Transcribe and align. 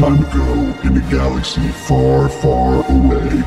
time 0.00 0.24
ago 0.24 0.80
in 0.84 0.96
a 0.96 1.10
galaxy 1.10 1.68
far, 1.86 2.26
far 2.30 2.76
away. 2.90 3.44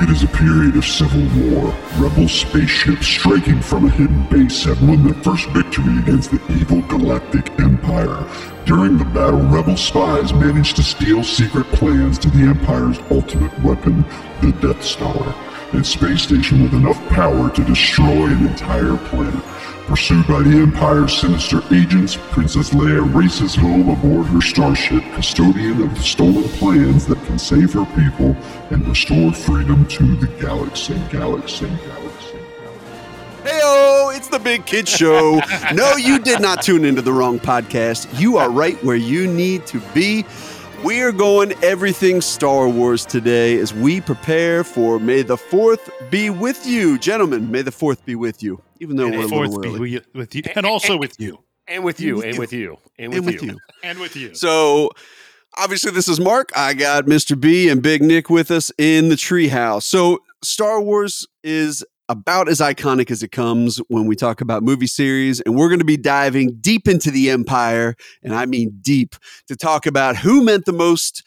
It 0.00 0.08
is 0.08 0.22
a 0.22 0.28
period 0.28 0.74
of 0.74 0.86
civil 0.86 1.20
war. 1.38 1.76
Rebel 1.98 2.28
spaceships 2.28 3.06
striking 3.06 3.60
from 3.60 3.84
a 3.84 3.90
hidden 3.90 4.26
base 4.30 4.64
have 4.64 4.82
won 4.88 5.04
their 5.04 5.22
first 5.22 5.46
victory 5.50 5.98
against 5.98 6.30
the 6.30 6.40
evil 6.50 6.80
Galactic 6.80 7.50
Empire. 7.60 8.26
During 8.64 8.96
the 8.96 9.04
battle, 9.04 9.42
Rebel 9.42 9.76
spies 9.76 10.32
managed 10.32 10.76
to 10.76 10.82
steal 10.82 11.22
secret 11.22 11.66
plans 11.72 12.18
to 12.20 12.30
the 12.30 12.44
Empire's 12.44 12.98
ultimate 13.10 13.52
weapon, 13.62 14.02
the 14.40 14.52
Death 14.62 14.82
Star, 14.82 15.36
a 15.74 15.84
space 15.84 16.22
station 16.22 16.62
with 16.62 16.72
enough 16.72 17.06
power 17.10 17.50
to 17.50 17.64
destroy 17.64 18.24
an 18.24 18.46
entire 18.46 18.96
planet. 19.08 19.44
Pursued 19.86 20.26
by 20.26 20.42
the 20.42 20.50
Empire's 20.50 21.16
sinister 21.16 21.62
agents, 21.72 22.16
Princess 22.32 22.70
Leia 22.70 23.14
races 23.14 23.54
home 23.54 23.88
aboard 23.88 24.26
her 24.26 24.40
starship, 24.40 25.00
custodian 25.14 25.80
of 25.80 25.94
the 25.94 26.02
stolen 26.02 26.42
plans 26.58 27.06
that 27.06 27.22
can 27.24 27.38
save 27.38 27.72
her 27.72 27.84
people 27.94 28.36
and 28.70 28.86
restore 28.88 29.32
freedom 29.32 29.86
to 29.86 30.16
the 30.16 30.26
galaxy. 30.40 30.94
Galaxy. 31.10 31.66
Galaxy. 31.66 32.38
Heyo, 33.44 34.16
it's 34.16 34.26
the 34.26 34.40
Big 34.40 34.66
Kid 34.66 34.88
Show. 34.88 35.40
no, 35.72 35.94
you 35.94 36.18
did 36.18 36.40
not 36.40 36.62
tune 36.62 36.84
into 36.84 37.00
the 37.00 37.12
wrong 37.12 37.38
podcast. 37.38 38.08
You 38.18 38.38
are 38.38 38.50
right 38.50 38.82
where 38.82 38.96
you 38.96 39.32
need 39.32 39.66
to 39.66 39.80
be. 39.94 40.26
We 40.84 41.00
are 41.02 41.12
going 41.12 41.52
everything 41.62 42.20
Star 42.20 42.68
Wars 42.68 43.06
today 43.06 43.58
as 43.60 43.72
we 43.72 44.00
prepare 44.00 44.64
for 44.64 44.98
May 44.98 45.22
the 45.22 45.36
4th 45.36 45.90
be 46.10 46.28
with 46.28 46.66
you. 46.66 46.98
Gentlemen, 46.98 47.52
may 47.52 47.62
the 47.62 47.70
4th 47.70 48.04
be 48.04 48.16
with 48.16 48.42
you, 48.42 48.60
even 48.80 48.96
though 48.96 49.06
And 49.06 49.14
we're 49.14 49.20
a 49.20 49.22
the 49.24 49.28
fourth 49.28 49.50
little 49.50 49.72
be 49.74 49.80
with 49.80 49.90
you, 49.90 50.00
with 50.14 50.34
you, 50.34 50.42
and 50.54 50.66
also 50.66 50.96
with 50.96 51.18
you, 51.20 51.42
And 51.68 51.84
with 51.84 52.00
you, 52.00 52.22
and 52.22 52.38
with 52.38 52.52
you, 52.52 52.78
and 52.98 53.10
with, 53.12 53.18
And 53.18 53.26
with 53.26 53.42
you. 53.42 53.48
you. 53.52 53.58
and 53.82 53.98
with 53.98 54.16
you. 54.16 54.34
So, 54.34 54.90
obviously, 55.56 55.90
this 55.92 56.08
is 56.08 56.20
Mark. 56.20 56.50
I 56.56 56.74
got 56.74 57.06
Mr. 57.06 57.38
B 57.38 57.68
and 57.68 57.82
Big 57.82 58.02
Nick 58.02 58.30
with 58.30 58.50
us 58.50 58.70
in 58.78 59.08
the 59.08 59.14
treehouse. 59.16 59.82
So, 59.84 60.20
Star 60.42 60.80
Wars 60.80 61.26
is 61.42 61.84
about 62.08 62.48
as 62.48 62.60
iconic 62.60 63.10
as 63.10 63.22
it 63.24 63.32
comes 63.32 63.78
when 63.88 64.06
we 64.06 64.14
talk 64.14 64.40
about 64.40 64.62
movie 64.62 64.86
series, 64.86 65.40
and 65.40 65.56
we're 65.56 65.68
going 65.68 65.80
to 65.80 65.84
be 65.84 65.96
diving 65.96 66.56
deep 66.60 66.86
into 66.86 67.10
the 67.10 67.30
Empire, 67.30 67.96
and 68.22 68.32
I 68.32 68.46
mean 68.46 68.78
deep, 68.80 69.16
to 69.48 69.56
talk 69.56 69.86
about 69.86 70.16
who 70.16 70.44
meant 70.44 70.66
the 70.66 70.72
most 70.72 71.24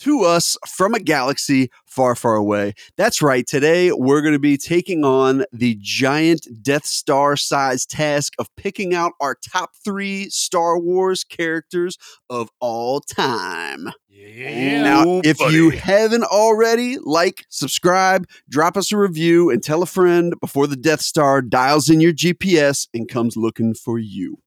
to 0.00 0.22
us 0.22 0.56
from 0.66 0.94
a 0.94 1.00
galaxy 1.00 1.70
far, 1.86 2.14
far 2.14 2.34
away. 2.36 2.74
That's 2.96 3.22
right. 3.22 3.46
Today, 3.46 3.92
we're 3.92 4.20
going 4.22 4.34
to 4.34 4.38
be 4.38 4.56
taking 4.56 5.04
on 5.04 5.44
the 5.52 5.76
giant 5.80 6.46
Death 6.62 6.86
Star 6.86 7.36
sized 7.36 7.90
task 7.90 8.34
of 8.38 8.54
picking 8.56 8.94
out 8.94 9.12
our 9.20 9.34
top 9.34 9.70
three 9.84 10.28
Star 10.30 10.78
Wars 10.78 11.24
characters 11.24 11.98
of 12.30 12.50
all 12.60 13.00
time. 13.00 13.88
Yeah. 14.08 14.82
Now, 14.82 15.20
if 15.24 15.38
you 15.40 15.70
haven't 15.70 16.24
already, 16.24 16.98
like, 16.98 17.46
subscribe, 17.48 18.26
drop 18.48 18.76
us 18.76 18.90
a 18.92 18.96
review, 18.96 19.50
and 19.50 19.62
tell 19.62 19.82
a 19.82 19.86
friend 19.86 20.34
before 20.40 20.66
the 20.66 20.76
Death 20.76 21.00
Star 21.00 21.40
dials 21.40 21.88
in 21.88 22.00
your 22.00 22.12
GPS 22.12 22.88
and 22.92 23.08
comes 23.08 23.36
looking 23.36 23.74
for 23.74 23.98
you. 23.98 24.38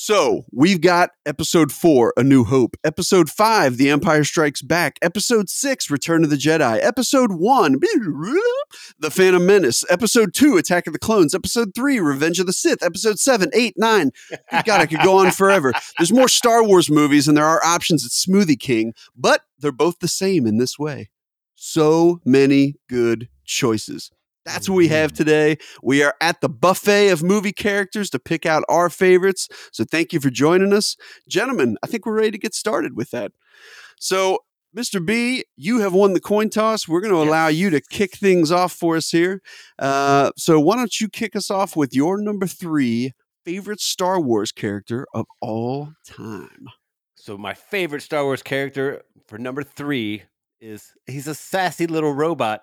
So, 0.00 0.44
we've 0.52 0.80
got 0.80 1.10
episode 1.26 1.72
four, 1.72 2.14
A 2.16 2.22
New 2.22 2.44
Hope. 2.44 2.76
Episode 2.84 3.28
five, 3.28 3.78
The 3.78 3.90
Empire 3.90 4.22
Strikes 4.22 4.62
Back. 4.62 4.96
Episode 5.02 5.50
six, 5.50 5.90
Return 5.90 6.22
of 6.22 6.30
the 6.30 6.36
Jedi. 6.36 6.78
Episode 6.80 7.32
one, 7.32 7.80
The 9.00 9.10
Phantom 9.10 9.44
Menace. 9.44 9.84
Episode 9.90 10.32
two, 10.32 10.56
Attack 10.56 10.86
of 10.86 10.92
the 10.92 11.00
Clones. 11.00 11.34
Episode 11.34 11.74
three, 11.74 11.98
Revenge 11.98 12.38
of 12.38 12.46
the 12.46 12.52
Sith. 12.52 12.80
Episode 12.80 13.18
seven, 13.18 13.50
eight, 13.52 13.74
nine. 13.76 14.12
God, 14.52 14.80
I 14.80 14.86
could 14.86 15.02
go 15.02 15.18
on 15.18 15.32
forever. 15.32 15.72
There's 15.98 16.12
more 16.12 16.28
Star 16.28 16.62
Wars 16.62 16.88
movies 16.88 17.26
and 17.26 17.36
there 17.36 17.44
are 17.44 17.60
options 17.64 18.06
at 18.06 18.12
Smoothie 18.12 18.60
King, 18.60 18.94
but 19.16 19.40
they're 19.58 19.72
both 19.72 19.98
the 19.98 20.06
same 20.06 20.46
in 20.46 20.58
this 20.58 20.78
way. 20.78 21.10
So 21.56 22.20
many 22.24 22.76
good 22.88 23.28
choices. 23.44 24.12
That's 24.44 24.68
what 24.68 24.76
we 24.76 24.88
have 24.88 25.12
today. 25.12 25.58
We 25.82 26.02
are 26.02 26.14
at 26.20 26.40
the 26.40 26.48
buffet 26.48 27.10
of 27.10 27.22
movie 27.22 27.52
characters 27.52 28.08
to 28.10 28.18
pick 28.18 28.46
out 28.46 28.64
our 28.68 28.88
favorites. 28.88 29.48
So 29.72 29.84
thank 29.84 30.12
you 30.12 30.20
for 30.20 30.30
joining 30.30 30.72
us. 30.72 30.96
Gentlemen, 31.28 31.76
I 31.82 31.86
think 31.86 32.06
we're 32.06 32.16
ready 32.16 32.30
to 32.30 32.38
get 32.38 32.54
started 32.54 32.96
with 32.96 33.10
that. 33.10 33.32
So, 34.00 34.38
Mr. 34.76 35.04
B, 35.04 35.44
you 35.56 35.80
have 35.80 35.92
won 35.92 36.12
the 36.12 36.20
coin 36.20 36.50
toss. 36.50 36.86
We're 36.86 37.00
going 37.00 37.12
to 37.12 37.22
allow 37.22 37.48
you 37.48 37.70
to 37.70 37.80
kick 37.80 38.16
things 38.16 38.52
off 38.52 38.72
for 38.72 38.96
us 38.96 39.10
here. 39.10 39.42
Uh, 39.78 40.30
so, 40.36 40.60
why 40.60 40.76
don't 40.76 41.00
you 41.00 41.08
kick 41.08 41.34
us 41.34 41.50
off 41.50 41.74
with 41.74 41.94
your 41.94 42.20
number 42.20 42.46
three 42.46 43.12
favorite 43.44 43.80
Star 43.80 44.20
Wars 44.20 44.52
character 44.52 45.06
of 45.14 45.26
all 45.40 45.92
time? 46.06 46.68
So 47.28 47.36
my 47.36 47.52
favorite 47.52 48.00
Star 48.00 48.24
Wars 48.24 48.42
character 48.42 49.02
for 49.26 49.38
number 49.38 49.62
three 49.62 50.22
is 50.60 50.94
he's 51.06 51.26
a 51.26 51.34
sassy 51.34 51.86
little 51.86 52.14
robot 52.14 52.62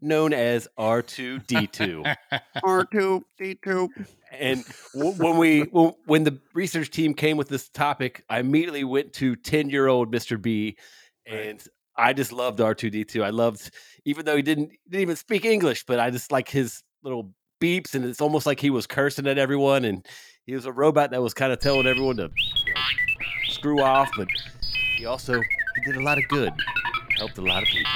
known 0.00 0.32
as 0.32 0.68
R2D2. 0.78 2.16
R2, 2.64 3.22
D2. 3.40 3.88
and 4.32 4.64
when 4.94 5.36
we 5.36 5.62
when, 5.62 5.92
when 6.06 6.24
the 6.24 6.38
research 6.54 6.90
team 6.90 7.14
came 7.14 7.36
with 7.36 7.48
this 7.48 7.68
topic, 7.68 8.24
I 8.28 8.40
immediately 8.40 8.84
went 8.84 9.12
to 9.14 9.36
10-year-old 9.36 10.12
Mr. 10.12 10.40
B 10.40 10.76
and 11.26 11.62
I 11.96 12.12
just 12.12 12.32
loved 12.32 12.60
R2D2. 12.60 13.24
I 13.24 13.30
loved 13.30 13.70
even 14.04 14.24
though 14.24 14.36
he 14.36 14.42
didn't 14.42 14.70
didn't 14.88 15.02
even 15.02 15.16
speak 15.16 15.44
English, 15.44 15.84
but 15.86 15.98
I 15.98 16.10
just 16.10 16.30
like 16.30 16.48
his 16.48 16.82
little 17.02 17.32
beeps 17.60 17.94
and 17.94 18.04
it's 18.04 18.20
almost 18.20 18.46
like 18.46 18.60
he 18.60 18.70
was 18.70 18.86
cursing 18.86 19.26
at 19.26 19.38
everyone 19.38 19.84
and 19.84 20.06
he 20.46 20.54
was 20.54 20.64
a 20.64 20.72
robot 20.72 21.10
that 21.10 21.20
was 21.20 21.34
kind 21.34 21.52
of 21.52 21.58
telling 21.58 21.86
everyone 21.86 22.16
to 22.16 22.30
you 22.66 22.74
know, 22.74 22.80
screw 23.48 23.82
off, 23.82 24.08
but 24.16 24.28
he 24.96 25.04
also 25.06 25.34
he 25.40 25.80
did 25.84 25.96
a 25.96 26.02
lot 26.02 26.18
of 26.18 26.24
good. 26.28 26.52
Helped 27.16 27.38
a 27.38 27.42
lot 27.42 27.62
of 27.62 27.68
people. 27.68 27.90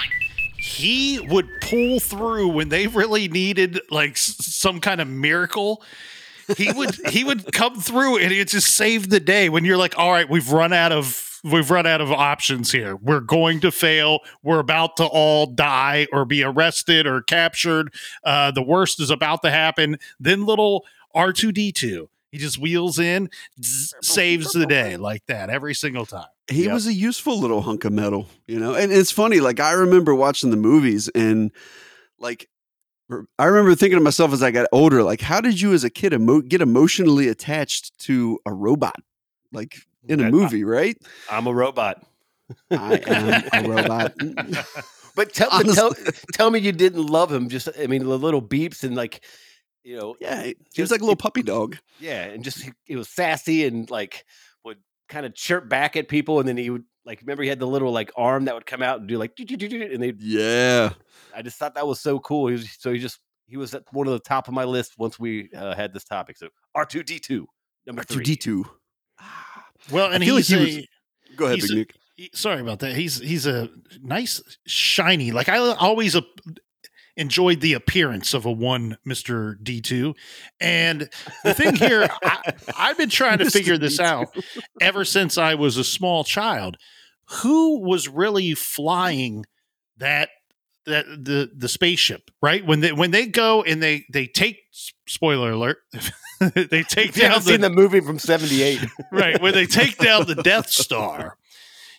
He 0.62 1.18
would 1.18 1.48
pull 1.60 1.98
through 1.98 2.46
when 2.46 2.68
they 2.68 2.86
really 2.86 3.26
needed 3.26 3.80
like 3.90 4.16
some 4.16 4.78
kind 4.78 5.00
of 5.00 5.08
miracle. 5.08 5.82
He 6.56 6.70
would 6.70 6.94
he 7.08 7.24
would 7.24 7.52
come 7.52 7.80
through 7.80 8.18
and 8.18 8.32
it 8.32 8.46
just 8.46 8.68
saved 8.68 9.10
the 9.10 9.18
day 9.18 9.48
when 9.48 9.64
you're 9.64 9.76
like, 9.76 9.98
all 9.98 10.12
right, 10.12 10.28
we've 10.30 10.52
run 10.52 10.72
out 10.72 10.92
of 10.92 11.40
we've 11.42 11.68
run 11.68 11.84
out 11.84 12.00
of 12.00 12.12
options 12.12 12.70
here. 12.70 12.94
We're 12.94 13.18
going 13.18 13.58
to 13.62 13.72
fail. 13.72 14.20
We're 14.44 14.60
about 14.60 14.96
to 14.98 15.04
all 15.04 15.46
die 15.46 16.06
or 16.12 16.24
be 16.24 16.44
arrested 16.44 17.08
or 17.08 17.22
captured. 17.22 17.92
Uh, 18.22 18.52
the 18.52 18.62
worst 18.62 19.00
is 19.00 19.10
about 19.10 19.42
to 19.42 19.50
happen. 19.50 19.98
Then 20.20 20.46
little 20.46 20.84
R 21.12 21.32
two 21.32 21.50
D 21.50 21.72
two. 21.72 22.08
He 22.30 22.38
just 22.38 22.56
wheels 22.58 23.00
in, 23.00 23.30
zzz, 23.60 23.94
saves 24.02 24.52
the 24.52 24.66
day 24.66 24.96
like 24.96 25.26
that 25.26 25.50
every 25.50 25.74
single 25.74 26.06
time. 26.06 26.31
He 26.50 26.64
Yep. 26.64 26.72
was 26.72 26.86
a 26.86 26.92
useful 26.92 27.38
little 27.38 27.62
hunk 27.62 27.84
of 27.84 27.92
metal, 27.92 28.28
you 28.46 28.58
know. 28.58 28.74
And 28.74 28.92
it's 28.92 29.10
funny, 29.10 29.40
like 29.40 29.60
I 29.60 29.72
remember 29.72 30.14
watching 30.14 30.50
the 30.50 30.56
movies 30.56 31.08
and 31.14 31.50
like 32.18 32.48
I 33.38 33.44
remember 33.44 33.74
thinking 33.74 33.98
to 33.98 34.02
myself 34.02 34.32
as 34.32 34.42
I 34.42 34.50
got 34.50 34.66
older, 34.72 35.02
like, 35.02 35.20
how 35.20 35.40
did 35.40 35.60
you 35.60 35.72
as 35.74 35.84
a 35.84 35.90
kid 35.90 36.12
emo- 36.14 36.40
get 36.40 36.62
emotionally 36.62 37.28
attached 37.28 37.98
to 38.00 38.38
a 38.46 38.52
robot, 38.54 38.96
like 39.52 39.76
in 40.08 40.20
a 40.20 40.30
movie, 40.30 40.64
right? 40.64 40.96
I'm 41.30 41.46
a 41.46 41.52
robot. 41.54 42.02
I 42.70 43.00
am 43.06 43.64
a 43.66 43.68
robot. 43.68 44.14
But 45.14 45.34
tell, 45.34 45.50
but 45.50 45.74
tell, 45.74 45.92
tell 46.32 46.50
me 46.50 46.58
you 46.58 46.72
didn't 46.72 47.04
love 47.06 47.30
him. 47.30 47.50
Just, 47.50 47.68
I 47.78 47.86
mean, 47.86 48.02
the 48.02 48.18
little 48.18 48.40
beeps 48.40 48.82
and 48.82 48.96
like, 48.96 49.22
you 49.84 49.94
know, 49.98 50.16
yeah, 50.20 50.50
he 50.72 50.80
was 50.80 50.90
like 50.90 51.00
a 51.02 51.04
little 51.04 51.16
puppy 51.16 51.42
dog. 51.42 51.76
yeah, 52.00 52.22
and 52.24 52.42
just 52.42 52.66
he, 52.86 52.96
was 52.96 53.10
sassy 53.10 53.66
and 53.66 53.90
like 53.90 54.24
kind 55.12 55.26
of 55.26 55.34
chirp 55.34 55.68
back 55.68 55.96
at 55.96 56.08
people, 56.08 56.40
and 56.40 56.48
then 56.48 56.56
he 56.56 56.70
would 56.70 56.84
like 57.04 57.20
remember 57.20 57.42
he 57.42 57.48
had 57.48 57.58
the 57.58 57.66
little 57.66 57.92
like 57.92 58.10
arm 58.16 58.46
that 58.46 58.54
would 58.54 58.66
come 58.66 58.82
out 58.82 59.00
and 59.00 59.08
do 59.08 59.18
like, 59.18 59.32
and 59.38 60.02
they. 60.02 60.14
Yeah, 60.18 60.90
I 61.34 61.42
just 61.42 61.58
thought 61.58 61.74
that 61.74 61.86
was 61.86 62.00
so 62.00 62.18
cool. 62.20 62.46
He 62.48 62.52
was 62.54 62.70
so 62.78 62.92
he 62.92 62.98
just 62.98 63.18
he 63.46 63.56
was 63.56 63.74
at 63.74 63.82
one 63.92 64.06
of 64.06 64.12
the 64.12 64.18
top 64.20 64.48
of 64.48 64.54
my 64.54 64.64
list 64.64 64.94
once 64.98 65.18
we 65.18 65.50
uh, 65.54 65.74
had 65.74 65.92
this 65.92 66.04
topic. 66.04 66.36
So 66.38 66.48
R 66.74 66.84
two 66.86 67.02
D 67.02 67.18
two 67.18 67.46
number 67.86 68.02
three. 68.02 68.24
R2D2. 68.24 68.64
Well, 69.90 70.12
and 70.12 70.22
I 70.22 70.26
feel 70.26 70.36
like 70.36 70.44
he's 70.44 70.48
he 70.48 70.64
was- 70.64 70.76
a 70.78 70.88
Go 71.36 71.46
ahead, 71.46 71.56
He's 71.56 71.68
Big 71.70 71.72
a- 71.72 71.78
Nick. 71.78 71.94
he- 72.16 72.30
sorry 72.34 72.60
about 72.60 72.80
that. 72.80 72.94
He's 72.94 73.18
he's 73.18 73.46
a 73.46 73.68
nice 74.02 74.40
shiny. 74.66 75.32
Like 75.32 75.48
I 75.48 75.56
always 75.58 76.14
uh, 76.14 76.20
enjoyed 77.16 77.60
the 77.60 77.74
appearance 77.74 78.34
of 78.34 78.46
a 78.46 78.52
one 78.52 78.98
Mister 79.04 79.58
D 79.62 79.80
two, 79.80 80.14
and 80.60 81.08
the 81.44 81.54
thing 81.54 81.76
here, 81.76 82.08
I, 82.22 82.52
I've 82.76 82.98
been 82.98 83.10
trying 83.10 83.38
to 83.38 83.50
figure 83.50 83.78
this 83.78 84.00
out 84.00 84.34
ever 84.80 85.04
since 85.04 85.38
I 85.38 85.54
was 85.54 85.76
a 85.76 85.84
small 85.84 86.24
child. 86.24 86.76
Who 87.42 87.80
was 87.80 88.08
really 88.08 88.54
flying 88.54 89.44
that 89.98 90.30
that 90.86 91.06
the 91.06 91.50
the 91.54 91.68
spaceship? 91.68 92.30
Right 92.40 92.64
when 92.64 92.80
they 92.80 92.92
when 92.92 93.10
they 93.10 93.26
go 93.26 93.62
and 93.62 93.82
they 93.82 94.04
they 94.12 94.26
take 94.26 94.58
spoiler 95.06 95.52
alert. 95.52 95.78
they 96.54 96.82
take 96.82 97.14
down 97.14 97.30
haven't 97.30 97.42
seen 97.42 97.60
the 97.60 97.70
movie 97.70 98.00
from 98.00 98.18
'78, 98.18 98.80
right 99.12 99.40
when 99.40 99.54
they 99.54 99.66
take 99.66 99.96
down 99.98 100.26
the 100.26 100.34
Death 100.34 100.68
Star. 100.68 101.36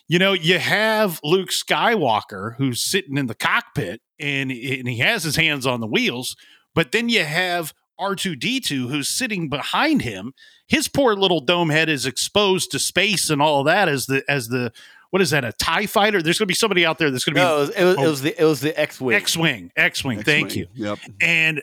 You 0.08 0.18
know, 0.18 0.32
you 0.34 0.58
have 0.58 1.18
Luke 1.24 1.48
Skywalker 1.50 2.56
who's 2.56 2.80
sitting 2.82 3.16
in 3.16 3.26
the 3.26 3.34
cockpit 3.34 4.00
and, 4.18 4.50
and 4.50 4.88
he 4.88 4.98
has 4.98 5.22
his 5.24 5.36
hands 5.36 5.66
on 5.66 5.80
the 5.80 5.86
wheels, 5.86 6.36
but 6.74 6.92
then 6.92 7.08
you 7.08 7.24
have 7.24 7.72
R2D2 7.98 8.90
who's 8.90 9.08
sitting 9.08 9.48
behind 9.48 10.02
him. 10.02 10.34
His 10.66 10.88
poor 10.88 11.14
little 11.14 11.40
dome 11.40 11.70
head 11.70 11.88
is 11.88 12.04
exposed 12.06 12.70
to 12.72 12.78
space 12.78 13.30
and 13.30 13.40
all 13.40 13.64
that 13.64 13.88
as 13.88 14.06
the 14.06 14.22
as 14.28 14.48
the 14.48 14.72
what 15.10 15.22
is 15.22 15.30
that 15.30 15.44
a 15.44 15.52
tie 15.52 15.86
fighter? 15.86 16.20
There's 16.20 16.38
going 16.38 16.46
to 16.46 16.50
be 16.50 16.54
somebody 16.54 16.84
out 16.84 16.98
there 16.98 17.10
that's 17.10 17.24
going 17.24 17.34
to 17.36 17.40
be 17.40 17.44
No, 17.44 17.56
it 17.62 17.84
was, 17.86 17.96
Oh. 17.98 18.02
it 18.02 18.08
was 18.08 18.22
the 18.22 18.40
it 18.40 18.44
was 18.44 18.60
the 18.60 18.78
X 18.78 19.00
wing. 19.00 19.14
X-wing, 19.16 19.70
X-wing. 19.76 20.22
Thank 20.22 20.56
you. 20.56 20.66
Yep. 20.74 20.98
And 21.20 21.62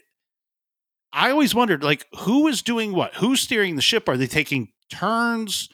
I 1.14 1.32
always 1.32 1.54
wondered, 1.54 1.84
like, 1.84 2.06
who 2.20 2.48
is 2.48 2.62
doing 2.62 2.94
what? 2.94 3.14
Who's 3.16 3.42
steering 3.42 3.76
the 3.76 3.82
ship? 3.82 4.08
Are 4.08 4.16
they 4.16 4.28
taking 4.28 4.70
turns? 4.90 5.68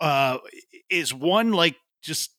Uh, 0.00 0.38
is 0.88 1.12
one 1.12 1.50
like 1.52 1.74
just 2.04 2.30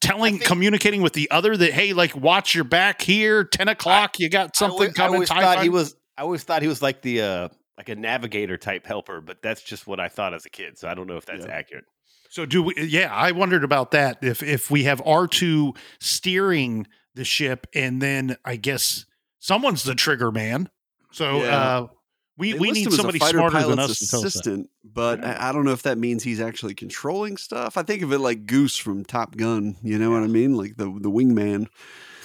telling, 0.00 0.38
think- 0.38 0.46
communicating 0.48 1.02
with 1.02 1.12
the 1.12 1.30
other 1.30 1.56
that, 1.56 1.72
hey, 1.72 1.92
like, 1.92 2.16
watch 2.16 2.54
your 2.54 2.64
back 2.64 3.02
here, 3.02 3.44
ten 3.44 3.68
o'clock, 3.68 4.18
you 4.18 4.28
got 4.28 4.48
I 4.48 4.50
something 4.54 4.92
coming 4.92 5.12
I 5.12 5.14
always 5.14 5.28
TIE 5.28 5.40
thought 5.42 5.62
he 5.62 5.68
was. 5.68 5.94
I 6.18 6.22
always 6.22 6.42
thought 6.42 6.62
he 6.62 6.68
was 6.68 6.80
like 6.82 7.02
the 7.02 7.20
uh 7.22 7.48
like 7.76 7.90
a 7.90 7.94
navigator 7.94 8.56
type 8.56 8.86
helper, 8.86 9.20
but 9.20 9.42
that's 9.42 9.62
just 9.62 9.86
what 9.86 10.00
I 10.00 10.08
thought 10.08 10.32
as 10.32 10.46
a 10.46 10.50
kid. 10.50 10.78
So 10.78 10.88
I 10.88 10.94
don't 10.94 11.06
know 11.06 11.18
if 11.18 11.26
that's 11.26 11.44
Yeah. 11.44 11.52
accurate. 11.52 11.84
So 12.30 12.46
do 12.46 12.62
we? 12.62 12.74
Yeah, 12.78 13.12
I 13.14 13.32
wondered 13.32 13.64
about 13.64 13.90
that. 13.90 14.18
If 14.22 14.42
if 14.42 14.70
we 14.70 14.84
have 14.84 15.02
R 15.04 15.28
two 15.28 15.74
steering 16.00 16.86
the 17.14 17.24
ship, 17.24 17.66
and 17.74 18.00
then 18.00 18.36
I 18.44 18.56
guess 18.56 19.04
someone's 19.38 19.82
the 19.84 19.94
trigger 19.94 20.32
man. 20.32 20.70
So 21.12 21.42
Yeah. 21.42 21.56
uh, 21.56 21.86
we 22.38 22.52
They 22.52 22.58
we 22.58 22.70
need 22.70 22.82
him 22.82 22.88
as 22.88 22.94
a 22.94 22.96
somebody 22.96 23.18
fighter 23.18 23.38
smarter 23.38 23.58
than 23.66 23.76
pilot's 23.76 23.92
us 23.92 23.98
to 24.00 24.08
tell 24.08 24.18
us 24.18 24.22
that. 24.34 24.40
assistant, 24.40 24.70
but 24.84 25.24
I 25.24 25.48
I 25.48 25.52
don't 25.52 25.64
know 25.64 25.72
if 25.72 25.82
that 25.82 25.98
means 25.98 26.22
he's 26.22 26.40
actually 26.40 26.74
controlling 26.74 27.36
stuff. 27.36 27.76
I 27.76 27.82
think 27.82 28.02
of 28.02 28.12
it 28.12 28.18
like 28.18 28.46
Goose 28.46 28.76
from 28.76 29.04
Top 29.04 29.36
Gun. 29.36 29.76
You 29.82 29.98
know 29.98 30.10
what 30.10 30.22
I 30.22 30.26
mean? 30.26 30.54
Like 30.56 30.76
the 30.76 30.84
the 30.86 31.10
wingman. 31.10 31.68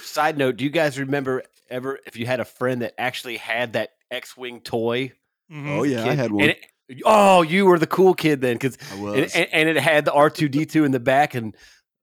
Side 0.03 0.37
note: 0.37 0.57
Do 0.57 0.63
you 0.65 0.69
guys 0.69 0.99
remember 0.99 1.43
ever 1.69 1.99
if 2.05 2.17
you 2.17 2.25
had 2.25 2.39
a 2.41 2.45
friend 2.45 2.81
that 2.81 2.93
actually 2.97 3.37
had 3.37 3.73
that 3.73 3.91
X 4.09 4.35
wing 4.35 4.59
toy? 4.59 5.13
Mhm. 5.51 5.77
Oh 5.79 5.83
yeah, 5.83 6.05
I 6.09 6.13
had 6.15 6.31
one. 6.31 6.43
and 6.43 6.51
it- 6.51 7.01
oh, 7.05 7.41
you 7.41 7.65
were 7.65 7.79
the 7.79 7.87
cool 7.87 8.13
kid 8.13 8.41
then, 8.41 8.55
because 8.55 8.77
and, 8.91 9.15
and, 9.33 9.47
and 9.53 9.69
it 9.69 9.77
had 9.77 10.03
the 10.03 10.11
R 10.13 10.29
two 10.29 10.49
D 10.49 10.65
two 10.65 10.83
in 10.83 10.91
the 10.91 10.99
back, 10.99 11.35
and 11.35 11.55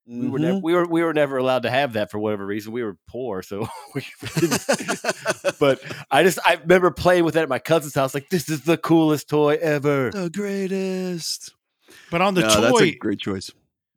we 0.08 0.28
were 0.28 0.38
never 0.38 0.58
Mhm. 0.58 0.62
we 0.62 0.72
were 0.75 0.87
we 0.87 1.02
were 1.02 1.12
never 1.12 1.37
allowed 1.37 1.64
to 1.64 1.70
have 1.70 1.93
that 1.93 2.10
for 2.10 2.19
whatever 2.19 2.46
reason. 2.46 2.72
We 2.72 2.82
were 2.82 2.96
poor, 3.08 3.43
so 3.43 3.69
we 3.94 4.05
but 5.60 5.81
I 6.10 6.22
just 6.22 6.38
I 6.44 6.55
remember 6.55 6.90
playing 6.90 7.25
with 7.25 7.34
that 7.34 7.43
at 7.43 7.49
my 7.49 7.58
cousin's 7.58 7.94
house. 7.94 8.14
Like 8.14 8.28
this 8.31 8.49
is 8.49 8.62
the 8.62 8.76
coolest 8.78 9.28
toy 9.28 9.58
ever. 9.60 10.10
the 10.10 10.31
greatest. 10.31 11.52
But 12.10 12.20
on 12.22 12.34
the 12.34 12.40
No, 12.43 12.49
that's 12.60 12.81
a 12.81 12.84
toy, 12.93 12.96
great 12.99 13.19
choice. 13.20 13.50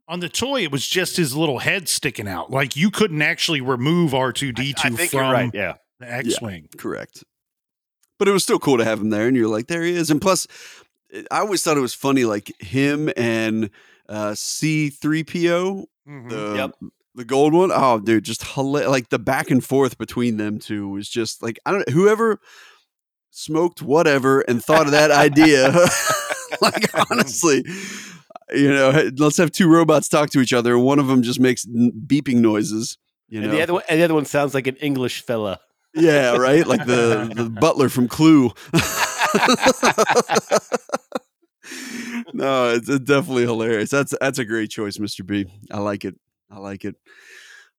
on 0.08 0.19
the 0.19 0.30
toy, 0.30 0.63
it 0.63 0.72
was 0.72 0.88
just 0.88 1.16
his 1.18 1.36
little 1.36 1.60
head 1.60 1.88
sticking 1.88 2.28
out. 2.28 2.52
Like 2.52 2.75
you 2.75 2.92
couldn't 2.92 3.22
actually 3.22 3.62
remove 3.62 4.14
R 4.14 4.34
two 4.34 4.52
D 4.52 4.74
two 4.74 4.96
from 4.98 5.07
you're 5.19 5.31
right. 5.31 5.52
Yeah. 5.54 5.75
the 6.00 6.12
X 6.12 6.42
wing. 6.42 6.68
Correct. 6.78 7.24
But 8.19 8.28
it 8.28 8.31
was 8.31 8.44
still 8.44 8.60
cool 8.60 8.78
to 8.78 8.86
have 8.86 9.00
him 9.02 9.10
there, 9.10 9.28
and 9.28 9.36
you're 9.36 9.48
like, 9.48 9.66
there 9.68 9.81
he 9.84 9.94
is. 9.94 10.12
And 10.12 10.22
plus, 10.22 10.46
eh, 11.12 11.24
I 11.31 11.40
always 11.40 11.64
thought 11.64 11.75
it 11.75 11.81
was 11.81 11.96
funny, 11.96 12.24
like 12.24 12.52
him 12.62 13.10
and 13.18 13.72
uh, 14.07 14.31
C3PO, 14.31 15.86
Mhm. 16.07 16.30
the 16.30 16.53
Yep. 16.57 16.71
the 17.15 17.25
gold 17.25 17.53
one. 17.53 17.71
Oh, 17.74 18.00
dude, 18.00 18.24
just 18.24 18.42
hila- 18.42 18.89
like 18.89 19.09
the 19.09 19.19
back 19.19 19.51
and 19.51 19.63
forth 19.63 19.98
between 19.98 20.38
them 20.38 20.59
two 20.59 20.88
was 20.89 21.09
just 21.09 21.42
like 21.44 21.59
I 21.65 21.71
don't 21.71 21.88
know 21.88 21.94
whoever 21.94 22.39
smoked 23.31 23.81
whatever 23.81 24.42
and 24.42 24.63
thought 24.63 24.86
of 24.86 24.92
that 24.92 25.12
idea. 25.12 25.71
like 26.62 26.89
honestly, 27.12 27.63
you 28.53 28.69
know, 28.74 29.09
let's 29.18 29.38
have 29.38 29.51
two 29.51 29.69
robots 29.69 30.09
talk 30.09 30.30
to 30.31 30.39
each 30.42 30.53
other. 30.53 30.77
One 30.77 31.00
of 31.00 31.07
them 31.07 31.21
just 31.24 31.39
makes 31.39 31.65
beeping 31.65 32.36
noises. 32.42 32.97
You 33.30 33.39
know, 33.42 33.45
And 33.50 33.54
the 33.57 33.62
other 33.63 33.74
one, 33.74 33.83
and 33.88 34.00
the 34.00 34.04
other 34.04 34.13
one 34.13 34.25
sounds 34.25 34.54
like 34.54 34.68
an 34.68 34.75
English 34.77 35.21
fella. 35.24 35.59
yeah, 35.94 36.36
right. 36.36 36.65
Like 36.68 36.86
the 36.86 37.31
the 37.33 37.50
butler 37.50 37.88
from 37.89 38.07
Clue. 38.09 38.51
no, 42.42 42.74
it's, 42.74 42.88
definitely 42.88 43.44
hilarious. 43.44 43.92
That's 43.92 44.14
that's 44.20 44.40
a 44.40 44.46
great 44.46 44.72
choice, 44.72 44.98
Mr. 44.98 45.26
B. 45.26 45.46
I 45.70 45.80
like 45.80 46.06
it. 46.06 46.16
I 46.50 46.58
like 46.58 46.84
it. 46.86 46.96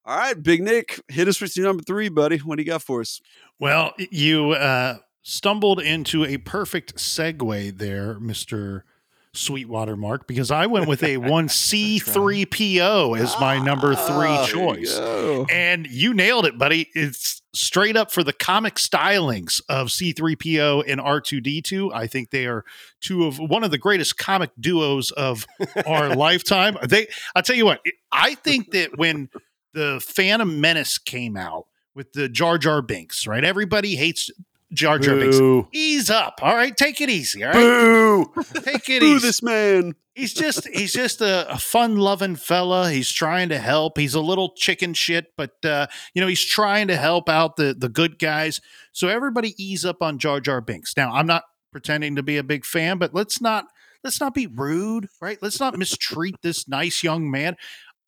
All 0.05 0.17
right, 0.17 0.41
Big 0.41 0.62
Nick, 0.62 1.00
hit 1.09 1.29
us 1.29 1.41
with 1.41 1.56
your 1.56 1.67
number 1.67 1.82
three, 1.82 2.09
buddy. 2.09 2.38
What 2.38 2.56
do 2.56 2.62
you 2.62 2.70
got 2.70 2.82
for 2.82 3.00
us? 3.00 3.20
Well, 3.59 3.93
you 3.99 4.53
uh, 4.53 4.99
stumbled 5.23 5.81
into 5.81 6.25
a 6.25 6.38
perfect 6.38 6.97
segue 6.97 7.76
there, 7.79 8.19
Mister 8.20 8.85
Sweetwater 9.34 9.96
Mark, 9.96 10.26
because 10.26 10.50
I 10.50 10.67
went 10.67 10.87
with 10.88 11.02
a 11.02 11.17
one 11.19 11.49
C 11.49 11.99
three 11.99 12.44
PO 12.44 13.14
as 13.14 13.34
my 13.40 13.58
number 13.58 13.94
three 13.94 14.29
Ah, 14.29 14.46
you 14.46 14.52
choice. 14.52 14.99
And 15.50 15.87
you 15.87 16.12
nailed 16.14 16.46
it, 16.46 16.58
buddy. 16.58 16.88
It's 16.94 17.40
straight 17.55 17.96
up 17.96 18.11
for 18.11 18.23
the 18.25 18.32
comic 18.32 18.76
stylings 18.76 19.61
of 19.69 19.88
C3PO 19.88 20.84
and 20.87 21.00
R2D2. 21.00 21.90
I 21.94 22.06
think 22.06 22.31
they 22.31 22.46
are 22.46 22.64
two 23.00 23.25
of 23.26 23.38
one 23.38 23.64
of 23.64 23.70
the 23.70 23.79
greatest 23.79 24.17
comic 24.17 24.50
duos 24.58 25.11
of 25.12 25.46
our 25.87 26.14
lifetime. 26.17 26.76
They 26.87 27.08
I'll 27.35 27.43
tell 27.43 27.56
you 27.56 27.67
what, 27.67 27.81
I 28.11 28.35
think 28.37 28.70
that 28.73 28.96
when 28.99 29.28
the 29.75 30.02
Phantom 30.06 30.61
Menace 30.61 30.99
came 30.99 31.37
out 31.37 31.67
with 31.94 32.12
the 32.12 32.28
Jar 32.28 32.58
Jar 32.58 32.81
Binks, 32.82 33.26
right? 33.26 33.44
Everybody 33.44 33.96
hates 33.96 34.31
Jar 34.72 34.98
Jar 34.98 35.16
Binks. 35.16 35.38
Ease 35.72 36.10
up. 36.10 36.40
All 36.42 36.54
right, 36.54 36.76
take 36.76 37.00
it 37.00 37.10
easy. 37.10 37.44
All 37.44 37.50
right. 37.50 37.58
Boo. 37.58 38.32
Take 38.60 38.88
it 38.88 39.00
Boo 39.00 39.16
easy 39.16 39.26
this 39.26 39.42
man. 39.42 39.94
he's 40.14 40.32
just 40.34 40.66
he's 40.69 40.92
just 40.92 41.20
a, 41.20 41.50
a 41.52 41.58
fun 41.58 41.96
loving 41.96 42.36
fella 42.36 42.90
he's 42.90 43.10
trying 43.10 43.48
to 43.48 43.58
help 43.58 43.96
he's 43.96 44.14
a 44.14 44.20
little 44.20 44.52
chicken 44.56 44.92
shit 44.92 45.26
but 45.36 45.52
uh 45.64 45.86
you 46.14 46.20
know 46.20 46.28
he's 46.28 46.44
trying 46.44 46.86
to 46.88 46.96
help 46.96 47.28
out 47.30 47.56
the 47.56 47.74
the 47.76 47.88
good 47.88 48.19
guys 48.19 48.60
so 48.92 49.08
everybody 49.08 49.54
ease 49.56 49.84
up 49.86 50.02
on 50.02 50.19
jar 50.19 50.38
jar 50.38 50.60
binks 50.60 50.94
now 50.98 51.10
i'm 51.14 51.26
not 51.26 51.44
pretending 51.72 52.14
to 52.16 52.22
be 52.22 52.36
a 52.36 52.42
big 52.44 52.66
fan 52.66 52.98
but 52.98 53.14
let's 53.14 53.40
not 53.40 53.64
let's 54.04 54.20
not 54.20 54.34
be 54.34 54.46
rude 54.46 55.08
right 55.22 55.38
let's 55.40 55.58
not 55.58 55.76
mistreat 55.78 56.36
this 56.42 56.68
nice 56.68 57.02
young 57.02 57.30
man 57.30 57.56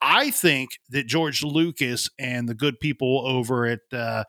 i 0.02 0.30
think 0.30 0.78
that 0.90 1.06
george 1.06 1.42
lucas 1.42 2.10
and 2.18 2.46
the 2.50 2.54
good 2.54 2.78
people 2.80 3.26
over 3.26 3.64
at 3.64 3.80
uh 3.94 4.24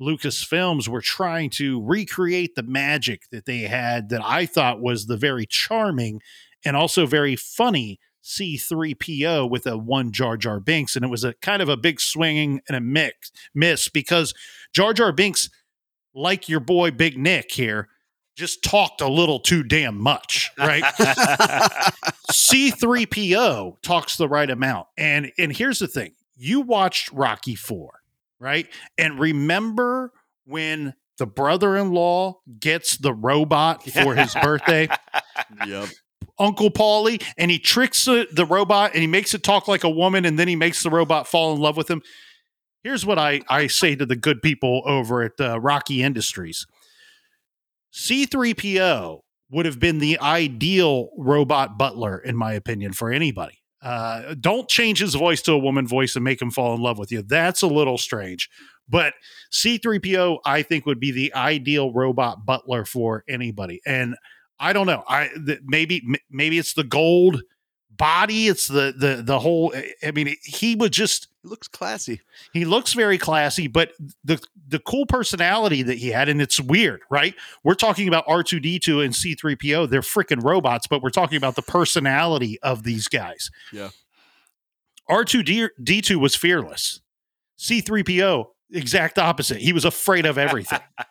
Lucasfilms 0.00 0.88
were 0.88 1.00
trying 1.00 1.50
to 1.50 1.84
recreate 1.84 2.54
the 2.54 2.62
magic 2.62 3.28
that 3.30 3.44
they 3.44 3.60
had 3.60 4.08
that 4.08 4.22
I 4.24 4.46
thought 4.46 4.80
was 4.80 5.06
the 5.06 5.16
very 5.16 5.46
charming 5.46 6.20
and 6.64 6.76
also 6.76 7.06
very 7.06 7.36
funny 7.36 7.98
C3PO 8.22 9.48
with 9.50 9.66
a 9.66 9.76
one 9.76 10.12
Jar 10.12 10.36
Jar 10.36 10.60
Binks. 10.60 10.96
And 10.96 11.04
it 11.04 11.08
was 11.08 11.24
a 11.24 11.34
kind 11.34 11.62
of 11.62 11.68
a 11.68 11.76
big 11.76 12.00
swinging 12.00 12.60
and 12.68 12.76
a 12.76 12.80
mix 12.80 13.30
miss 13.54 13.88
because 13.88 14.34
Jar 14.72 14.92
Jar 14.92 15.12
Binks, 15.12 15.50
like 16.14 16.48
your 16.48 16.60
boy 16.60 16.90
Big 16.90 17.18
Nick 17.18 17.52
here, 17.52 17.88
just 18.36 18.62
talked 18.62 19.00
a 19.00 19.08
little 19.08 19.38
too 19.38 19.62
damn 19.62 20.00
much, 20.00 20.50
right? 20.58 20.82
C3PO 22.30 23.82
talks 23.82 24.16
the 24.16 24.28
right 24.28 24.48
amount. 24.48 24.86
And 24.96 25.32
and 25.38 25.54
here's 25.54 25.78
the 25.78 25.88
thing. 25.88 26.12
You 26.36 26.62
watched 26.62 27.12
Rocky 27.12 27.54
4, 27.54 27.99
right? 28.40 28.66
And 28.98 29.20
remember 29.20 30.12
when 30.44 30.94
the 31.18 31.26
brother-in-law 31.26 32.40
gets 32.58 32.96
the 32.96 33.12
robot 33.12 33.84
for 33.88 34.14
his 34.14 34.34
birthday? 34.34 34.88
Yep. 35.66 35.90
Uncle 36.38 36.70
Paulie, 36.70 37.22
and 37.36 37.50
he 37.50 37.58
tricks 37.58 38.06
the, 38.06 38.26
the 38.32 38.46
robot 38.46 38.92
and 38.94 39.02
he 39.02 39.06
makes 39.06 39.34
it 39.34 39.42
talk 39.42 39.68
like 39.68 39.84
a 39.84 39.90
woman, 39.90 40.24
and 40.24 40.38
then 40.38 40.48
he 40.48 40.56
makes 40.56 40.82
the 40.82 40.90
robot 40.90 41.28
fall 41.28 41.54
in 41.54 41.60
love 41.60 41.76
with 41.76 41.88
him. 41.88 42.02
Here's 42.82 43.04
what 43.04 43.18
I, 43.18 43.42
I 43.48 43.66
say 43.66 43.94
to 43.94 44.06
the 44.06 44.16
good 44.16 44.40
people 44.40 44.82
over 44.86 45.22
at 45.22 45.38
uh, 45.38 45.60
Rocky 45.60 46.02
Industries 46.02 46.66
C3PO 47.92 49.20
would 49.50 49.66
have 49.66 49.78
been 49.78 49.98
the 49.98 50.18
ideal 50.20 51.10
robot 51.18 51.76
butler, 51.76 52.18
in 52.18 52.36
my 52.36 52.52
opinion, 52.52 52.92
for 52.92 53.10
anybody. 53.10 53.59
Uh, 53.82 54.34
don't 54.40 54.68
change 54.68 55.00
his 55.00 55.14
voice 55.14 55.40
to 55.42 55.52
a 55.52 55.58
woman 55.58 55.86
voice 55.86 56.14
and 56.14 56.24
make 56.24 56.40
him 56.40 56.50
fall 56.50 56.74
in 56.74 56.80
love 56.82 56.98
with 56.98 57.10
you. 57.10 57.22
That's 57.22 57.62
a 57.62 57.66
little 57.66 57.96
strange. 57.98 58.50
But 58.88 59.14
C3PO, 59.52 60.38
I 60.44 60.62
think, 60.62 60.84
would 60.86 61.00
be 61.00 61.12
the 61.12 61.32
ideal 61.34 61.92
robot 61.92 62.44
butler 62.44 62.84
for 62.84 63.24
anybody. 63.28 63.80
And 63.86 64.16
I 64.58 64.72
don't 64.72 64.86
know. 64.86 65.04
I 65.08 65.28
th- 65.46 65.60
maybe 65.64 66.02
m- 66.06 66.16
maybe 66.30 66.58
it's 66.58 66.74
the 66.74 66.84
gold 66.84 67.42
body. 68.00 68.48
It's 68.48 68.66
the 68.66 68.94
the 68.96 69.22
the 69.22 69.38
whole. 69.38 69.72
I 70.02 70.10
mean, 70.10 70.34
he 70.42 70.74
was 70.74 70.90
just 70.90 71.28
looks 71.44 71.68
classy. 71.68 72.20
he 72.52 72.64
looks 72.64 72.94
very 72.94 73.18
classy, 73.18 73.68
but 73.68 73.92
the 74.24 74.42
the 74.66 74.80
cool 74.80 75.06
personality 75.06 75.82
that 75.82 75.98
he 75.98 76.08
had, 76.08 76.28
and 76.28 76.40
it's 76.40 76.58
weird, 76.58 77.02
right? 77.10 77.34
We're 77.62 77.74
talking 77.74 78.08
about 78.08 78.24
R 78.26 78.42
two 78.42 78.58
D 78.58 78.78
two 78.78 79.00
and 79.02 79.14
C 79.14 79.34
three 79.34 79.54
PO. 79.54 79.86
They're 79.86 80.00
freaking 80.00 80.42
robots, 80.42 80.86
but 80.88 81.02
we're 81.02 81.10
talking 81.10 81.36
about 81.36 81.54
the 81.54 81.62
personality 81.62 82.58
of 82.62 82.82
these 82.82 83.06
guys. 83.06 83.50
Yeah. 83.72 83.90
R 85.06 85.24
two 85.24 85.42
D 85.42 86.00
two 86.00 86.18
was 86.18 86.34
fearless. 86.34 87.00
C 87.56 87.82
three 87.82 88.02
PO 88.02 88.50
exact 88.72 89.18
opposite. 89.18 89.58
He 89.58 89.72
was 89.72 89.84
afraid 89.84 90.26
of 90.26 90.38
everything. 90.38 90.80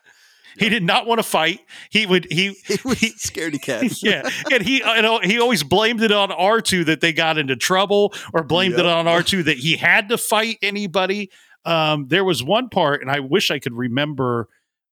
He 0.60 0.70
did 0.70 0.84
not 0.84 1.08
want 1.08 1.20
to 1.20 1.24
fight. 1.24 1.62
He 1.90 2.06
would 2.06 2.28
he 2.32 2.54
He 2.66 2.78
was 2.84 3.00
scaredy 3.00 3.62
cat. 3.62 4.02
yeah, 4.04 4.30
and 4.52 4.64
he 4.64 4.78
you 4.78 5.02
know 5.02 5.20
he 5.20 5.40
always 5.40 5.64
blamed 5.64 6.02
it 6.02 6.12
on 6.12 6.32
R 6.32 6.62
two 6.62 6.84
that 6.86 7.02
they 7.02 7.14
got 7.14 7.38
into 7.38 7.56
trouble, 7.56 8.14
or 8.34 8.44
blamed 8.44 8.76
it 8.76 8.86
on 8.86 9.08
R 9.08 9.24
two 9.24 9.44
that 9.44 9.58
he 9.58 9.78
had 9.78 10.10
to 10.10 10.18
fight 10.18 10.58
anybody. 10.62 11.32
Um, 11.66 12.08
there 12.08 12.24
was 12.24 12.44
one 12.44 12.70
part, 12.70 13.02
and 13.02 13.12
I 13.12 13.20
wish 13.20 13.52
I 13.52 13.60
could 13.60 13.74
remember 13.74 14.48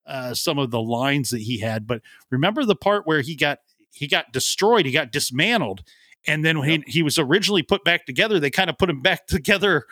uh, 0.05 0.33
some 0.33 0.57
of 0.57 0.71
the 0.71 0.81
lines 0.81 1.29
that 1.31 1.41
he 1.41 1.59
had. 1.59 1.87
But 1.87 2.01
remember 2.29 2.65
the 2.65 2.75
part 2.75 3.05
where 3.05 3.21
he 3.21 3.35
got 3.35 3.59
he 3.91 4.07
got 4.07 4.31
destroyed, 4.31 4.85
he 4.85 4.91
got 4.91 5.11
dismantled, 5.11 5.83
and 6.27 6.43
then 6.45 6.59
when 6.59 6.83
he, 6.85 6.91
he 6.91 7.03
was 7.03 7.17
originally 7.17 7.63
put 7.63 7.83
back 7.83 8.05
together, 8.05 8.39
they 8.39 8.49
kind 8.51 8.69
of 8.69 8.77
put 8.77 8.89
him 8.89 9.01
back 9.01 9.27
together 9.27 9.85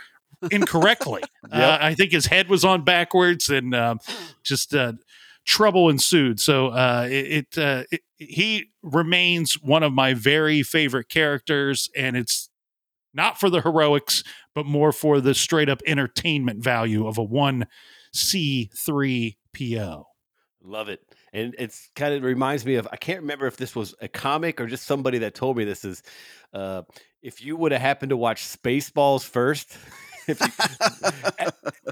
incorrectly. 0.51 1.23
uh, 1.51 1.77
I 1.81 1.95
think 1.95 2.11
his 2.11 2.25
head 2.25 2.49
was 2.49 2.63
on 2.65 2.83
backwards, 2.83 3.49
and 3.49 3.73
um, 3.73 3.99
just 4.43 4.75
uh, 4.75 4.93
trouble 5.45 5.89
ensued. 5.89 6.39
So 6.39 6.67
uh, 6.67 7.07
it, 7.09 7.57
uh, 7.57 7.83
it 7.91 8.01
he 8.17 8.71
remains 8.81 9.53
one 9.61 9.83
of 9.83 9.93
my 9.93 10.13
very 10.13 10.63
favorite 10.63 11.09
characters, 11.09 11.89
and 11.95 12.15
it's 12.15 12.49
not 13.13 13.39
for 13.39 13.49
the 13.49 13.61
heroics, 13.61 14.23
but 14.53 14.65
more 14.65 14.91
for 14.91 15.21
the 15.21 15.33
straight 15.33 15.69
up 15.69 15.81
entertainment 15.85 16.63
value 16.63 17.07
of 17.07 17.17
a 17.17 17.23
one 17.23 17.67
C 18.13 18.69
three 18.75 19.37
PO. 19.57 20.07
Love 20.63 20.89
it. 20.89 21.01
And 21.31 21.53
it's 21.59 21.89
kind 21.95 22.13
of 22.13 22.23
reminds 22.23 22.65
me 22.65 22.75
of 22.75 22.87
I 22.91 22.97
can't 22.97 23.21
remember 23.21 23.45
if 23.45 23.57
this 23.57 23.75
was 23.75 23.93
a 24.01 24.07
comic 24.07 24.59
or 24.59 24.67
just 24.67 24.85
somebody 24.85 25.19
that 25.19 25.35
told 25.35 25.57
me 25.57 25.63
this 25.63 25.85
is 25.85 26.01
uh, 26.53 26.83
if 27.21 27.43
you 27.43 27.55
would 27.57 27.71
have 27.71 27.81
happened 27.81 28.09
to 28.09 28.17
watch 28.17 28.43
Spaceballs 28.43 29.23
first, 29.23 29.77
you, 30.27 30.35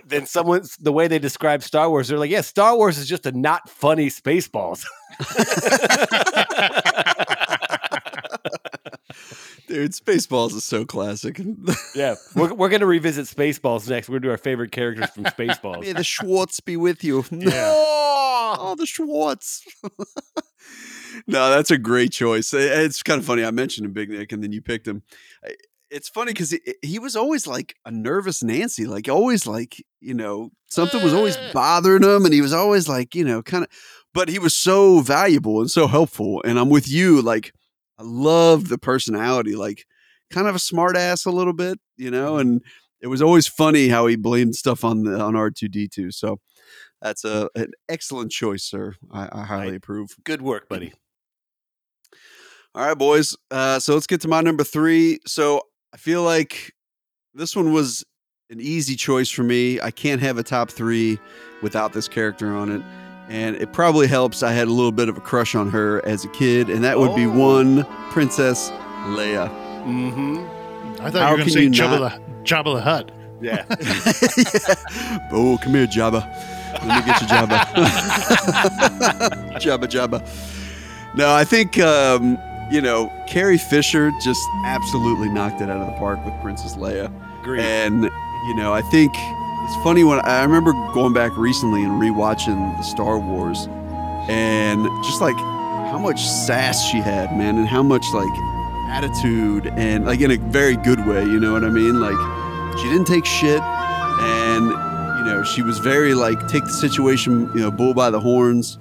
then 0.06 0.26
someone's 0.26 0.78
the 0.78 0.92
way 0.92 1.08
they 1.08 1.20
describe 1.20 1.64
Star 1.64 1.90
Wars, 1.90 2.08
they're 2.08 2.20
like, 2.20 2.32
yeah, 2.32 2.42
Star 2.42 2.76
Wars 2.76 2.98
is 2.98 3.08
just 3.08 3.26
a 3.26 3.32
not 3.32 3.70
funny 3.70 4.08
Spaceballs. 4.08 4.86
Dude, 9.68 9.92
Spaceballs 9.92 10.54
is 10.54 10.64
so 10.64 10.86
classic. 10.86 11.40
yeah, 11.96 12.16
we're, 12.36 12.54
we're 12.54 12.70
going 12.70 12.82
to 12.82 12.86
revisit 12.86 13.26
Spaceballs 13.26 13.90
next. 13.90 14.10
We're 14.10 14.14
going 14.14 14.24
to 14.24 14.28
do 14.28 14.32
our 14.32 14.38
favorite 14.38 14.72
characters 14.72 15.10
from 15.12 15.24
Spaceballs. 15.26 15.82
May 15.82 15.94
the 15.94 16.04
Schwartz 16.04 16.60
be 16.60 16.78
with 16.78 17.04
you. 17.04 17.24
Yeah. 17.32 17.74
Oh, 18.56 18.76
the 18.78 18.86
Schwartz. 18.86 19.66
no, 21.28 21.50
that's 21.50 21.72
a 21.72 21.78
great 21.78 22.12
choice. 22.12 22.54
It's 22.54 23.02
kind 23.02 23.20
of 23.20 23.26
funny. 23.26 23.44
I 23.44 23.52
mentioned 23.52 23.86
him, 23.86 23.94
Big 23.94 24.10
Nick, 24.10 24.32
and 24.32 24.44
then 24.44 24.52
you 24.52 24.62
picked 24.62 24.88
him. 24.88 25.02
It's 25.94 26.10
funny 26.10 26.34
because 26.34 26.50
he, 26.52 26.60
he 26.82 26.98
was 27.00 27.16
always 27.16 27.46
like 27.46 27.76
a 27.86 27.92
nervous 27.92 28.42
Nancy, 28.44 28.86
like 28.86 29.08
always 29.08 29.46
like, 29.46 29.82
you 30.02 30.14
know, 30.16 30.50
something 30.70 31.02
was 31.04 31.14
always 31.14 31.38
Uh. 31.38 31.52
bothering 31.54 32.04
him. 32.04 32.26
And 32.26 32.34
he 32.34 32.42
was 32.42 32.52
always 32.54 32.90
like, 32.90 33.14
you 33.14 33.24
know, 33.24 33.44
kind 33.44 33.64
of, 33.64 33.70
but 34.14 34.28
he 34.28 34.40
was 34.40 34.54
so 34.56 35.02
valuable 35.02 35.62
and 35.62 35.70
so 35.70 35.86
helpful. 35.88 36.42
And 36.44 36.58
I'm 36.60 36.70
with 36.70 36.90
you. 36.90 37.22
Like, 37.22 37.54
I 38.00 38.04
love 38.04 38.70
the 38.70 38.78
personality, 38.80 39.56
like 39.56 39.86
kind 40.32 40.48
of 40.48 40.56
a 40.56 40.60
smart 40.60 40.98
ass 40.98 41.26
a 41.26 41.32
little 41.32 41.54
bit, 41.54 41.80
you 41.96 42.10
know, 42.10 42.38
and 42.38 42.62
it 43.02 43.08
was 43.08 43.22
always 43.22 43.46
funny 43.48 43.88
how 43.90 44.08
he 44.08 44.16
blamed 44.16 44.56
stuff 44.56 44.84
on 44.84 45.04
the 45.04 45.20
on 45.20 45.36
R2D2. 45.36 46.12
So 46.12 46.40
that's 47.02 47.24
a 47.24 47.50
an 47.56 47.72
excellent 47.88 48.32
choice, 48.32 48.64
sir. 48.64 48.96
I, 49.12 49.30
I 49.32 49.44
highly 49.44 49.66
Right. 49.68 49.76
approve. 49.76 50.16
Good 50.24 50.42
work, 50.42 50.68
buddy. 50.70 50.92
All 52.76 52.86
right, 52.88 52.98
boys. 52.98 53.36
Uh, 53.52 53.80
so 53.80 53.94
let's 53.94 54.08
get 54.08 54.22
to 54.22 54.28
my 54.28 54.42
number 54.42 54.64
three. 54.64 55.20
So 55.28 55.62
I 55.94 55.98
feel 55.98 56.24
like 56.24 56.74
this 57.34 57.56
one 57.56 57.72
was 57.72 58.04
an 58.50 58.60
easy 58.60 58.96
choice 58.96 59.30
for 59.30 59.44
me. 59.44 59.80
I 59.80 59.92
can't 59.92 60.22
have 60.22 60.38
a 60.38 60.44
top 60.44 60.70
three 60.72 61.20
without 61.62 61.94
this 61.94 62.08
character 62.08 62.56
on 62.56 62.72
it. 62.72 62.82
And 63.30 63.56
it 63.56 63.72
probably 63.74 64.08
helps. 64.08 64.44
I 64.44 64.52
had 64.52 64.68
a 64.68 64.72
little 64.72 64.92
bit 64.92 65.08
of 65.08 65.18
a 65.18 65.22
crush 65.22 65.56
on 65.56 65.70
her 65.70 66.06
as 66.06 66.26
a 66.26 66.28
kid, 66.30 66.70
and 66.70 66.84
that 66.84 67.00
would 67.00 67.16
be 67.16 67.26
Oh. 67.26 67.30
one 67.30 67.86
Princess 68.12 68.70
Leia. 69.06 69.50
Mm-hmm. 69.86 71.02
I 71.02 71.10
thought 71.12 71.22
How 71.22 71.32
you 71.32 71.32
were 71.32 71.38
going 71.38 71.40
to 71.40 71.44
can 71.44 71.54
say 71.54 71.64
you 71.64 71.70
Jabba 71.70 72.00
not- 72.00 72.28
the 72.28 72.34
Jabba 72.44 72.76
the 72.76 72.82
Hutt. 72.82 73.12
Yeah. 73.42 73.66
oh, 75.32 75.58
come 75.62 75.74
here, 75.74 75.88
Jabba. 75.88 76.22
Let 76.86 77.06
me 77.06 77.12
get 77.12 77.22
you, 77.22 77.28
Jabba. 77.28 77.66
Jabba, 79.60 79.86
Jabba. 79.88 80.22
No, 81.16 81.34
I 81.34 81.44
think, 81.44 81.78
um, 81.80 82.38
you 82.72 82.82
know, 82.82 83.12
Carrie 83.28 83.58
Fisher 83.58 84.12
just 84.22 84.42
absolutely 84.66 85.30
knocked 85.30 85.62
it 85.62 85.70
out 85.70 85.82
of 85.82 85.88
the 85.88 86.00
park 86.00 86.24
with 86.26 86.34
Princess 86.42 86.76
Leia. 86.76 87.12
Great. 87.44 87.62
And, 87.62 88.04
you 88.04 88.56
know, 88.56 88.74
I 88.74 88.82
think 88.82 89.14
it's 89.16 89.84
funny 89.84 90.04
when 90.04 90.20
I 90.22 90.44
remember 90.44 90.74
going 90.94 91.14
back 91.14 91.36
recently 91.38 91.84
and 91.84 92.02
rewatching 92.02 92.76
the 92.78 92.84
Star 92.84 93.20
Wars 93.20 93.68
and 94.30 94.86
just 95.04 95.22
like 95.22 95.36
how 95.36 95.98
much 95.98 96.26
sass 96.26 96.90
she 96.90 96.98
had, 96.98 97.36
man, 97.38 97.58
and 97.58 97.68
how 97.68 97.84
much 97.84 98.06
like 98.14 98.30
attitude 98.90 99.68
and 99.76 100.06
like 100.06 100.22
in 100.22 100.32
a 100.32 100.38
very 100.38 100.76
good 100.78 101.06
way, 101.06 101.24
you 101.24 101.40
know 101.40 101.54
what 101.54 101.64
I 101.64 101.70
mean? 101.70 102.00
Like 102.00 102.18
she 102.78 102.90
didn't 102.90 103.08
take 103.08 103.26
shit 103.26 103.62
and 103.62 104.66
you 104.66 105.26
know, 105.26 105.44
she 105.44 105.62
was 105.62 105.80
very 105.80 106.14
like 106.14 106.48
take 106.48 106.64
the 106.64 106.72
situation, 106.72 107.50
you 107.54 107.62
know, 107.62 107.72
bull 107.72 107.94
by 107.94 108.10
the 108.10 108.20
horns. 108.20 108.80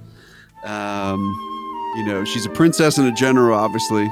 Um, 0.65 1.52
you 1.95 2.05
know, 2.05 2.23
she's 2.25 2.45
a 2.45 2.49
princess 2.49 2.97
and 2.97 3.07
a 3.07 3.11
general, 3.11 3.57
obviously. 3.57 4.07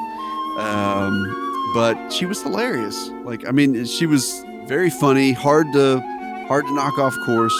Um, 0.57 1.71
but 1.73 2.09
she 2.11 2.25
was 2.25 2.41
hilarious. 2.41 3.09
Like, 3.23 3.47
I 3.47 3.51
mean, 3.51 3.85
she 3.85 4.05
was 4.05 4.43
very 4.67 4.89
funny, 4.89 5.31
hard 5.31 5.71
to 5.73 5.99
hard 6.47 6.65
to 6.65 6.73
knock 6.73 6.97
off 6.99 7.15
course. 7.25 7.57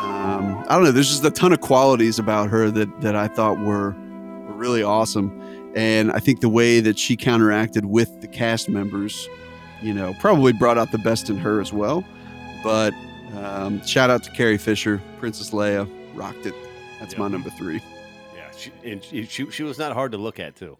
Um, 0.00 0.64
I 0.68 0.74
don't 0.74 0.84
know. 0.84 0.90
There's 0.92 1.08
just 1.10 1.24
a 1.24 1.30
ton 1.30 1.52
of 1.52 1.60
qualities 1.60 2.18
about 2.18 2.48
her 2.50 2.70
that 2.70 3.00
that 3.02 3.14
I 3.16 3.28
thought 3.28 3.58
were 3.58 3.90
were 4.46 4.54
really 4.54 4.82
awesome, 4.82 5.30
and 5.74 6.10
I 6.12 6.18
think 6.18 6.40
the 6.40 6.48
way 6.48 6.80
that 6.80 6.98
she 6.98 7.16
counteracted 7.16 7.84
with 7.84 8.20
the 8.20 8.26
cast 8.28 8.68
members, 8.68 9.28
you 9.82 9.92
know, 9.94 10.14
probably 10.20 10.52
brought 10.52 10.78
out 10.78 10.90
the 10.92 10.98
best 10.98 11.28
in 11.30 11.36
her 11.38 11.60
as 11.60 11.72
well. 11.72 12.04
But 12.62 12.94
um, 13.36 13.84
shout 13.86 14.08
out 14.10 14.22
to 14.24 14.30
Carrie 14.30 14.58
Fisher, 14.58 15.00
Princess 15.18 15.50
Leia, 15.50 15.88
rocked 16.14 16.46
it. 16.46 16.54
That's 17.00 17.12
Yeah. 17.14 17.20
my 17.20 17.28
number 17.28 17.50
three. 17.50 17.82
She, 18.64 18.90
and 18.90 19.04
she, 19.04 19.24
she, 19.26 19.50
she 19.50 19.62
was 19.62 19.78
not 19.78 19.92
hard 19.92 20.12
to 20.12 20.18
look 20.18 20.40
at, 20.40 20.56
too. 20.56 20.78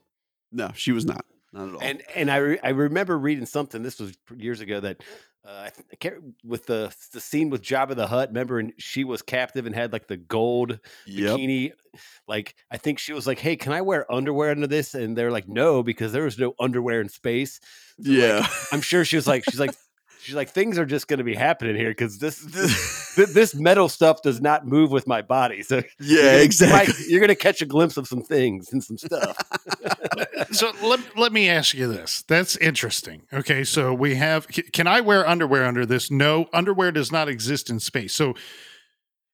No, 0.53 0.71
she 0.75 0.93
was 0.93 1.05
not. 1.05 1.25
Not 1.53 1.69
at 1.69 1.75
all. 1.75 1.81
And 1.83 2.03
and 2.14 2.31
I 2.31 2.37
re- 2.37 2.59
I 2.62 2.71
remember 2.71 3.19
reading 3.19 3.47
something. 3.47 3.83
This 3.83 4.00
was 4.00 4.17
years 4.37 4.61
ago 4.61 4.81
that 4.81 5.03
uh, 5.47 5.64
I 5.67 5.71
th- 5.71 5.87
I 5.93 5.97
can't 5.97 6.35
with 6.45 6.67
the 6.67 6.95
the 7.12 7.21
scene 7.21 7.50
with 7.50 7.62
Jabba 7.62 7.95
the 7.95 8.07
Hutt. 8.07 8.29
Remember, 8.29 8.59
and 8.59 8.73
she 8.79 9.05
was 9.05 9.23
captive 9.23 9.67
and 9.67 9.75
had 9.75 9.93
like 9.93 10.07
the 10.09 10.17
gold 10.17 10.81
yep. 11.07 11.37
bikini. 11.37 11.73
Like 12.26 12.55
I 12.71 12.76
think 12.76 12.99
she 12.99 13.12
was 13.12 13.26
like, 13.26 13.38
"Hey, 13.38 13.57
can 13.57 13.73
I 13.73 13.83
wear 13.83 14.11
underwear 14.12 14.50
under 14.50 14.67
this?" 14.67 14.95
And 14.95 15.17
they're 15.17 15.31
like, 15.31 15.49
"No," 15.49 15.83
because 15.83 16.12
there 16.12 16.25
was 16.25 16.38
no 16.38 16.55
underwear 16.59 17.00
in 17.00 17.09
space. 17.09 17.61
So, 18.00 18.11
like, 18.11 18.19
Yeah. 18.19 18.47
I'm 18.73 18.81
sure 18.81 19.05
she 19.05 19.17
was 19.17 19.26
like, 19.26 19.45
she's 19.49 19.61
like, 19.61 19.75
she's 20.25 20.35
like, 20.35 20.50
things 20.50 20.78
are 20.78 20.87
just 20.87 21.07
going 21.07 21.19
to 21.19 21.25
be 21.25 21.35
happening 21.35 21.76
here 21.76 21.90
because 21.90 22.19
this 22.19 22.38
this, 23.16 23.33
this 23.33 23.54
metal 23.54 23.88
stuff 23.88 24.23
does 24.23 24.40
not 24.40 24.66
move 24.66 24.90
with 24.90 25.07
my 25.07 25.23
body. 25.23 25.62
So 25.62 25.76
yeah, 26.00 26.23
you're 26.23 26.23
gonna- 26.23 26.43
exactly. 26.43 26.95
Mike, 26.95 27.09
you're 27.09 27.21
going 27.21 27.28
to 27.28 27.35
catch 27.35 27.62
a 27.62 27.66
glimpse 27.66 27.97
of 27.97 28.09
some 28.09 28.23
things 28.23 28.73
and 28.73 28.83
some 28.83 28.99
stuff. 28.99 29.37
so 30.52 30.73
let, 30.83 31.00
let 31.16 31.33
me 31.33 31.49
ask 31.49 31.75
you 31.75 31.93
this. 31.93 32.23
That's 32.26 32.57
interesting. 32.57 33.23
Okay, 33.33 33.64
so 33.64 33.93
we 33.95 34.14
have 34.16 34.49
can 34.49 34.87
I 34.87 35.00
wear 35.00 35.26
underwear 35.26 35.64
under 35.64 35.85
this? 35.87 36.11
No, 36.11 36.49
underwear 36.52 36.90
does 36.93 37.12
not 37.12 37.28
exist 37.28 37.71
in 37.71 37.78
space. 37.81 38.14
So 38.14 38.35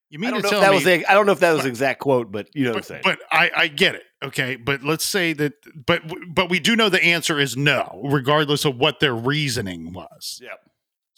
you 0.09 0.19
I 0.19 0.21
mean 0.21 0.31
don't 0.31 0.41
to 0.41 0.43
know 0.43 0.49
tell 0.49 0.59
if 0.59 0.63
that 0.65 0.69
me 0.71 0.75
was 0.75 0.83
the, 0.83 1.05
I 1.09 1.13
don't 1.13 1.25
know 1.25 1.31
if 1.31 1.39
that 1.39 1.51
was 1.51 1.59
but- 1.59 1.63
the 1.63 1.69
exact 1.69 1.99
quote, 2.01 2.31
but 2.31 2.47
you 2.53 2.65
know 2.65 2.71
what 2.71 2.75
I'm 2.75 2.79
but, 2.79 2.85
saying. 2.85 3.01
but 3.03 3.19
I, 3.31 3.51
I 3.55 3.67
get 3.67 3.95
it. 3.95 4.03
Okay, 4.23 4.55
but 4.55 4.83
let's 4.83 5.03
say 5.05 5.33
that 5.33 5.53
but 5.87 6.03
but 6.27 6.49
we 6.49 6.59
do 6.59 6.75
know 6.75 6.89
the 6.89 7.03
answer 7.03 7.39
is 7.39 7.57
no, 7.57 8.01
regardless 8.03 8.65
of 8.65 8.77
what 8.77 8.99
their 8.99 9.15
reasoning 9.15 9.93
was. 9.93 10.39
Yep. 10.43 10.59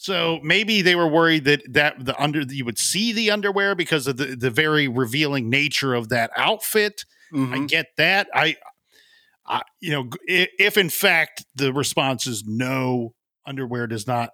So 0.04 0.40
maybe 0.44 0.82
they 0.82 0.96
were 0.96 1.08
worried 1.08 1.46
that 1.46 1.62
that 1.70 2.04
the 2.04 2.22
under 2.22 2.42
you 2.42 2.66
would 2.66 2.78
see 2.78 3.14
the 3.14 3.32
underwear 3.32 3.74
because 3.74 4.06
of 4.06 4.18
the, 4.18 4.36
the 4.36 4.50
very 4.52 4.90
revealing 4.90 5.50
nature 5.50 5.94
of 5.94 6.10
that 6.10 6.30
outfit. 6.36 7.06
I 7.34 7.36
Mhm. 7.38 7.68
get 7.70 7.88
that. 7.98 8.28
I, 8.34 8.58
I 9.46 9.62
you 9.80 9.92
know, 9.92 10.04
g- 10.04 10.44
i- 10.44 10.50
if 10.60 10.78
in 10.78 10.90
fact 10.90 11.46
the 11.56 11.72
response 11.74 12.28
is 12.28 12.44
no, 12.46 13.14
underwear 13.46 13.88
does 13.88 14.06
not 14.06 14.32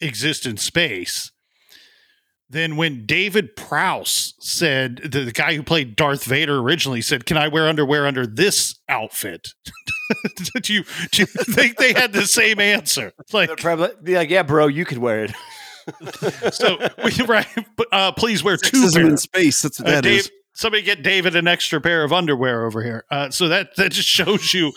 exist 0.00 0.46
in 0.46 0.56
space, 0.56 1.32
then 2.52 2.76
when 2.76 3.06
David 3.06 3.56
Prowse 3.56 4.34
said, 4.38 4.96
the, 4.98 5.24
the 5.24 5.32
guy 5.32 5.54
who 5.54 5.62
played 5.62 5.96
Darth 5.96 6.24
Vader 6.24 6.58
originally 6.58 7.00
said, 7.02 7.26
"Can 7.26 7.36
I 7.36 7.48
wear 7.48 7.66
underwear 7.68 8.06
under 8.06 8.26
this 8.26 8.76
outfit?" 8.88 9.48
Did 10.54 10.68
you 10.68 10.84
do 11.10 11.22
you 11.22 11.26
think 11.26 11.76
they 11.78 11.92
had 11.94 12.12
the 12.12 12.26
same 12.26 12.60
answer? 12.60 13.12
They'd 13.32 13.48
Like, 13.48 13.56
probably 13.56 13.88
be 14.02 14.14
like, 14.14 14.30
yeah, 14.30 14.42
bro, 14.42 14.66
you 14.66 14.84
could 14.84 14.98
wear 14.98 15.24
it. 15.24 15.32
so 16.54 16.78
we 17.04 17.24
right, 17.26 17.46
but, 17.76 17.88
uh, 17.90 18.12
please 18.12 18.44
wear 18.44 18.56
two 18.56 18.84
Sexism 18.84 19.08
in 19.08 19.16
space. 19.16 19.62
That's 19.62 19.80
what 19.80 19.88
Uh, 19.88 19.92
that 19.92 20.06
is. 20.06 20.24
Dave, 20.26 20.32
somebody 20.54 20.82
get 20.82 21.02
David 21.02 21.34
an 21.34 21.48
extra 21.48 21.80
pair 21.80 22.04
of 22.04 22.12
underwear 22.12 22.66
over 22.66 22.82
here. 22.82 23.04
Uh, 23.10 23.30
so 23.30 23.48
that 23.48 23.74
that 23.76 23.90
just 23.92 24.08
shows 24.08 24.52
you 24.54 24.72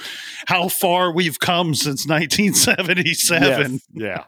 how 0.48 0.67
far 0.70 1.12
we've 1.12 1.39
come 1.39 1.75
since 1.75 2.08
1977. 2.08 3.74
Yes. 3.74 3.88
Yeah. 3.94 4.24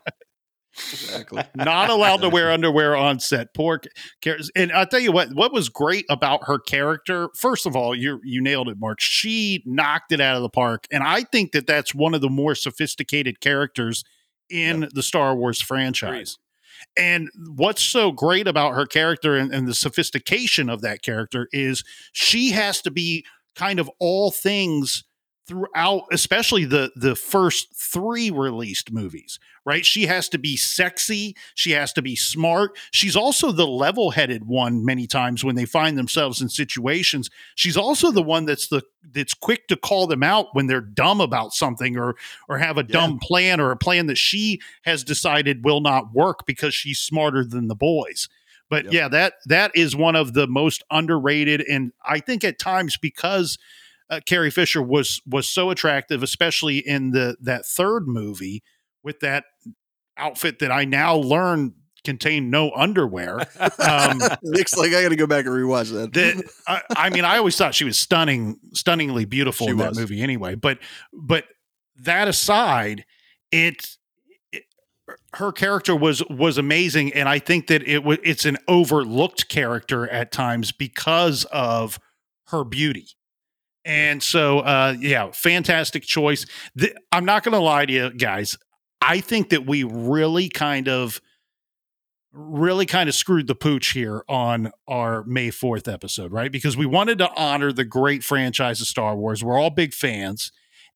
Exactly. 0.78 1.44
Not 1.56 1.90
allowed 1.90 2.22
to 2.22 2.30
wear 2.30 2.52
underwear 2.52 2.96
on 2.96 3.20
set. 3.20 3.54
Poor 3.54 3.82
char- 4.24 4.38
and 4.56 4.72
I'll 4.72 4.86
tell 4.86 5.00
you 5.00 5.12
what. 5.12 5.30
What 5.34 5.52
was 5.54 5.70
great 5.70 6.06
about 6.10 6.46
her 6.46 6.60
character? 6.60 7.30
First 7.36 7.66
of 7.66 7.76
all, 7.76 7.96
you 7.96 8.20
you 8.24 8.42
nailed 8.42 8.70
it, 8.70 8.78
Mark. 8.80 9.00
She 9.00 9.64
knocked 9.66 10.12
it 10.12 10.22
out 10.22 10.36
of 10.36 10.42
the 10.42 10.50
park, 10.50 10.86
and 10.92 11.04
I 11.04 11.24
think 11.24 11.52
that 11.52 11.68
that's 11.68 11.94
one 11.96 12.14
of 12.14 12.22
the 12.22 12.30
more 12.30 12.56
sophisticated 12.56 13.40
characters 13.40 14.04
in 14.50 14.88
the 14.94 15.04
Star 15.04 15.36
Wars 15.36 15.62
franchise. 15.62 16.38
And 16.96 17.30
what's 17.56 17.82
so 17.82 18.12
great 18.12 18.48
about 18.48 18.76
her 18.76 18.86
character 18.86 19.36
and, 19.36 19.52
and 19.52 19.68
the 19.68 19.74
sophistication 19.74 20.70
of 20.70 20.82
that 20.82 21.02
character 21.02 21.48
is 21.52 21.84
she 22.14 22.52
has 22.52 22.82
to 22.84 22.92
be 22.92 23.26
kind 23.56 23.80
of 23.80 23.90
all 24.00 24.32
things 24.32 25.04
throughout 25.48 26.04
especially 26.12 26.66
the 26.66 26.92
the 26.96 27.16
first 27.16 27.76
3 27.76 28.32
released 28.32 28.92
movies 28.92 29.40
right? 29.66 29.86
She 29.86 30.06
has 30.06 30.30
to 30.30 30.38
be 30.38 30.56
sexy. 30.56 31.36
She 31.54 31.72
has 31.72 31.92
to 31.92 32.02
be 32.02 32.16
smart. 32.16 32.78
She's 32.92 33.18
also 33.18 33.52
the 33.52 33.68
level-headed 33.68 34.46
one 34.48 34.86
many 34.86 35.08
times 35.08 35.44
when 35.44 35.56
they 35.56 35.66
find 35.66 35.98
themselves 35.98 36.42
in 36.42 36.48
situations. 36.48 37.30
She's 37.56 37.76
also 37.76 38.10
the 38.12 38.24
one 38.24 38.46
that's 38.46 38.70
the 38.70 38.82
that's 39.12 39.34
quick 39.34 39.68
to 39.68 39.76
call 39.76 40.08
them 40.08 40.24
out 40.24 40.48
when 40.54 40.68
they're 40.68 40.80
dumb 40.80 41.20
about 41.20 41.52
something 41.52 41.98
or 41.98 42.16
or 42.48 42.58
have 42.60 42.78
a 42.78 42.82
Yeah. 42.88 42.94
dumb 42.94 43.20
plan 43.22 43.60
or 43.60 43.72
a 43.72 43.76
plan 43.78 44.08
that 44.08 44.18
she 44.18 44.62
has 44.84 45.04
decided 45.04 45.66
will 45.66 45.82
not 45.82 46.14
work 46.14 46.46
because 46.46 46.74
she's 46.74 47.00
smarter 47.02 47.44
than 47.44 47.68
the 47.68 47.76
boys. 47.76 48.30
But 48.70 48.86
Yep. 48.86 48.94
yeah 48.94 49.08
that 49.10 49.34
that 49.48 49.72
is 49.76 49.98
one 49.98 50.16
of 50.16 50.34
the 50.34 50.48
most 50.48 50.82
underrated 50.92 51.60
and 51.70 51.92
i 52.06 52.20
think 52.20 52.44
at 52.46 52.58
times 52.58 52.98
because 52.98 53.58
uh, 54.10 54.20
Carrie 54.26 54.52
Fisher 54.52 54.82
was 54.82 55.22
was 55.26 55.50
so 55.50 55.70
attractive, 55.70 56.24
especially 56.24 56.78
in 56.78 57.12
the 57.12 57.36
that 57.42 57.66
third 57.66 58.08
movie 58.08 58.64
with 59.04 59.20
that 59.22 59.46
outfit 60.18 60.60
that 60.60 60.72
I 60.72 60.86
now 60.86 61.16
learn 61.16 61.74
contained 62.08 62.50
no 62.50 62.72
underwear. 62.72 63.40
Um, 63.80 64.22
Nick's 64.44 64.78
like, 64.78 64.94
I 64.94 65.04
got 65.04 65.10
to 65.10 65.16
go 65.18 65.28
back 65.28 65.46
and 65.46 65.54
rewatch 65.54 65.92
that. 65.92 66.50
I, 66.66 66.82
I 66.96 67.10
mean, 67.10 67.26
I 67.26 67.38
always 67.38 67.58
thought 67.58 67.76
she 67.76 67.84
was 67.84 67.98
stunning, 67.98 68.58
stunningly 68.74 69.26
beautiful 69.26 69.68
She 69.68 69.72
in 69.72 69.78
that 69.78 69.96
movie. 69.96 70.22
Anyway, 70.22 70.56
but 70.56 70.80
but 71.14 71.46
that 72.04 72.30
aside, 72.30 73.06
it, 73.52 73.98
it 74.54 74.64
her 75.36 75.52
character 75.52 75.96
was 75.96 76.24
was 76.30 76.58
amazing, 76.58 77.14
and 77.14 77.28
I 77.28 77.40
think 77.40 77.68
that 77.68 77.86
it 77.86 78.06
was 78.06 78.20
it's 78.24 78.46
an 78.46 78.58
overlooked 78.70 79.50
character 79.50 80.08
at 80.08 80.32
times 80.32 80.72
because 80.72 81.44
of 81.52 82.00
her 82.48 82.64
beauty. 82.64 83.17
And 83.88 84.22
so, 84.22 84.60
uh, 84.60 84.96
yeah, 85.00 85.32
fantastic 85.32 86.04
choice. 86.04 86.46
The, 86.76 86.94
I'm 87.14 87.24
not 87.24 87.44
going 87.44 87.54
to 87.54 87.60
lie 87.60 87.86
to 87.86 87.94
you 87.94 88.10
guys. 88.12 88.58
I 89.02 89.22
think 89.22 89.50
that 89.50 89.66
we 89.66 89.84
really 89.84 90.50
kind 90.50 90.90
of 90.90 91.22
really 92.34 92.86
kind 92.86 93.08
of 93.08 93.16
screwed 93.16 93.48
the 93.48 93.56
pooch 93.56 93.94
here 93.94 94.24
on 94.28 94.72
our 94.90 95.24
May 95.24 95.50
4th 95.50 95.92
episode, 95.92 96.34
right? 96.34 96.52
Because 96.52 96.76
we 96.76 96.86
wanted 96.86 97.18
to 97.20 97.32
honor 97.36 97.72
the 97.72 97.86
great 97.86 98.26
franchise 98.26 98.82
of 98.82 98.88
Star 98.88 99.16
Wars. 99.16 99.42
We're 99.42 99.58
all 99.58 99.70
big 99.70 99.94
fans 99.94 100.52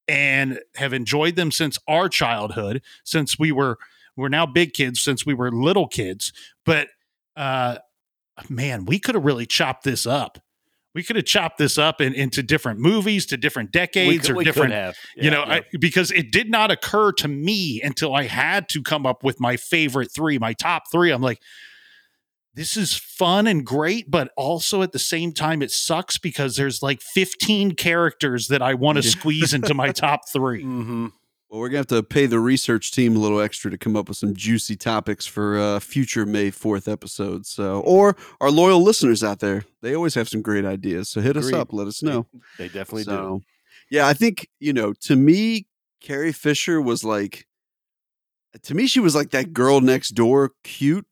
and 0.07 0.59
have 0.75 0.91
enjoyed 0.91 1.37
them 1.37 1.49
since 1.49 1.79
our 1.87 2.09
childhood, 2.09 2.81
since 3.05 3.39
we 3.39 3.53
were 3.53 3.77
we're 4.17 4.27
now 4.27 4.45
big 4.45 4.73
kids, 4.73 4.99
since 4.99 5.25
we 5.25 5.33
were 5.33 5.49
little 5.49 5.87
kids. 5.87 6.33
But 6.65 6.89
uh 7.37 7.77
man, 8.49 8.83
we 8.83 8.99
could 8.99 9.15
have 9.15 9.23
really 9.23 9.45
chopped 9.45 9.85
this 9.85 10.05
up. 10.05 10.39
We 10.93 11.03
could 11.03 11.15
have 11.15 11.25
chopped 11.25 11.57
this 11.57 11.77
up 11.77 12.01
in, 12.01 12.13
into 12.13 12.43
different 12.43 12.79
movies, 12.79 13.25
to 13.27 13.37
different 13.37 13.71
decades, 13.71 14.27
could- 14.27 14.37
or 14.37 14.43
different 14.43 14.73
have. 14.73 14.97
you 15.15 15.31
know 15.31 15.45
yeah. 15.47 15.53
I, 15.53 15.63
because 15.79 16.11
it 16.11 16.31
did 16.31 16.49
not 16.49 16.71
occur 16.71 17.11
to 17.13 17.27
me 17.27 17.81
until 17.81 18.13
i 18.13 18.23
had 18.23 18.67
to 18.69 18.81
come 18.81 19.05
up 19.05 19.23
with 19.23 19.39
my 19.39 19.57
favorite 19.57 20.11
three 20.13 20.37
my 20.37 20.53
top 20.53 20.83
three 20.91 21.11
i'm 21.11 21.21
like 21.21 21.39
this 22.53 22.75
is 22.75 22.93
fun 22.93 23.47
and 23.47 23.65
great 23.65 24.11
but 24.11 24.31
also 24.35 24.81
at 24.81 24.91
the 24.91 24.99
same 24.99 25.31
time 25.31 25.61
it 25.61 25.71
sucks 25.71 26.17
because 26.17 26.55
there's 26.57 26.81
like 26.83 27.01
15 27.01 27.75
characters 27.75 28.47
that 28.47 28.61
i 28.61 28.73
want 28.73 28.97
to 28.97 29.03
squeeze 29.03 29.53
into 29.53 29.73
my 29.73 29.91
top 29.91 30.21
three 30.31 30.61
hmm 30.63 31.07
Well, 31.51 31.59
we're 31.59 31.67
gonna 31.67 31.79
have 31.79 31.87
to 31.87 32.01
pay 32.01 32.27
the 32.27 32.39
research 32.39 32.93
team 32.93 33.13
a 33.13 33.19
little 33.19 33.41
extra 33.41 33.69
to 33.71 33.77
come 33.77 33.97
up 33.97 34.07
with 34.07 34.17
some 34.17 34.33
juicy 34.33 34.77
topics 34.77 35.25
for 35.25 35.59
uh, 35.59 35.79
future 35.81 36.25
May 36.25 36.49
Fourth 36.49 36.87
episodes. 36.87 37.49
So, 37.49 37.81
or 37.81 38.15
our 38.39 38.49
loyal 38.49 38.81
listeners 38.81 39.21
out 39.21 39.39
there, 39.39 39.65
they 39.81 39.93
always 39.93 40.15
have 40.15 40.29
some 40.29 40.41
great 40.41 40.63
ideas. 40.63 41.09
So 41.09 41.19
hit 41.19 41.35
us 41.35 41.51
up, 41.59 41.73
let 41.73 41.87
us 41.87 42.01
know. 42.01 42.25
They 42.57 42.67
definitely 42.69 43.03
do. 43.03 43.41
yeah, 43.89 44.07
I 44.07 44.13
think 44.13 44.47
you 44.61 44.71
know. 44.71 44.93
To 45.01 45.17
me, 45.17 45.67
Carrie 45.99 46.31
Fisher 46.31 46.79
was 46.81 47.03
like, 47.03 47.45
to 48.63 48.73
me, 48.73 48.87
she 48.87 49.01
was 49.01 49.13
like 49.13 49.31
that 49.31 49.51
girl 49.51 49.81
next 49.81 50.11
door, 50.11 50.51
cute. 50.63 51.05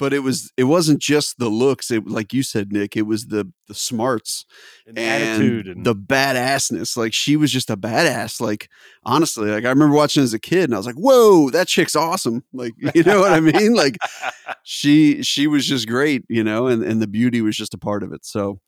But 0.00 0.14
it 0.14 0.20
was 0.20 0.50
it 0.56 0.64
wasn't 0.64 0.98
just 0.98 1.38
the 1.38 1.50
looks. 1.50 1.90
It 1.90 2.08
like 2.08 2.32
you 2.32 2.42
said, 2.42 2.72
Nick. 2.72 2.96
It 2.96 3.02
was 3.02 3.26
the 3.26 3.52
the 3.68 3.74
smarts 3.74 4.46
And 4.86 4.96
the 4.96 5.00
and 5.02 5.22
attitude 5.22 5.68
and 5.68 5.84
the 5.84 5.94
badassness. 5.94 6.96
Like 6.96 7.12
she 7.12 7.36
was 7.36 7.52
just 7.52 7.68
a 7.68 7.76
badass. 7.76 8.40
Like 8.40 8.70
honestly, 9.04 9.50
like 9.50 9.66
I 9.66 9.68
remember 9.68 9.94
watching 9.94 10.22
as 10.22 10.32
a 10.32 10.38
kid, 10.38 10.64
and 10.64 10.74
I 10.74 10.78
was 10.78 10.86
like, 10.86 10.96
"Whoa, 10.96 11.50
that 11.50 11.68
chick's 11.68 11.94
awesome!" 11.94 12.42
Like 12.54 12.72
you 12.94 13.02
know 13.02 13.20
what 13.20 13.32
I 13.32 13.40
mean? 13.40 13.74
Like 13.74 13.98
she 14.64 15.22
she 15.22 15.46
was 15.46 15.66
just 15.66 15.86
great, 15.86 16.24
you 16.28 16.42
know, 16.42 16.66
and 16.66 16.82
and 16.82 17.02
the 17.02 17.06
beauty 17.06 17.42
was 17.42 17.56
just 17.56 17.74
a 17.74 17.78
part 17.78 18.02
of 18.02 18.12
it. 18.12 18.24
So. 18.24 18.58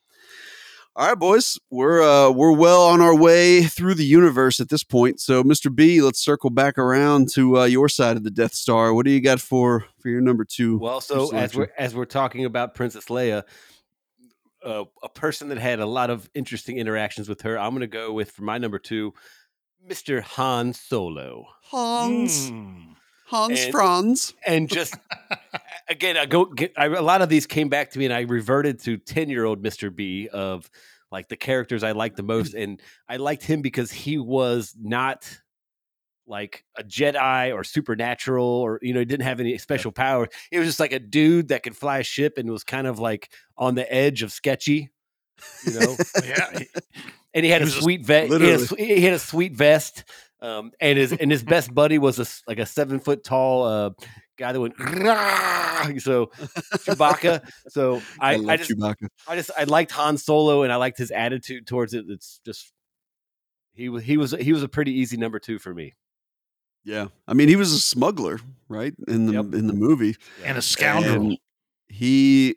All 0.94 1.08
right, 1.08 1.18
boys, 1.18 1.58
we're 1.70 2.02
uh, 2.02 2.30
we're 2.30 2.52
well 2.52 2.82
on 2.82 3.00
our 3.00 3.16
way 3.16 3.62
through 3.62 3.94
the 3.94 4.04
universe 4.04 4.60
at 4.60 4.68
this 4.68 4.84
point. 4.84 5.20
So, 5.20 5.42
Mr. 5.42 5.74
B, 5.74 6.02
let's 6.02 6.18
circle 6.22 6.50
back 6.50 6.76
around 6.76 7.30
to 7.32 7.60
uh, 7.60 7.64
your 7.64 7.88
side 7.88 8.18
of 8.18 8.24
the 8.24 8.30
Death 8.30 8.52
Star. 8.52 8.92
What 8.92 9.06
do 9.06 9.10
you 9.10 9.22
got 9.22 9.40
for 9.40 9.86
for 10.00 10.10
your 10.10 10.20
number 10.20 10.44
two? 10.44 10.76
Well, 10.76 11.00
so 11.00 11.34
as 11.34 11.54
we're 11.54 11.70
as 11.78 11.94
we're 11.94 12.04
talking 12.04 12.44
about 12.44 12.74
Princess 12.74 13.06
Leia, 13.06 13.44
uh, 14.62 14.84
a 15.02 15.08
person 15.08 15.48
that 15.48 15.56
had 15.56 15.80
a 15.80 15.86
lot 15.86 16.10
of 16.10 16.28
interesting 16.34 16.76
interactions 16.76 17.26
with 17.26 17.40
her, 17.40 17.58
I'm 17.58 17.70
going 17.70 17.80
to 17.80 17.86
go 17.86 18.12
with 18.12 18.30
for 18.30 18.42
my 18.42 18.58
number 18.58 18.78
two, 18.78 19.14
Mr. 19.88 20.20
Han 20.20 20.74
Solo, 20.74 21.46
Hans 21.70 22.50
Mm. 22.50 22.96
Hans 23.32 23.60
And- 23.64 23.72
Franz. 23.72 24.34
and 24.46 24.68
just 24.68 24.94
again, 25.88 26.16
I 26.16 26.26
go. 26.26 26.44
Get, 26.44 26.72
I, 26.76 26.86
a 26.86 27.02
lot 27.02 27.22
of 27.22 27.28
these 27.28 27.46
came 27.46 27.68
back 27.68 27.90
to 27.92 27.98
me, 27.98 28.04
and 28.04 28.14
I 28.14 28.20
reverted 28.20 28.78
to 28.84 28.96
ten 28.98 29.28
year 29.28 29.44
old 29.44 29.62
Mr. 29.62 29.94
B 29.94 30.28
of 30.32 30.70
like 31.10 31.28
the 31.28 31.36
characters 31.36 31.82
I 31.82 31.92
liked 31.92 32.16
the 32.16 32.22
most, 32.22 32.54
and 32.62 32.80
I 33.08 33.16
liked 33.16 33.42
him 33.44 33.62
because 33.62 33.90
he 33.90 34.18
was 34.18 34.74
not 34.80 35.28
like 36.26 36.64
a 36.78 36.84
Jedi 36.84 37.52
or 37.54 37.64
supernatural 37.64 38.44
or 38.46 38.78
you 38.82 38.92
know 38.94 39.00
he 39.00 39.04
didn't 39.06 39.24
have 39.24 39.40
any 39.40 39.58
special 39.58 39.90
powers. 39.92 40.28
It 40.50 40.58
was 40.58 40.68
just 40.68 40.80
like 40.80 40.92
a 40.92 40.98
dude 41.00 41.48
that 41.48 41.62
could 41.62 41.76
fly 41.76 41.98
a 41.98 42.04
ship 42.04 42.38
and 42.38 42.50
was 42.50 42.64
kind 42.64 42.86
of 42.86 42.98
like 42.98 43.30
on 43.58 43.74
the 43.74 43.92
edge 43.92 44.22
of 44.22 44.30
sketchy, 44.30 44.90
you 45.66 45.80
know. 45.80 45.96
yeah 46.24 46.60
and 47.34 47.44
he 47.46 47.50
had 47.50 47.62
He 47.62 47.68
a 47.68 47.70
sweet 47.70 48.04
vest. 48.04 48.26
He, 48.28 48.32
had 48.34 48.40
a 48.42 48.44
literally. 48.46 48.66
swe- 48.66 48.76
he 48.96 49.00
had 49.02 49.14
a 49.14 49.18
sweet 49.18 49.54
vest, 49.56 50.04
um, 50.42 50.72
and 50.80 50.98
his 50.98 51.12
and 51.12 51.30
his 51.30 51.42
best 51.42 51.72
buddy 51.74 51.98
was 51.98 52.18
a 52.18 52.22
s 52.22 52.42
like 52.46 52.58
a 52.58 52.66
seven 52.66 53.00
foot 53.00 53.24
tall 53.24 53.64
uh, 53.64 53.90
guy 54.36 54.52
that 54.52 54.60
went 54.60 54.76
"Grrrr," 54.76 56.02
so 56.02 56.26
Chewbacca. 56.84 57.48
So 57.68 58.02
I, 58.20 58.36
love 58.36 58.48
I 58.50 58.56
just 58.56 58.70
Chewbacca. 58.70 59.08
I 59.28 59.36
just 59.36 59.50
I 59.56 59.64
liked 59.64 59.92
Han 59.92 60.18
Solo 60.18 60.64
and 60.64 60.72
I 60.72 60.76
liked 60.76 60.98
his 60.98 61.10
attitude 61.10 61.66
towards 61.66 61.94
it. 61.94 62.04
It's 62.08 62.40
just 62.44 62.72
he 63.72 63.88
was 63.88 64.02
he 64.02 64.16
was 64.16 64.32
he 64.32 64.52
was 64.52 64.62
a 64.62 64.68
pretty 64.68 64.92
easy 64.92 65.16
number 65.16 65.38
two 65.38 65.58
for 65.58 65.72
me. 65.72 65.94
Yeah, 66.84 67.06
I 67.28 67.34
mean, 67.34 67.48
he 67.48 67.54
was 67.54 67.72
a 67.72 67.78
smuggler, 67.78 68.40
right? 68.68 68.92
In 69.06 69.26
the 69.26 69.34
Yep. 69.34 69.54
in 69.54 69.68
the 69.68 69.72
movie, 69.72 70.16
and 70.44 70.58
a 70.58 70.62
scoundrel 70.62 71.14
And 71.14 71.38
he. 71.88 72.56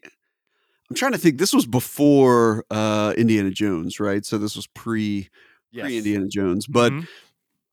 I'm 0.89 0.95
trying 0.95 1.12
to 1.13 1.17
think. 1.17 1.38
This 1.38 1.54
was 1.54 1.65
before 1.65 2.65
uh, 2.71 3.13
Indiana 3.17 3.52
Jones, 3.52 4.00
right? 4.00 4.26
So 4.26 4.38
this 4.39 4.56
was 4.56 4.65
pre 4.67 5.30
Yes. 5.71 5.86
pre 5.86 5.98
Indiana 5.98 6.28
Jones, 6.28 6.67
but 6.67 6.91
Mhm. 6.91 7.08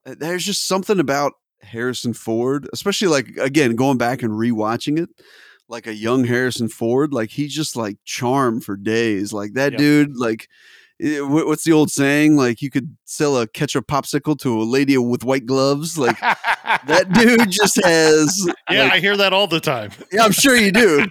Uh, 0.06 0.14
there's 0.18 0.44
just 0.44 0.66
something 0.66 0.98
about 1.00 1.32
Harrison 1.62 2.12
Ford, 2.14 2.68
especially 2.72 3.08
like 3.08 3.28
again 3.38 3.76
going 3.76 3.98
back 3.98 4.22
and 4.22 4.32
rewatching 4.32 4.98
it, 4.98 5.08
like 5.68 5.86
a 5.86 5.94
young 5.94 6.24
Harrison 6.24 6.68
Ford, 6.68 7.12
like 7.12 7.30
he 7.30 7.46
just 7.48 7.76
like 7.76 7.98
charm 8.04 8.60
for 8.60 8.76
days. 8.76 9.32
Like 9.32 9.52
that 9.54 9.72
Yep. 9.72 9.78
dude, 9.78 10.16
like 10.16 10.48
eh, 11.00 11.20
what's 11.20 11.64
the 11.64 11.72
old 11.72 11.90
saying? 11.90 12.36
Like 12.36 12.62
you 12.62 12.70
could 12.70 12.96
sell 13.04 13.38
a 13.38 13.46
ketchup 13.46 13.86
popsicle 13.86 14.38
to 14.40 14.60
a 14.60 14.64
lady 14.64 14.98
with 14.98 15.22
white 15.24 15.46
gloves. 15.46 15.96
Like 15.96 16.18
that 16.20 17.12
dude 17.14 17.50
just 17.50 17.80
has. 17.84 18.48
yeah 18.70 18.84
like, 18.84 18.92
i 18.94 18.98
hear 18.98 19.16
that 19.16 19.32
all 19.32 19.46
the 19.46 19.60
time 19.60 19.90
yeah, 20.12 20.24
I'm 20.24 20.32
sure 20.32 20.56
you 20.56 20.72
do. 20.72 21.06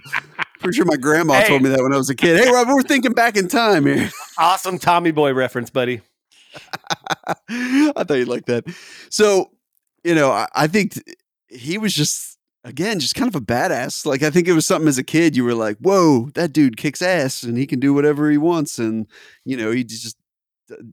Pretty 0.60 0.76
sure 0.76 0.84
my 0.84 0.96
grandma 0.96 1.34
Hey. 1.40 1.48
told 1.48 1.62
me 1.62 1.70
that 1.70 1.82
when 1.82 1.92
I 1.92 1.96
was 1.96 2.08
a 2.10 2.14
kid. 2.14 2.38
Hey, 2.44 2.50
Rob, 2.52 2.68
we're 2.68 2.82
thinking 2.82 3.12
back 3.14 3.36
in 3.36 3.48
time 3.48 3.84
here. 3.86 4.10
awesome 4.38 4.78
Tommy 4.78 5.10
Boy 5.12 5.32
reference, 5.34 5.70
buddy. 5.70 6.02
I 7.96 8.04
thought 8.04 8.14
you'd 8.18 8.28
like 8.28 8.46
that. 8.46 8.64
So, 9.10 9.50
you 10.04 10.14
know, 10.14 10.30
I, 10.30 10.46
I 10.54 10.66
think 10.66 10.94
th- 10.94 11.16
he 11.48 11.78
was 11.78 11.94
just 11.94 12.38
again 12.64 13.00
just 13.00 13.14
kind 13.14 13.28
of 13.28 13.34
a 13.34 13.44
badass. 13.44 14.06
Like 14.06 14.22
I 14.22 14.30
think 14.30 14.48
it 14.48 14.52
was 14.52 14.66
something 14.66 14.88
as 14.88 14.98
a 14.98 15.02
kid 15.04 15.36
you 15.36 15.44
were 15.44 15.54
like, 15.54 15.76
"Whoa, 15.78 16.30
that 16.34 16.52
dude 16.52 16.76
kicks 16.76 17.02
ass 17.02 17.42
and 17.42 17.56
he 17.56 17.66
can 17.66 17.80
do 17.80 17.92
whatever 17.94 18.30
he 18.30 18.38
wants." 18.38 18.78
And 18.78 19.06
you 19.44 19.56
know, 19.56 19.70
he 19.70 19.84
just 19.84 20.16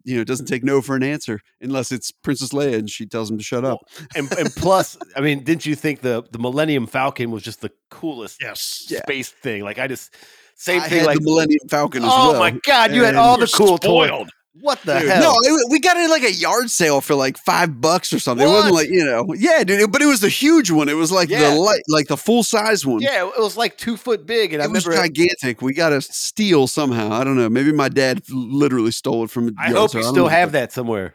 you 0.03 0.17
know 0.17 0.23
doesn't 0.25 0.47
take 0.47 0.63
no 0.63 0.81
for 0.81 0.95
an 0.97 1.03
answer 1.03 1.39
unless 1.61 1.91
it's 1.91 2.11
Princess 2.11 2.49
Leia 2.49 2.79
and 2.79 2.89
she 2.89 3.05
tells 3.05 3.31
him 3.31 3.37
to 3.37 3.43
shut 3.43 3.63
up. 3.63 3.79
And 4.15 4.29
and 4.37 4.53
plus, 4.55 4.97
I 5.15 5.21
mean, 5.21 5.43
didn't 5.43 5.65
you 5.65 5.75
think 5.75 6.01
the 6.01 6.23
the 6.31 6.39
Millennium 6.39 6.85
Falcon 6.87 7.31
was 7.31 7.43
just 7.43 7.61
the 7.61 7.71
coolest 7.89 8.41
yes 8.41 8.85
Yeah. 8.89 8.99
space 9.03 9.29
thing? 9.29 9.63
Like 9.63 9.79
I 9.79 9.87
just 9.87 10.13
same 10.55 10.81
I 10.81 10.89
thing. 10.89 10.97
had 10.99 11.07
Like 11.07 11.19
the 11.19 11.23
Millennium 11.23 11.69
Falcon 11.69 12.03
as 12.03 12.09
oh 12.11 12.31
well. 12.31 12.39
my 12.41 12.51
god, 12.65 12.93
you 12.93 13.03
had 13.03 13.15
all 13.15 13.37
the 13.37 13.47
cool 13.47 13.77
toys. 13.77 14.27
Spoiled 14.59 14.77
What 14.77 14.81
the 14.85 14.99
Dude, 14.99 15.09
hell? 15.09 15.21
No, 15.21 15.35
it, 15.41 15.67
we 15.71 15.79
got 15.79 15.97
it 15.97 16.09
like 16.09 16.23
a 16.23 16.31
yard 16.31 16.69
sale 16.69 17.01
for 17.01 17.15
like 17.15 17.37
five 17.37 17.79
bucks 17.81 18.13
or 18.13 18.19
something. 18.19 18.45
It 18.47 18.49
wasn't 18.51 18.75
like 18.75 18.89
you 18.89 19.03
know, 19.05 19.33
yeah, 19.37 19.63
dude. 19.63 19.91
But 19.91 20.01
it 20.01 20.05
was 20.07 20.21
the 20.21 20.29
huge 20.29 20.69
one. 20.71 20.89
It 20.89 20.93
was 20.95 21.11
like 21.11 21.29
Yeah. 21.29 21.49
the 21.51 21.55
light, 21.55 21.81
like 21.87 22.07
the 22.07 22.17
full 22.17 22.43
size 22.43 22.85
one. 22.85 23.01
yeah, 23.01 23.25
it 23.27 23.39
was 23.39 23.57
like 23.57 23.77
two 23.77 23.97
foot 23.97 24.25
big, 24.25 24.53
and 24.53 24.61
I 24.61 24.65
it 24.65 24.71
was 24.71 24.85
remember. 24.85 25.07
gigantic. 25.07 25.61
We 25.61 25.73
got 25.73 25.89
to 25.89 26.01
steal 26.01 26.67
somehow. 26.67 27.11
I 27.11 27.23
don't 27.23 27.35
know. 27.37 27.49
Maybe 27.49 27.71
my 27.71 27.89
dad 27.89 28.21
literally 28.29 28.91
stole 28.91 29.23
it 29.23 29.29
from. 29.29 29.49
a 29.49 29.51
I 29.57 29.65
yard 29.67 29.77
hope 29.77 29.91
sale. 29.91 29.99
you 30.01 30.03
don't 30.05 30.13
still 30.13 30.23
know. 30.25 30.29
have 30.29 30.51
that 30.53 30.71
somewhere. 30.71 31.13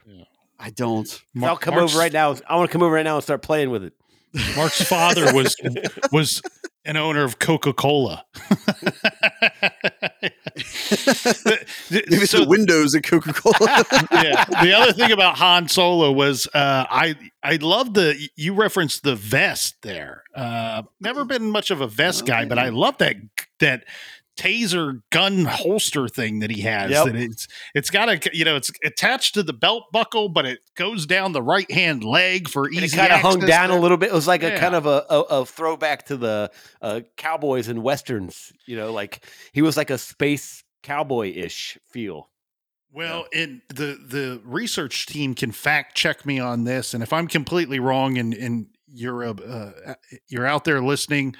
I 0.58 0.70
don't. 0.70 1.22
Mar- 1.34 1.50
I'll 1.50 1.56
come 1.56 1.74
Mark's- 1.74 1.92
over 1.92 1.98
right 2.00 2.12
now. 2.12 2.36
I 2.48 2.56
want 2.56 2.70
to 2.70 2.72
come 2.72 2.82
over 2.82 2.94
right 2.94 3.02
now 3.04 3.16
and 3.16 3.22
start 3.22 3.42
playing 3.42 3.70
with 3.70 3.84
it. 3.84 3.92
Mark's 4.56 4.82
father 4.82 5.32
was 5.34 5.54
was 6.10 6.40
an 6.84 6.96
owner 6.96 7.24
of 7.24 7.38
Coca 7.38 7.72
Cola. 7.72 8.24
Maybe 11.90 12.26
the 12.26 12.44
windows 12.46 12.94
at 12.94 13.04
Coca 13.04 13.32
Cola. 13.32 13.84
yeah. 14.12 14.44
The 14.62 14.74
other 14.74 14.92
thing 14.92 15.10
about 15.12 15.38
Han 15.38 15.68
Solo 15.68 16.12
was 16.12 16.46
uh, 16.54 16.86
I 16.88 17.16
I 17.42 17.56
love 17.56 17.94
the 17.94 18.28
you 18.36 18.54
referenced 18.54 19.02
the 19.02 19.16
vest 19.16 19.76
there. 19.82 20.24
Uh, 20.34 20.82
never 21.00 21.24
been 21.24 21.50
much 21.50 21.70
of 21.70 21.80
a 21.80 21.86
vest 21.86 22.26
guy, 22.26 22.44
but 22.44 22.58
I 22.58 22.68
love 22.68 22.98
that 22.98 23.16
that 23.60 23.84
taser 24.36 25.00
gun 25.10 25.44
holster 25.44 26.08
thing 26.08 26.40
that 26.40 26.50
he 26.50 26.62
has. 26.62 26.90
Yep. 26.90 27.06
That 27.06 27.16
it's 27.16 27.48
it's 27.74 27.90
got 27.90 28.08
a 28.08 28.20
you 28.32 28.44
know 28.44 28.56
it's 28.56 28.70
attached 28.84 29.34
to 29.34 29.42
the 29.42 29.52
belt 29.52 29.84
buckle, 29.92 30.28
but 30.28 30.46
it 30.46 30.60
goes 30.76 31.06
down 31.06 31.32
the 31.32 31.42
right 31.42 31.70
hand 31.70 32.04
leg 32.04 32.48
for 32.48 32.66
And 32.66 32.76
it 32.76 32.84
easy. 32.84 32.96
kind 32.96 33.12
of 33.12 33.20
hung 33.20 33.40
down 33.40 33.70
a 33.70 33.78
little 33.78 33.96
bit. 33.96 34.10
It 34.10 34.14
was 34.14 34.26
like 34.26 34.42
a 34.42 34.58
kind 34.58 34.74
of 34.74 34.86
a, 34.86 35.04
a, 35.08 35.20
a 35.20 35.46
throwback 35.46 36.06
to 36.06 36.16
the 36.16 36.50
uh, 36.82 37.00
cowboys 37.16 37.68
and 37.68 37.82
westerns. 37.82 38.52
You 38.66 38.76
know, 38.76 38.92
like 38.92 39.24
he 39.52 39.62
was 39.62 39.76
like 39.76 39.90
a 39.90 39.98
space 39.98 40.64
cowboy 40.82 41.32
ish 41.34 41.78
feel. 41.88 42.30
Well, 42.92 43.26
and 43.34 43.60
the 43.68 43.98
the 44.06 44.40
research 44.44 45.06
team 45.06 45.34
can 45.34 45.50
fact 45.50 45.96
check 45.96 46.24
me 46.24 46.38
on 46.38 46.62
this, 46.62 46.94
and 46.94 47.02
if 47.02 47.12
I'm 47.12 47.26
completely 47.26 47.80
wrong, 47.80 48.18
and 48.18 48.32
and 48.34 48.66
you're 48.86 49.24
a 49.24 49.30
uh, 49.32 49.94
you're 50.28 50.46
out 50.46 50.62
there 50.64 50.80
listening, 50.80 51.34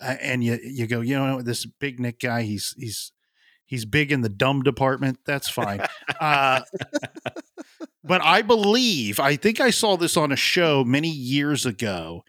uh, 0.00 0.16
and 0.20 0.42
you 0.42 0.58
you 0.62 0.86
go, 0.86 1.00
you 1.00 1.16
know, 1.16 1.42
this 1.42 1.66
big 1.66 2.00
Nick 2.00 2.20
guy, 2.20 2.42
he's 2.42 2.74
he's 2.78 3.12
he's 3.66 3.84
big 3.84 4.10
in 4.12 4.20
the 4.20 4.28
dumb 4.28 4.62
department. 4.62 5.18
That's 5.24 5.48
fine. 5.48 5.82
uh, 6.20 6.62
but 8.04 8.22
I 8.22 8.42
believe, 8.42 9.20
I 9.20 9.36
think 9.36 9.60
I 9.60 9.70
saw 9.70 9.96
this 9.96 10.16
on 10.16 10.32
a 10.32 10.36
show 10.36 10.84
many 10.84 11.10
years 11.10 11.66
ago, 11.66 12.24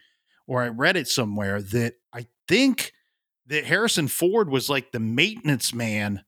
or 0.46 0.62
I 0.62 0.68
read 0.68 0.96
it 0.96 1.08
somewhere 1.08 1.60
that 1.62 1.94
I 2.12 2.26
think 2.46 2.92
that 3.46 3.64
Harrison 3.64 4.08
Ford 4.08 4.48
was 4.48 4.70
like 4.70 4.92
the 4.92 5.00
maintenance 5.00 5.74
man 5.74 6.24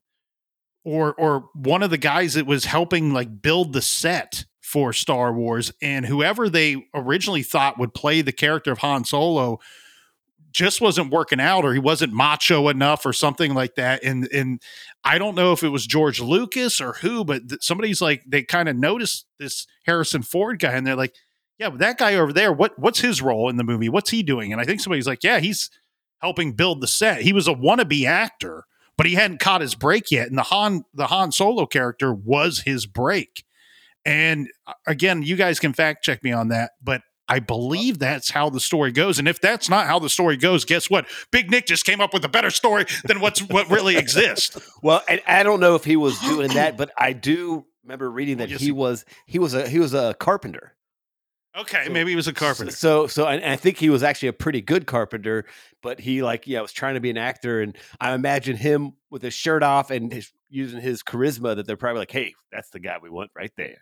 or 0.85 1.15
or 1.15 1.51
one 1.55 1.83
of 1.83 1.91
the 1.91 1.99
guys 1.99 2.35
that 2.35 2.47
was 2.47 2.65
helping 2.67 3.13
like 3.13 3.43
build 3.43 3.73
the 3.73 3.83
set 3.83 4.45
for 4.61 4.93
Star 4.93 5.33
Wars 5.33 5.73
and 5.83 6.07
whoever 6.07 6.49
they 6.49 6.87
originally 6.95 7.43
thought 7.43 7.79
would 7.79 7.95
play 7.95 8.23
the 8.23 8.33
character 8.33 8.73
of 8.73 8.79
Han 8.79 9.05
Solo 9.05 9.61
just 10.55 10.81
wasn't 10.81 11.11
working 11.13 11.41
out 11.41 11.65
or 11.65 11.75
he 11.75 11.81
wasn't 11.81 12.13
macho 12.13 12.69
enough 12.69 13.05
or 13.05 13.13
something 13.13 13.53
like 13.55 13.75
that 13.75 14.03
and 14.03 14.29
and 14.33 14.63
I 15.05 15.19
don't 15.19 15.35
know 15.35 15.53
if 15.53 15.63
it 15.63 15.69
was 15.69 15.87
George 15.87 16.21
Lucas 16.21 16.81
or 16.81 16.95
who 16.95 17.25
but 17.25 17.49
th- 17.49 17.63
somebody's 17.63 18.01
like 18.01 18.23
they 18.27 18.43
kind 18.43 18.69
of 18.69 18.77
noticed 18.77 19.27
this 19.39 19.67
Harrison 19.85 20.23
Ford 20.23 20.59
guy 20.59 20.73
and 20.73 20.87
they're 20.87 20.97
like 20.97 21.15
yeah 21.59 21.71
but 21.71 21.81
that 21.81 21.99
guy 21.99 22.15
over 22.15 22.33
there 22.33 22.53
what 22.53 22.79
what's 22.79 23.01
his 23.01 23.21
role 23.21 23.51
in 23.51 23.57
the 23.57 23.65
movie 23.65 23.89
what's 23.89 24.11
he 24.11 24.23
doing 24.23 24.53
and 24.53 24.61
I 24.61 24.65
think 24.65 24.81
somebody's 24.81 25.07
like 25.07 25.23
yeah 25.23 25.41
he's 25.41 25.71
helping 26.21 26.53
build 26.53 26.81
the 26.81 26.87
set 26.87 27.23
he 27.23 27.33
was 27.33 27.49
a 27.49 27.55
wannabe 27.55 28.07
actor 28.07 28.65
but 28.97 29.07
he 29.07 29.15
hadn't 29.15 29.41
caught 29.41 29.61
his 29.61 29.75
break 29.75 30.11
yet. 30.11 30.29
And 30.29 30.39
the 30.39 30.45
Han 30.45 30.85
the 30.95 31.07
Han 31.09 31.33
Solo 31.33 31.67
character 31.67 32.13
was 32.13 32.61
his 32.61 32.87
break. 32.87 33.45
And 34.05 34.49
uh, 34.67 34.75
again, 34.87 35.23
you 35.23 35.37
guys 35.37 35.59
can 35.59 35.73
fact 35.73 36.05
check 36.05 36.23
me 36.23 36.33
on 36.33 36.49
that, 36.49 36.73
but 36.83 37.03
I 37.29 37.39
believe 37.39 37.99
that's 37.99 38.31
how 38.31 38.51
the 38.51 38.61
story 38.61 38.93
goes. 38.93 39.19
And 39.19 39.27
if 39.27 39.41
that's 39.41 39.69
not 39.69 39.87
how 39.87 39.99
the 39.99 40.11
story 40.11 40.37
goes, 40.37 40.65
guess 40.65 40.91
what? 40.91 41.07
Big 41.31 41.51
Nick 41.51 41.67
just 41.67 41.85
came 41.87 42.01
up 42.01 42.13
with 42.13 42.25
a 42.25 42.29
better 42.29 42.51
story 42.51 42.85
than 43.07 43.21
what's 43.21 43.41
what 43.41 43.69
really 43.71 43.97
exists. 43.99 44.57
Well, 44.83 45.03
and 45.09 45.23
I 45.27 45.43
don't 45.43 45.61
know 45.61 45.75
if 45.75 45.85
he 45.85 45.97
was 45.97 46.19
doing 46.21 46.53
that, 46.55 46.77
but 46.77 46.91
I 46.99 47.13
do 47.15 47.65
remember 47.83 48.11
reading 48.11 48.39
that 48.39 48.51
Yes, 48.51 48.61
he 48.61 48.67
he- 48.67 48.73
was 48.73 49.05
he 49.27 49.39
was 49.39 49.55
a 49.55 49.69
he 49.69 49.79
was 49.79 49.95
a 49.95 50.15
carpenter. 50.21 50.73
Okay, 51.57 51.89
maybe 51.89 52.11
he 52.11 52.17
was 52.17 52.27
a 52.27 52.33
carpenter. 52.33 52.73
So 52.73 53.07
so 53.07 53.27
and 53.29 53.45
I 53.45 53.55
think 53.57 53.79
he 53.79 53.89
was 53.89 54.03
actually 54.03 54.29
a 54.29 54.33
pretty 54.33 54.61
good 54.61 54.87
carpenter, 54.87 55.45
but 55.83 56.01
he 56.01 56.21
like 56.23 56.47
yeah 56.49 56.61
was 56.61 56.73
trying 56.73 56.95
to 56.95 57.01
be 57.01 57.11
an 57.11 57.17
actor, 57.17 57.63
and 57.63 57.77
I 58.01 58.13
imagine 58.13 58.57
him 58.57 58.95
with 59.09 59.23
his 59.23 59.35
shirt 59.35 59.63
off 59.63 59.91
and 59.93 60.13
his, 60.13 60.33
using 60.51 60.81
his 60.81 61.03
charisma 61.05 61.55
that 61.57 61.65
they're 61.67 61.77
probably 61.77 62.01
like, 62.01 62.11
hey, 62.11 62.35
that's 62.51 62.71
the 62.71 62.81
guy 62.81 62.97
we 63.01 63.09
want 63.09 63.31
right 63.37 63.53
there. 63.57 63.79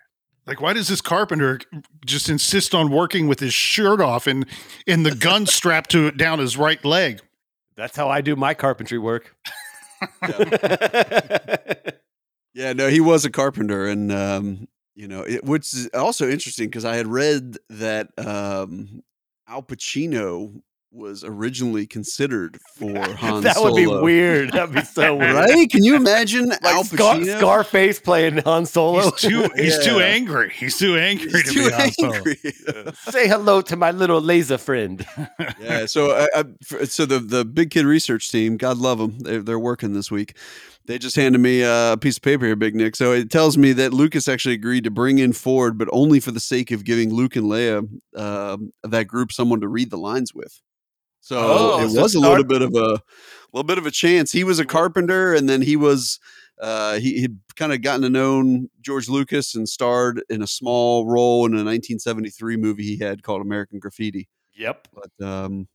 Like, 0.46 0.60
why 0.60 0.72
does 0.72 0.88
this 0.88 1.00
carpenter 1.00 1.60
just 2.04 2.28
insist 2.28 2.74
on 2.74 2.90
working 2.90 3.28
with 3.28 3.40
his 3.40 3.54
shirt 3.54 4.00
off 4.00 4.26
and 4.26 4.46
and 4.86 5.06
the 5.06 5.14
gun 5.14 5.46
strapped 5.58 5.90
to 5.90 6.06
it 6.08 6.16
down 6.16 6.38
his 6.38 6.56
right 6.56 6.84
leg? 6.84 7.20
That's 7.76 7.96
how 7.96 8.08
I 8.08 8.20
do 8.20 8.36
my 8.36 8.54
carpentry 8.54 8.98
work. 8.98 9.34
Yeah, 12.54 12.74
no, 12.74 12.88
he 12.88 13.00
was 13.00 13.24
a 13.24 13.30
carpenter, 13.30 13.86
and 13.86 14.12
um, 14.12 14.68
you 14.94 15.08
know, 15.08 15.22
it, 15.22 15.44
which 15.44 15.72
is 15.72 15.88
also 15.94 16.28
interesting 16.28 16.68
because 16.68 16.84
I 16.84 16.96
had 16.96 17.06
read 17.06 17.56
that 17.70 18.08
um, 18.18 19.02
Al 19.48 19.62
Pacino 19.62 20.60
was 20.92 21.24
originally 21.24 21.86
considered 21.86 22.58
for 22.76 22.98
Han 23.16 23.42
that 23.44 23.56
would 23.58 23.74
be 23.74 23.86
weird. 23.86 24.52
That'd 24.52 24.74
be 24.74 24.82
so 24.82 25.16
weird. 25.16 25.34
right? 25.34 25.70
Can 25.70 25.82
you 25.84 25.96
imagine 25.96 26.48
Like 26.50 26.62
Al 26.64 26.84
Scar- 26.84 27.16
Pacino? 27.16 27.38
Scarface 27.38 27.98
playing 28.00 28.38
Han 28.38 28.66
Solo. 28.66 29.02
He's 29.02 29.12
too 29.20 29.48
he's 29.56 29.78
too 29.84 30.00
angry. 30.00 30.52
He's 30.54 30.78
too 30.78 30.96
angry 30.96 31.30
He's 31.30 31.44
to 31.44 31.52
too 31.52 31.68
be 31.68 31.72
Han 31.74 31.92
Solo. 31.92 32.92
Say 33.10 33.26
hello 33.28 33.62
to 33.62 33.76
my 33.76 33.90
little 33.90 34.20
laser 34.20 34.58
friend. 34.58 35.06
yeah. 35.58 35.86
So, 35.86 36.12
I, 36.12 36.28
I, 36.34 36.44
f- 36.70 36.88
so 36.90 37.06
the 37.06 37.18
the 37.20 37.44
Big 37.44 37.70
Kid 37.70 37.86
Research 37.86 38.30
Team, 38.30 38.56
God 38.56 38.76
love 38.78 38.98
them, 38.98 39.18
they're, 39.20 39.42
they're 39.42 39.58
working 39.58 39.94
this 39.94 40.10
week. 40.10 40.36
They 40.84 40.98
just 40.98 41.14
handed 41.16 41.40
me 41.40 41.62
a 41.62 41.96
piece 42.00 42.16
of 42.16 42.22
paper 42.24 42.44
here, 42.44 42.56
Big 42.56 42.74
Nick. 42.74 42.96
So 42.96 43.12
it 43.12 43.30
tells 43.30 43.56
me 43.56 43.72
that 43.74 43.94
Lucas 43.94 44.26
actually 44.26 44.56
agreed 44.56 44.82
to 44.84 44.90
bring 44.90 45.20
in 45.20 45.32
Ford, 45.32 45.78
but 45.78 45.88
only 45.92 46.18
for 46.18 46.32
the 46.32 46.40
sake 46.40 46.72
of 46.72 46.84
giving 46.84 47.14
Luke 47.14 47.36
and 47.36 47.46
Leia 47.46 47.78
um, 48.18 48.72
of 48.82 48.90
that 48.90 49.04
group 49.06 49.30
someone 49.32 49.60
to 49.60 49.68
read 49.68 49.90
the 49.90 49.96
lines 49.96 50.34
with. 50.34 50.60
So 51.24 51.38
Oh, 51.38 51.78
it 51.80 51.84
was 51.84 51.94
a 52.14 52.18
start- 52.18 52.22
little 52.30 52.44
bit 52.44 52.60
of 52.62 52.74
a 52.74 53.00
little 53.52 53.64
bit 53.66 53.78
of 53.78 53.86
a 53.86 53.90
chance. 53.90 54.32
He 54.32 54.44
was 54.44 54.58
a 54.58 54.64
carpenter, 54.66 55.32
and 55.34 55.48
then 55.48 55.62
he 55.62 55.76
was 55.76 56.18
uh, 56.60 56.98
he 56.98 57.20
he'd 57.20 57.38
kind 57.56 57.72
of 57.72 57.80
gotten 57.80 58.02
to 58.02 58.10
know 58.10 58.66
George 58.80 59.08
Lucas 59.08 59.54
and 59.54 59.68
starred 59.68 60.22
in 60.28 60.42
a 60.42 60.46
small 60.46 61.06
role 61.06 61.46
in 61.46 61.52
a 61.52 61.64
1973 61.64 62.56
movie 62.56 62.82
he 62.84 62.98
had 62.98 63.22
called 63.22 63.40
American 63.40 63.78
Graffiti. 63.78 64.28
Yep. 64.54 64.88
But 64.92 65.26
um, 65.26 65.68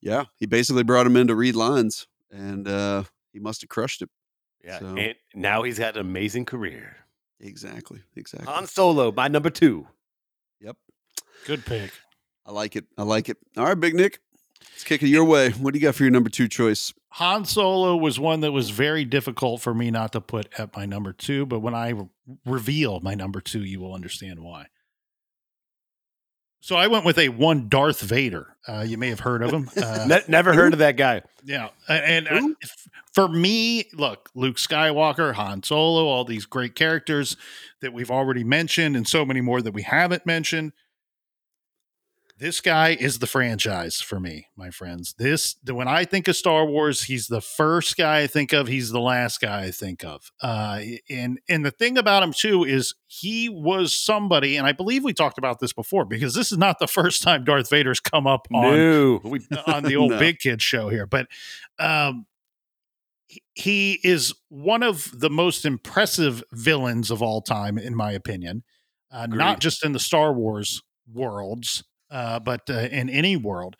yeah, 0.00 0.24
he 0.36 0.46
basically 0.46 0.82
brought 0.82 1.06
him 1.06 1.16
in 1.16 1.28
to 1.28 1.34
read 1.34 1.54
lines, 1.56 2.06
and 2.30 2.66
uh, 2.68 3.04
he 3.32 3.38
must 3.38 3.60
have 3.62 3.68
crushed 3.70 4.02
it. 4.02 4.10
Yeah. 4.64 4.78
So- 4.80 4.96
And 4.96 5.14
now 5.34 5.62
he's 5.62 5.78
had 5.78 5.96
an 5.96 6.00
amazing 6.02 6.44
career. 6.44 6.96
Exactly, 7.40 8.00
exactly. 8.16 8.52
Han 8.52 8.66
Solo, 8.66 9.10
my 9.12 9.26
number 9.28 9.50
two. 9.50 9.86
Yep, 10.60 10.76
Good 11.46 11.64
pick. 11.66 11.90
I 12.46 12.52
like 12.52 12.76
it. 12.76 12.84
I 12.98 13.02
like 13.02 13.28
it. 13.28 13.36
All 13.56 13.64
right, 13.64 13.78
Big 13.78 13.94
Nick, 13.96 14.20
let's 14.72 14.84
kick 14.84 15.02
it 15.02 15.08
your 15.08 15.24
way. 15.24 15.50
What 15.50 15.72
do 15.74 15.78
you 15.78 15.84
got 15.84 15.94
for 15.94 16.02
your 16.04 16.10
number 16.12 16.30
two 16.30 16.48
choice? 16.48 16.92
Han 17.16 17.44
Solo 17.44 17.96
was 17.96 18.18
one 18.18 18.40
that 18.40 18.52
was 18.52 18.70
very 18.70 19.04
difficult 19.04 19.60
for 19.60 19.74
me 19.74 19.90
not 19.90 20.12
to 20.12 20.20
put 20.20 20.48
at 20.58 20.74
my 20.76 20.86
number 20.86 21.12
two, 21.12 21.44
but 21.44 21.60
when 21.60 21.74
I 21.74 21.90
re- 21.90 22.06
reveal 22.46 23.00
my 23.00 23.14
number 23.14 23.40
two, 23.40 23.62
you 23.62 23.80
will 23.80 23.92
understand 23.92 24.40
why. 24.40 24.66
So 26.60 26.76
I 26.76 26.86
went 26.86 27.04
with 27.04 27.18
a 27.18 27.28
one 27.28 27.68
Darth 27.68 28.00
Vader. 28.00 28.56
Uh, 28.68 28.84
you 28.86 28.96
may 28.96 29.08
have 29.08 29.20
heard 29.20 29.42
of 29.42 29.50
him. 29.52 29.68
Uh, 29.76 30.06
Ne- 30.08 30.22
never 30.28 30.52
heard 30.54 30.72
of 30.72 30.78
that 30.78 30.96
guy. 30.96 31.20
yeah, 31.44 31.70
and 31.88 32.28
uh, 32.28 32.38
Who? 32.38 32.56
f- 32.62 32.88
for 33.12 33.26
me, 33.28 33.88
look, 33.92 34.30
Luke 34.36 34.56
Skywalker, 34.56 35.34
Han 35.34 35.62
Solo, 35.64 36.06
all 36.06 36.24
these 36.24 36.46
great 36.46 36.74
characters 36.76 37.36
that 37.80 37.92
we've 37.92 38.10
already 38.12 38.44
mentioned, 38.44 38.94
and 38.96 39.06
so 39.08 39.24
many 39.24 39.40
more 39.40 39.60
that 39.60 39.74
we 39.74 39.82
haven't 39.82 40.24
mentioned. 40.24 40.72
This 42.42 42.60
guy 42.60 42.96
is 42.98 43.20
the 43.20 43.28
franchise 43.28 44.00
for 44.00 44.18
me, 44.18 44.48
my 44.56 44.70
friends. 44.70 45.14
This 45.16 45.54
when 45.64 45.86
I 45.86 46.04
think 46.04 46.26
of 46.26 46.34
Star 46.34 46.66
Wars, 46.66 47.04
he's 47.04 47.28
the 47.28 47.40
first 47.40 47.96
guy 47.96 48.22
I 48.22 48.26
think 48.26 48.52
of. 48.52 48.66
He's 48.66 48.90
the 48.90 48.98
last 48.98 49.40
guy 49.40 49.62
I 49.62 49.70
think 49.70 50.02
of. 50.02 50.32
Uh, 50.42 50.80
and 51.08 51.38
and 51.48 51.64
the 51.64 51.70
thing 51.70 51.96
about 51.96 52.24
him 52.24 52.32
too 52.32 52.64
is 52.64 52.96
he 53.06 53.48
was 53.48 53.94
somebody, 53.96 54.56
and 54.56 54.66
I 54.66 54.72
believe 54.72 55.04
we 55.04 55.12
talked 55.12 55.38
about 55.38 55.60
this 55.60 55.72
before 55.72 56.04
because 56.04 56.34
this 56.34 56.50
is 56.50 56.58
not 56.58 56.80
the 56.80 56.86
first 56.88 57.22
time 57.22 57.44
Darth 57.44 57.70
Vader's 57.70 58.00
come 58.00 58.26
up 58.26 58.48
on 58.52 58.76
No. 58.76 59.20
We, 59.24 59.38
on 59.68 59.84
the 59.84 59.94
old 60.00 60.10
No. 60.10 60.18
big 60.18 60.40
kid 60.40 60.60
show 60.60 60.88
here 60.88 61.06
but 61.06 61.28
um 61.78 62.26
he- 63.28 63.44
he 63.54 64.00
is 64.02 64.34
one 64.48 64.82
of 64.82 65.08
the 65.16 65.30
most 65.30 65.64
impressive 65.64 66.42
villains 66.52 67.12
of 67.12 67.22
all 67.22 67.40
time 67.40 67.78
in 67.78 67.94
my 67.94 68.10
opinion 68.10 68.64
uh, 69.12 69.26
not 69.28 69.60
just 69.60 69.84
in 69.84 69.92
the 69.92 70.00
star 70.00 70.32
wars 70.32 70.82
worlds 71.12 71.84
uh, 72.12 72.38
but 72.40 72.60
uh, 72.70 72.74
in 72.74 73.08
any 73.10 73.36
world 73.36 73.74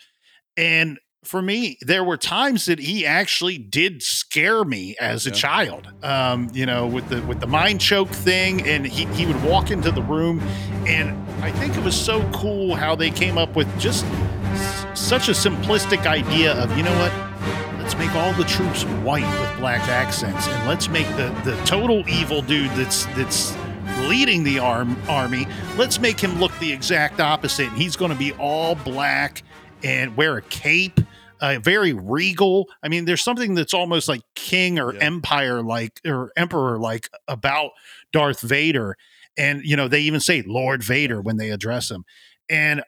and 0.57 0.99
for 1.25 1.41
me, 1.41 1.79
there 1.83 2.03
were 2.03 2.17
times 2.17 2.65
that 2.65 2.81
he 2.81 3.07
actually 3.07 3.57
did 3.57 4.03
scare 4.03 4.65
me 4.65 4.97
as 4.99 5.25
a 5.25 5.31
Yeah. 5.31 5.37
child. 5.37 5.89
Um, 6.03 6.51
you 6.53 6.67
know, 6.67 6.89
with 6.89 7.09
the 7.11 7.23
with 7.23 7.39
the 7.39 7.47
mind 7.47 7.81
choke 7.81 8.09
thing, 8.11 8.67
and 8.67 8.85
he 8.85 9.05
he 9.15 9.25
would 9.27 9.41
walk 9.45 9.71
into 9.71 9.93
the 9.93 10.03
room, 10.03 10.41
and 10.85 11.11
I 11.45 11.53
think 11.53 11.77
it 11.77 11.85
was 11.85 11.95
so 11.95 12.29
cool 12.33 12.75
how 12.75 12.97
they 12.97 13.09
came 13.09 13.39
up 13.39 13.55
with 13.55 13.69
just 13.79 14.05
s- 14.05 14.85
such 15.01 15.29
a 15.29 15.33
simplistic 15.33 16.07
idea 16.07 16.55
of 16.55 16.77
you 16.77 16.83
know 16.83 16.99
what. 16.99 17.13
Let's 17.81 17.97
make 17.97 18.15
all 18.17 18.33
the 18.33 18.45
troops 18.45 18.83
white 19.05 19.23
with 19.41 19.59
black 19.61 19.87
accents, 19.89 20.49
and 20.49 20.69
let's 20.69 20.89
make 20.89 21.07
the, 21.17 21.29
the 21.45 21.55
total 21.65 22.03
evil 22.09 22.43
dude 22.43 22.71
that's 22.73 23.07
that's 23.15 23.53
leading 24.09 24.45
the 24.45 24.59
arm 24.59 24.97
army. 25.09 25.47
Let's 25.77 25.99
make 26.01 26.21
him 26.21 26.39
look 26.39 26.57
the 26.59 26.73
exact 26.73 27.21
opposite, 27.21 27.69
and 27.69 27.77
he's 27.79 27.97
going 27.97 28.11
to 28.11 28.19
be 28.19 28.33
all 28.35 28.75
black 28.75 29.43
and 29.83 30.17
wear 30.17 30.37
a 30.37 30.43
cape, 30.43 31.01
uh, 31.41 31.59
very 31.61 31.93
regal. 31.93 32.69
I 32.83 32.89
mean, 32.89 33.05
there's 33.05 33.23
something 33.25 33.55
that's 33.55 33.75
almost 33.75 34.09
like 34.09 34.23
king 34.35 34.79
or 34.79 34.95
Yeah. 34.95 35.01
empire 35.01 35.63
like 35.63 36.01
or 36.07 36.33
emperor 36.37 36.79
like 36.79 37.09
about 37.27 37.71
Darth 38.13 38.41
Vader. 38.41 38.97
And 39.37 39.63
you 39.65 39.77
know, 39.77 39.89
they 39.89 40.01
even 40.03 40.21
say 40.21 40.43
Lord 40.47 40.83
Vader 40.85 41.21
when 41.21 41.37
they 41.39 41.51
address 41.51 41.91
him. 41.91 42.05
And 42.49 42.83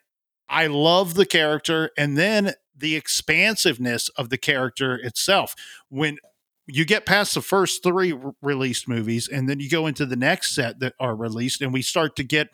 I 0.48 0.66
love 0.66 1.14
the 1.14 1.26
character, 1.26 1.90
and 1.96 2.16
then 2.18 2.52
the 2.76 2.96
expansiveness 2.96 4.09
of 4.11 4.28
the 4.30 4.37
character 4.38 4.96
itself. 4.96 5.54
When 5.88 6.18
you 6.66 6.85
get 6.85 7.07
past 7.07 7.35
the 7.35 7.42
first 7.42 7.83
three 7.83 8.14
released 8.42 8.88
movies, 8.88 9.29
and 9.29 9.48
then 9.48 9.61
you 9.61 9.68
go 9.68 9.87
into 9.87 10.07
the 10.07 10.16
next 10.16 10.55
set 10.55 10.81
that 10.81 10.94
are 10.98 11.14
released, 11.14 11.61
and 11.61 11.72
we 11.72 11.83
start 11.83 12.16
to 12.16 12.24
get 12.24 12.48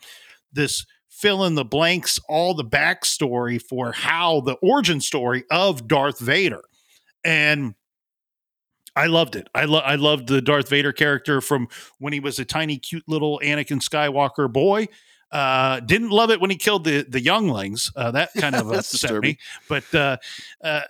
this 0.51 0.85
fill 1.09 1.45
in 1.45 1.55
the 1.55 1.65
blanks, 1.65 2.19
all 2.27 2.53
the 2.53 2.65
backstory 2.65 3.61
for 3.61 3.91
how 3.91 4.41
the 4.41 4.55
origin 4.55 4.99
story 4.99 5.43
of 5.51 5.87
Darth 5.87 6.19
Vader. 6.19 6.61
And 7.23 7.75
I 8.95 9.05
loved 9.07 9.35
it. 9.35 9.47
I, 9.55 9.65
lo- 9.65 9.79
I 9.79 9.95
loved 9.95 10.27
the 10.27 10.41
Darth 10.41 10.69
Vader 10.69 10.91
character 10.91 11.39
from 11.39 11.67
when 11.99 12.11
he 12.11 12.19
was 12.19 12.39
a 12.39 12.45
tiny, 12.45 12.77
cute 12.77 13.03
little 13.07 13.39
Anakin 13.43 13.81
Skywalker 13.81 14.51
boy. 14.51 14.87
Uh, 15.31 15.79
didn't 15.79 16.09
love 16.09 16.29
it 16.29 16.41
when 16.41 16.49
he 16.49 16.57
killed 16.57 16.83
the 16.83 17.03
the 17.07 17.21
younglings. 17.21 17.89
Uh, 17.95 18.11
that 18.11 18.31
kind 18.37 18.53
of 18.53 18.67
upset 18.71 18.99
disturbing. 18.99 19.29
me. 19.29 19.37
But 19.69 19.95
uh, 19.95 20.17
uh, 20.61 20.81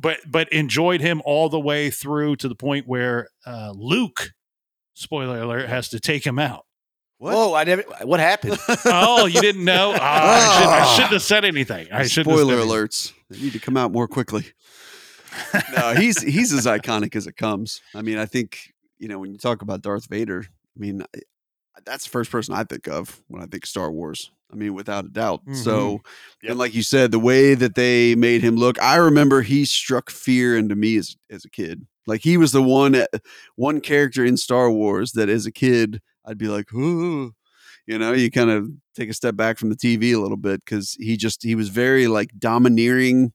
but 0.00 0.18
but 0.26 0.48
enjoyed 0.52 1.00
him 1.00 1.20
all 1.24 1.48
the 1.48 1.60
way 1.60 1.90
through 1.90 2.36
to 2.36 2.48
the 2.48 2.54
point 2.54 2.86
where 2.86 3.28
uh, 3.46 3.72
Luke, 3.74 4.32
spoiler 4.94 5.40
alert, 5.42 5.68
has 5.68 5.88
to 5.90 6.00
take 6.00 6.26
him 6.26 6.38
out. 6.38 6.64
What? 7.18 7.34
Whoa! 7.34 7.54
I 7.54 7.64
never. 7.64 7.82
What 8.02 8.20
happened? 8.20 8.58
Oh, 8.86 9.26
you 9.26 9.40
didn't 9.40 9.64
know? 9.64 9.92
Ah, 10.00 10.00
I, 10.00 10.58
should, 10.58 10.68
I 10.68 10.94
shouldn't 10.94 11.12
have 11.12 11.22
said 11.22 11.44
anything. 11.44 11.88
I 11.92 12.06
should. 12.06 12.24
Spoiler 12.24 12.56
alerts. 12.56 13.12
They 13.28 13.38
need 13.38 13.52
to 13.52 13.60
come 13.60 13.76
out 13.76 13.92
more 13.92 14.08
quickly. 14.08 14.46
no, 15.76 15.94
he's 15.94 16.20
he's 16.22 16.52
as 16.52 16.66
iconic 16.66 17.14
as 17.14 17.26
it 17.26 17.36
comes. 17.36 17.82
I 17.94 18.02
mean, 18.02 18.18
I 18.18 18.26
think 18.26 18.72
you 18.98 19.08
know 19.08 19.18
when 19.18 19.32
you 19.32 19.38
talk 19.38 19.62
about 19.62 19.82
Darth 19.82 20.08
Vader. 20.08 20.44
I 20.46 20.78
mean, 20.78 21.04
that's 21.84 22.04
the 22.04 22.10
first 22.10 22.30
person 22.30 22.54
I 22.54 22.64
think 22.64 22.88
of 22.88 23.20
when 23.28 23.42
I 23.42 23.46
think 23.46 23.66
Star 23.66 23.90
Wars. 23.90 24.30
I 24.52 24.56
mean, 24.56 24.74
without 24.74 25.04
a 25.04 25.08
doubt. 25.08 25.42
So, 25.52 26.00
Yep. 26.42 26.50
and 26.50 26.58
like 26.58 26.74
you 26.74 26.82
said, 26.82 27.10
the 27.12 27.18
way 27.20 27.54
that 27.54 27.74
they 27.74 28.14
made 28.14 28.42
him 28.42 28.56
look, 28.56 28.80
I 28.82 28.96
remember 28.96 29.42
he 29.42 29.64
struck 29.64 30.10
fear 30.10 30.56
into 30.56 30.74
me 30.74 30.96
as 30.96 31.16
as 31.30 31.44
a 31.44 31.50
kid. 31.50 31.86
Like 32.06 32.22
he 32.22 32.36
was 32.36 32.52
the 32.52 32.62
one 32.62 32.94
uh, 32.96 33.06
one 33.56 33.80
character 33.80 34.24
in 34.24 34.36
Star 34.36 34.70
Wars 34.70 35.12
that 35.12 35.28
as 35.28 35.46
a 35.46 35.52
kid 35.52 36.00
I'd 36.24 36.38
be 36.38 36.48
like, 36.48 36.72
ooh. 36.74 37.32
You 37.86 37.98
know, 37.98 38.12
you 38.12 38.30
kind 38.30 38.50
of 38.50 38.68
take 38.94 39.10
a 39.10 39.14
step 39.14 39.34
back 39.34 39.58
from 39.58 39.68
the 39.70 39.74
TV 39.76 40.14
a 40.14 40.18
little 40.18 40.36
bit 40.36 40.64
because 40.64 40.92
he 41.00 41.16
just 41.16 41.42
he 41.42 41.54
was 41.56 41.70
very 41.70 42.06
like 42.06 42.30
domineering 42.38 43.32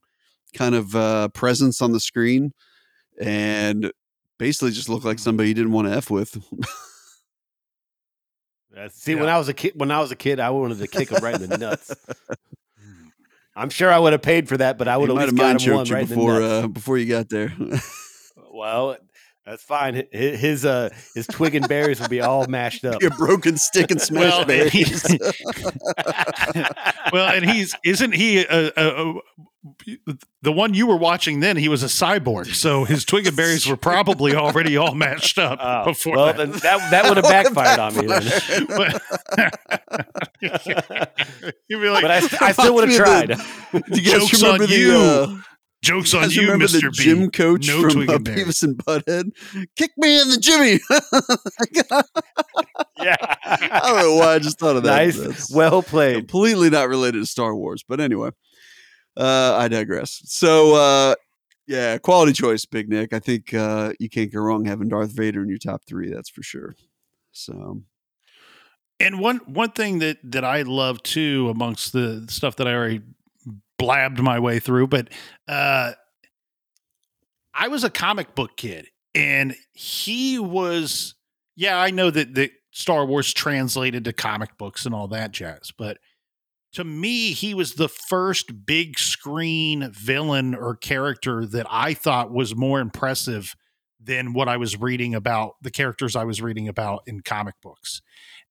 kind 0.53 0.75
of 0.75 0.95
uh 0.95 1.27
presence 1.29 1.81
on 1.81 1.91
the 1.91 1.99
screen 1.99 2.53
and 3.19 3.91
basically 4.37 4.71
just 4.71 4.87
looked 4.87 5.03
like 5.03 5.19
somebody 5.19 5.49
you 5.49 5.55
didn't 5.55 5.71
want 5.73 5.87
to 5.87 5.93
F 5.93 6.09
with. 6.09 6.37
Uh, 8.77 8.89
See, 8.89 9.15
when 9.15 9.29
I 9.29 9.37
was 9.37 9.47
a 9.47 9.53
kid, 9.53 9.73
when 9.75 9.89
I 9.91 9.99
was 10.01 10.11
a 10.11 10.15
kid, 10.15 10.39
I 10.39 10.49
wanted 10.49 10.79
to 10.79 10.87
kick 10.87 11.09
him 11.09 11.23
right 11.23 11.39
in 11.39 11.49
the 11.49 11.57
nuts. 11.57 11.95
I'm 13.55 13.69
sure 13.69 13.89
I 13.89 13.97
would 13.99 14.11
have 14.11 14.21
paid 14.21 14.49
for 14.49 14.57
that, 14.57 14.77
but 14.77 14.89
I 14.89 14.97
would 14.97 15.09
He 15.09 15.15
have 15.15 15.15
might 15.15 15.21
at 15.23 15.27
have 15.29 15.33
least 15.33 15.43
mind 15.43 15.59
got 15.59 15.65
him 15.67 15.75
one 15.75 15.85
choked 15.85 15.89
you 15.89 15.95
right 15.95 16.07
before 16.09 16.35
in 16.35 16.41
the 16.41 16.47
nuts. 16.49 16.63
uh, 16.65 16.67
before 16.67 16.97
you 16.97 17.05
got 17.07 17.29
there. 17.29 17.53
well, 18.53 18.97
that's 19.45 19.63
fine. 19.63 19.95
Hi- 19.95 20.07
His 20.11 20.65
uh, 20.65 20.89
his 21.13 21.25
twig 21.27 21.55
and 21.55 21.65
berries 21.69 22.01
will 22.01 22.09
be 22.09 22.19
all 22.19 22.47
mashed 22.47 22.83
up. 22.83 23.01
Your 23.01 23.11
broken 23.11 23.55
stick 23.55 23.91
and 23.91 24.01
smash 24.01 24.21
Well, 24.33 24.45
berries. 24.45 25.05
well, 27.13 27.33
and 27.33 27.49
he's 27.49 27.73
isn't 27.85 28.13
he 28.13 28.39
a, 28.43 28.71
a, 28.75 29.09
a, 29.09 29.13
the 30.43 30.51
one 30.51 30.73
you 30.73 30.87
were 30.87 30.97
watching 30.97 31.39
then? 31.39 31.55
He 31.57 31.69
was 31.69 31.83
a 31.83 31.87
cyborg, 31.87 32.53
so 32.53 32.83
his 32.83 33.05
twig 33.05 33.27
and 33.27 33.35
berries 33.35 33.65
were 33.67 33.77
probably 33.77 34.35
already 34.35 34.77
all 34.77 34.93
matched 34.93 35.37
up 35.37 35.59
Oh, 35.61 35.85
before 35.85 36.15
well, 36.17 36.25
that. 36.27 36.37
then 36.37 36.51
that 36.51 36.91
that 36.91 37.05
would 37.07 37.17
have 37.17 37.25
backfired 37.25 37.79
on 37.79 37.95
me. 37.97 38.07
Then. 38.07 38.65
But, 38.67 39.01
You'd 41.67 41.81
be 41.81 41.89
like, 41.89 42.01
but 42.03 42.11
I, 42.11 42.47
I 42.47 42.51
still 42.51 42.75
would 42.75 42.89
have 42.89 42.97
tried. 42.97 43.27
Do 43.29 44.01
you 44.01 44.11
guys 44.11 44.29
Joke's 44.29 44.43
remember 44.43 44.63
on 44.65 44.69
the, 44.69 44.77
you, 44.77 44.93
uh, 44.93 45.37
jokes 45.83 46.13
you 46.13 46.19
on 46.19 46.29
you, 46.29 46.41
remember 46.41 46.67
the 46.67 46.73
Mister 46.73 46.89
B. 46.91 46.95
gym 46.97 47.31
coach 47.31 47.67
No 47.67 47.81
from 47.81 47.91
twig 47.91 48.09
uh, 48.09 48.15
and 48.15 48.23
berries. 48.25 48.45
Beavis 48.45 48.63
and 48.63 48.77
Butthead? 48.77 49.31
Kick 49.75 49.91
me 49.97 50.21
in 50.21 50.29
the 50.29 50.37
Jimmy. 50.37 50.79
yeah. 53.03 53.15
I 53.45 53.79
don't 53.83 53.97
know 54.01 54.15
why 54.15 54.35
I 54.35 54.39
just 54.39 54.59
thought 54.59 54.75
of 54.75 54.83
that. 54.83 54.95
Nice. 54.95 55.17
That's 55.17 55.51
Well 55.53 55.81
played. 55.83 56.15
completely 56.17 56.69
not 56.69 56.89
related 56.89 57.19
to 57.19 57.25
Star 57.25 57.55
Wars, 57.55 57.83
but 57.87 57.99
anyway, 57.99 58.31
uh, 59.17 59.55
I 59.57 59.67
digress. 59.67 60.21
So, 60.25 60.75
uh, 60.75 61.15
yeah, 61.67 61.97
quality 61.97 62.33
choice, 62.33 62.65
Big 62.65 62.89
Nick. 62.89 63.13
I 63.13 63.19
think 63.19 63.53
uh, 63.53 63.93
you 63.99 64.09
can't 64.09 64.31
go 64.31 64.41
wrong 64.41 64.65
having 64.65 64.87
Darth 64.87 65.11
Vader 65.11 65.41
in 65.41 65.49
your 65.49 65.57
top 65.57 65.81
three. 65.87 66.11
That's 66.11 66.29
for 66.29 66.43
sure. 66.43 66.75
So, 67.31 67.81
And 68.99 69.19
one 69.19 69.37
one 69.45 69.71
thing 69.71 69.99
that 69.99 70.17
that 70.23 70.45
I 70.45 70.61
love 70.61 71.01
too, 71.03 71.49
amongst 71.49 71.91
the 71.91 72.25
stuff 72.29 72.55
that 72.57 72.67
I 72.67 72.73
already 72.73 73.01
blabbed 73.77 74.21
my 74.21 74.39
way 74.39 74.59
through, 74.59 74.87
but 74.87 75.09
uh, 75.47 75.93
I 77.53 77.67
was 77.67 77.83
a 77.83 77.89
comic 77.89 78.35
book 78.35 78.57
kid, 78.57 78.87
and 79.13 79.55
he 79.73 80.39
was. 80.39 81.15
Yeah, 81.57 81.79
I 81.79 81.89
know 81.91 82.11
that 82.11 82.35
that 82.35 82.51
Star 82.71 83.05
Wars 83.05 83.33
translated 83.33 84.03
to 84.05 84.13
comic 84.13 84.57
books 84.57 84.85
and 84.85 84.93
all 84.93 85.07
that 85.07 85.31
jazz, 85.31 85.71
but 85.77 85.97
to 86.75 86.83
me, 86.83 87.31
he 87.31 87.53
was 87.53 87.75
the 87.75 87.87
first 87.87 88.65
big 88.65 88.99
screen 88.99 89.89
villain 89.93 90.53
or 90.53 90.75
character 90.75 91.45
that 91.45 91.65
I 91.69 91.93
thought 91.93 92.33
was 92.33 92.53
more 92.53 92.81
impressive 92.81 93.55
than 93.97 94.33
what 94.33 94.49
I 94.49 94.57
was 94.57 94.79
reading 94.79 95.15
about 95.15 95.53
the 95.61 95.71
characters 95.71 96.17
I 96.17 96.25
was 96.25 96.41
reading 96.41 96.67
about 96.67 97.03
in 97.07 97.21
comic 97.21 97.55
books. 97.61 98.01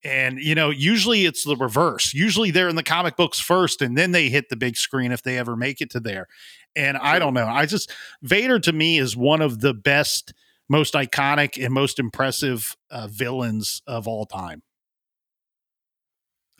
And 0.02 0.38
you 0.38 0.54
know, 0.54 0.70
usually 0.70 1.26
it's 1.26 1.44
the 1.44 1.54
reverse. 1.54 2.14
Usually 2.14 2.50
they're 2.50 2.70
in 2.70 2.76
the 2.76 2.82
comic 2.82 3.14
books 3.16 3.40
first 3.40 3.82
and 3.82 3.96
then 3.96 4.12
they 4.12 4.30
hit 4.30 4.48
the 4.48 4.56
big 4.56 4.76
screen 4.76 5.12
if 5.12 5.22
they 5.22 5.36
ever 5.36 5.54
make 5.54 5.82
it 5.82 5.90
to 5.90 6.00
there. 6.00 6.26
And 6.74 6.96
I 6.96 7.18
don't 7.18 7.34
know. 7.34 7.46
I 7.46 7.66
just 7.66 7.92
Vader 8.22 8.58
to 8.60 8.72
me 8.72 8.98
is 8.98 9.18
one 9.18 9.42
of 9.42 9.60
the 9.60 9.74
best, 9.74 10.32
most 10.66 10.94
iconic 10.94 11.62
and 11.62 11.74
most 11.74 11.98
impressive 11.98 12.74
uh, 12.90 13.06
villains 13.06 13.82
of 13.86 14.08
all 14.08 14.24
time. 14.24 14.62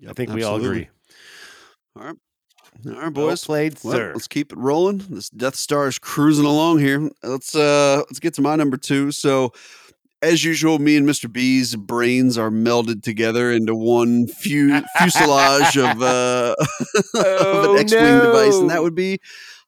I 0.06 0.12
think 0.12 0.30
we 0.30 0.42
all 0.42 0.56
agree. 0.56 0.90
All 1.96 2.02
right, 2.06 2.16
all 2.86 2.92
right, 2.92 3.02
Well 3.14 3.28
boys. 3.28 3.44
played, 3.44 3.78
Well, 3.84 3.94
sir. 3.96 4.12
let's 4.14 4.26
keep 4.28 4.52
it 4.52 4.58
rolling. 4.58 4.98
This 5.08 5.28
Death 5.30 5.54
Star 5.54 5.86
is 5.86 5.98
cruising 5.98 6.44
along 6.44 6.80
here. 6.80 7.08
Let's 7.22 7.54
uh 7.54 7.98
let's 8.08 8.18
get 8.20 8.34
to 8.34 8.42
my 8.42 8.56
number 8.56 8.76
two. 8.76 9.12
So 9.12 9.52
as 10.22 10.42
usual, 10.42 10.78
me 10.78 10.96
and 10.96 11.06
Mr. 11.06 11.30
B's 11.30 11.76
brains 11.76 12.36
are 12.38 12.50
melded 12.50 13.02
together 13.02 13.52
into 13.52 13.74
one 13.74 14.26
fu- 14.26 14.80
fuselage 14.98 15.76
of 15.76 16.02
uh 16.02 16.54
of 16.94 17.04
Oh, 17.14 17.74
an 17.74 17.78
X-wing 17.80 18.20
device, 18.22 18.54
and 18.56 18.70
that 18.70 18.82
would 18.82 18.94
be 18.94 19.18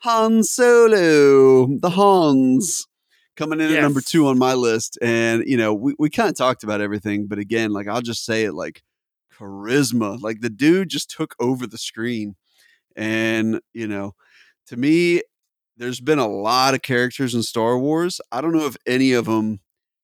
Han 0.01 0.43
Solo, 0.43 1.67
the 1.79 1.91
Hans, 1.91 2.87
coming 3.37 3.61
in 3.61 3.73
at 3.73 3.83
number 3.83 4.01
two 4.01 4.27
on 4.27 4.39
my 4.39 4.55
list. 4.55 4.99
And 5.03 5.45
you 5.47 5.57
know, 5.57 5.75
we, 5.75 5.95
we 5.99 6.11
kind 6.11 6.29
of 6.29 6.37
talked 6.37 6.65
about 6.65 6.81
everything, 6.81 7.27
but 7.29 7.39
again, 7.39 7.71
like 7.73 7.87
I'll 7.87 8.03
just 8.03 8.25
say 8.25 8.45
it 8.45 8.53
like 8.55 8.83
charisma. 9.39 10.21
Like 10.21 10.41
the 10.41 10.51
dude 10.51 10.89
just 10.91 11.11
took 11.11 11.35
over 11.41 11.67
the 11.67 11.79
screen. 11.79 12.37
And, 12.97 13.61
you 13.75 13.87
know, 13.87 14.15
to 14.69 14.77
me, 14.77 15.23
there's 15.77 16.01
been 16.01 16.19
a 16.19 16.29
lot 16.29 16.75
of 16.75 16.83
characters 16.83 17.35
in 17.35 17.43
Star 17.43 17.79
Wars. 17.79 18.21
I 18.33 18.41
don't 18.41 18.55
know 18.55 18.67
if 18.67 18.77
any 18.87 19.13
of 19.13 19.27
them 19.27 19.61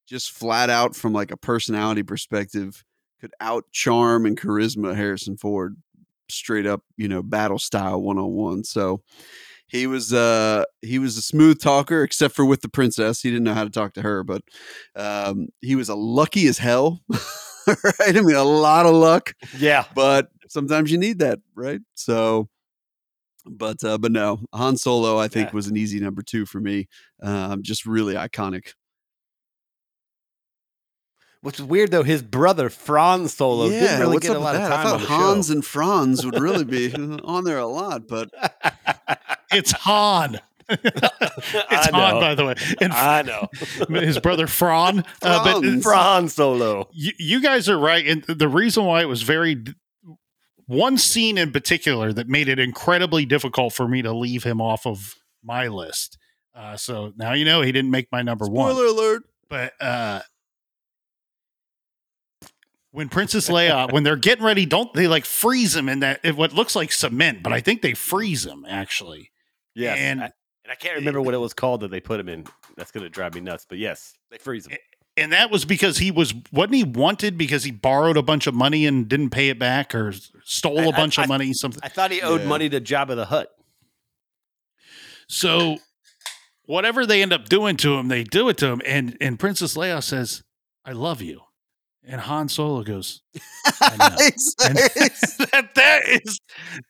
just 0.06 0.30
flat 0.32 0.68
out 0.70 0.94
from 0.94 1.12
like 1.12 1.30
a 1.30 1.36
personality 1.36 2.02
perspective 2.02 2.84
could 3.20 3.32
out 3.40 3.64
charm 3.72 4.26
and 4.26 4.38
charisma 4.38 4.94
Harrison 4.94 5.36
Ford 5.36 5.76
straight 6.28 6.66
up, 6.66 6.82
you 6.96 7.08
know, 7.08 7.22
battle 7.22 7.58
style 7.58 8.02
one 8.02 8.18
on 8.18 8.32
one. 8.32 8.64
So 8.64 9.02
he 9.66 9.86
was 9.86 10.12
uh 10.12 10.64
he 10.82 10.98
was 10.98 11.16
a 11.16 11.22
smooth 11.22 11.60
talker, 11.60 12.02
except 12.02 12.34
for 12.34 12.44
with 12.44 12.60
the 12.60 12.68
princess. 12.68 13.22
He 13.22 13.30
didn't 13.30 13.44
know 13.44 13.54
how 13.54 13.64
to 13.64 13.70
talk 13.70 13.94
to 13.94 14.02
her, 14.02 14.22
but 14.24 14.42
um 14.96 15.48
he 15.60 15.76
was 15.76 15.88
a 15.88 15.94
lucky 15.94 16.46
as 16.48 16.58
hell. 16.58 17.00
right? 17.84 18.16
I 18.16 18.20
mean 18.20 18.36
a 18.36 18.42
lot 18.44 18.86
of 18.86 18.94
luck 18.94 19.34
Yeah. 19.58 19.84
but 19.94 20.28
sometimes 20.48 20.90
you 20.90 20.98
need 20.98 21.18
that, 21.20 21.40
right? 21.54 21.80
So 21.94 22.48
But 23.46 23.82
uh, 23.84 23.98
but 23.98 24.12
no, 24.12 24.40
Han 24.54 24.76
Solo 24.76 25.18
I 25.18 25.28
think 25.28 25.48
Yeah. 25.50 25.54
was 25.54 25.66
an 25.68 25.76
easy 25.76 25.98
number 26.00 26.22
two 26.22 26.46
for 26.46 26.60
me. 26.60 26.88
Um, 27.22 27.62
just 27.62 27.86
really 27.86 28.14
iconic. 28.14 28.74
Which 31.40 31.58
is 31.58 31.64
weird 31.66 31.90
though. 31.90 32.04
His 32.04 32.22
brother 32.22 32.70
Franz 32.70 33.34
Solo 33.34 33.68
didn't 33.68 33.98
really 34.00 34.18
get 34.18 34.36
a 34.36 34.38
lot 34.38 34.54
of 34.54 34.60
time 34.60 34.72
I 34.86 34.90
thought 34.90 35.00
Hans 35.00 35.46
show. 35.48 35.52
and 35.54 35.64
Franz 35.64 36.24
would 36.24 36.38
really 36.38 36.64
be 36.64 36.94
on 37.24 37.42
there 37.44 37.58
a 37.58 37.66
lot, 37.66 38.06
but 38.06 38.30
It's 39.52 39.72
Han. 39.72 40.40
It's 40.72 41.90
Han, 41.90 42.20
by 42.20 42.34
the 42.34 42.44
way, 42.46 42.54
and 42.80 42.92
I 42.92 43.22
know. 43.22 43.48
his 44.00 44.18
brother 44.18 44.46
Fran. 44.46 45.04
Uh, 45.22 45.60
but. 45.60 45.82
Franz 45.82 46.34
Solo. 46.34 46.88
you, 46.92 47.12
you 47.18 47.42
guys 47.42 47.68
are 47.68 47.78
right, 47.78 48.06
and 48.06 48.22
the 48.24 48.48
reason 48.48 48.84
why 48.84 49.00
it 49.02 49.08
was 49.08 49.22
very 49.22 49.62
one 50.66 50.96
scene 50.98 51.38
in 51.38 51.52
particular 51.52 52.12
that 52.12 52.28
made 52.28 52.48
it 52.48 52.58
incredibly 52.58 53.24
difficult 53.26 53.72
for 53.72 53.86
me 53.88 54.02
to 54.02 54.12
leave 54.12 54.44
him 54.44 54.60
off 54.60 54.86
of 54.86 55.14
my 55.42 55.68
list. 55.68 56.18
Uh, 56.54 56.76
so 56.76 57.12
now 57.16 57.32
you 57.32 57.44
know 57.44 57.62
he 57.62 57.72
didn't 57.72 57.90
make 57.90 58.08
my 58.12 58.22
number 58.22 58.46
one. 58.46 58.70
spoiler 58.70 58.86
alert. 58.86 59.22
but 59.48 59.72
uh 59.80 60.20
when 62.90 63.08
Princess 63.08 63.48
Leia, 63.48 63.90
when 63.92 64.02
they're 64.02 64.16
getting 64.16 64.44
ready, 64.44 64.66
don't 64.66 64.92
they 64.94 65.08
like 65.08 65.24
freeze 65.24 65.74
him 65.74 65.88
in 65.88 66.00
that 66.00 66.20
in 66.24 66.36
what 66.36 66.52
looks 66.52 66.76
like 66.76 66.92
cement? 66.92 67.42
But 67.42 67.52
I 67.52 67.60
think 67.60 67.82
they 67.82 67.94
freeze 67.94 68.44
him 68.46 68.64
actually. 68.68 69.30
Yeah, 69.74 69.94
And- 69.94 70.20
And, 70.20 70.22
I, 70.24 70.32
and 70.64 70.70
I 70.72 70.74
can't 70.74 70.96
remember 70.96 71.20
what 71.20 71.34
it 71.34 71.38
was 71.46 71.52
called 71.54 71.80
that 71.80 71.90
they 71.90 72.00
put 72.00 72.20
him 72.20 72.28
in. 72.28 72.44
That's 72.76 72.90
going 72.92 73.04
to 73.04 73.10
drive 73.10 73.34
me 73.34 73.40
nuts. 73.40 73.66
But 73.68 73.78
yes, 73.78 74.14
they 74.30 74.38
freeze 74.38 74.66
him. 74.66 74.78
And 75.16 75.32
that 75.32 75.50
was 75.50 75.64
because 75.66 75.98
he 75.98 76.10
was 76.10 76.32
wasn't 76.52 76.74
he 76.74 76.84
wanted 76.84 77.36
because 77.36 77.64
he 77.64 77.70
borrowed 77.70 78.16
a 78.16 78.22
bunch 78.22 78.46
of 78.46 78.54
money 78.54 78.86
and 78.86 79.06
didn't 79.08 79.28
pay 79.30 79.50
it 79.50 79.58
back 79.58 79.94
or 79.94 80.12
stole 80.44 80.80
I- 80.80 80.84
a 80.84 80.88
I- 80.88 80.92
bunch 80.92 81.18
of 81.18 81.24
I- 81.24 81.26
money 81.26 81.52
something. 81.52 81.80
I 81.82 81.88
thought 81.88 82.10
he 82.10 82.22
owed 82.22 82.40
Yeah. 82.42 82.46
money 82.48 82.68
to 82.70 82.80
Jabba 82.80 83.14
the 83.16 83.26
Hutt. 83.26 83.50
So 85.28 85.78
whatever 86.64 87.04
they 87.06 87.22
end 87.22 87.32
up 87.32 87.48
doing 87.48 87.76
to 87.78 87.94
him, 87.98 88.08
they 88.08 88.24
do 88.24 88.48
it 88.48 88.56
to 88.58 88.66
him. 88.68 88.80
And 88.86 89.16
and 89.20 89.38
Princess 89.38 89.76
Leia 89.76 90.02
says, 90.02 90.42
"I 90.84 90.92
love 90.92 91.20
you," 91.22 91.42
and 92.04 92.20
Han 92.20 92.48
Solo 92.48 92.82
goes, 92.82 93.22
I 93.80 93.96
know. 93.96 94.16
And 94.66 94.76
that 95.52 95.70
that 95.74 96.00
is 96.08 96.40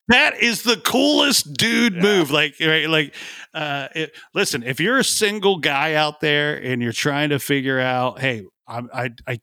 that 0.08 0.42
is 0.42 0.62
the 0.62 0.76
coolest 0.78 1.52
dude 1.54 1.94
Yeah. 1.94 2.00
move. 2.02 2.30
Like 2.30 2.54
right, 2.60 2.88
like 2.88 3.14
uh, 3.54 3.88
it, 3.94 4.14
listen, 4.34 4.62
if 4.62 4.80
you're 4.80 4.98
a 4.98 5.04
single 5.04 5.58
guy 5.58 5.94
out 5.94 6.20
there 6.20 6.56
and 6.62 6.82
you're 6.82 6.92
trying 6.92 7.30
to 7.30 7.38
figure 7.38 7.78
out, 7.80 8.20
hey, 8.20 8.42
I'm, 8.66 8.88
I 8.94 9.10
I 9.26 9.40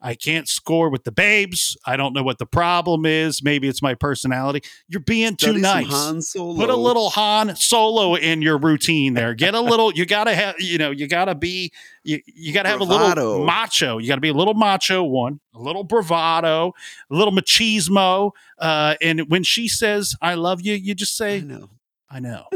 I 0.00 0.14
can't 0.14 0.48
score 0.48 0.88
with 0.88 1.04
the 1.04 1.12
babes. 1.12 1.76
I 1.84 1.96
don't 1.96 2.12
know 2.14 2.22
what 2.22 2.38
the 2.38 2.46
problem 2.46 3.04
is. 3.04 3.42
Maybe 3.42 3.68
it's 3.68 3.82
my 3.82 3.94
personality. 3.94 4.62
You're 4.88 5.00
being 5.00 5.36
too 5.36 5.58
Study 5.58 5.62
some 5.62 5.82
nice. 5.82 5.90
Han 5.90 6.22
Solo. 6.22 6.56
Put 6.56 6.70
a 6.70 6.76
little 6.76 7.10
Han 7.10 7.54
Solo 7.56 8.14
in 8.14 8.42
your 8.42 8.58
routine 8.58 9.14
there. 9.14 9.34
Get 9.34 9.54
a 9.54 9.60
little. 9.60 9.92
You 9.92 10.06
gotta 10.06 10.34
have. 10.34 10.56
You 10.58 10.78
know. 10.78 10.90
You 10.90 11.06
gotta 11.06 11.34
be. 11.34 11.72
You, 12.02 12.20
you 12.26 12.52
gotta 12.54 12.70
have 12.70 12.80
a 12.80 12.84
little 12.84 13.44
macho. 13.44 13.98
You 13.98 14.08
gotta 14.08 14.22
be 14.22 14.30
a 14.30 14.34
little 14.34 14.54
macho. 14.54 15.02
One, 15.02 15.40
a 15.54 15.60
little 15.60 15.84
bravado, 15.84 16.72
a 17.10 17.14
little 17.14 17.34
machismo. 17.34 18.32
Uh, 18.58 18.94
and 19.02 19.28
when 19.28 19.42
she 19.42 19.68
says 19.68 20.14
"I 20.22 20.34
love 20.34 20.62
you," 20.62 20.74
you 20.74 20.94
just 20.94 21.16
say, 21.16 21.36
I 21.36 21.40
know. 21.40 21.70
"I 22.10 22.20
know." 22.20 22.46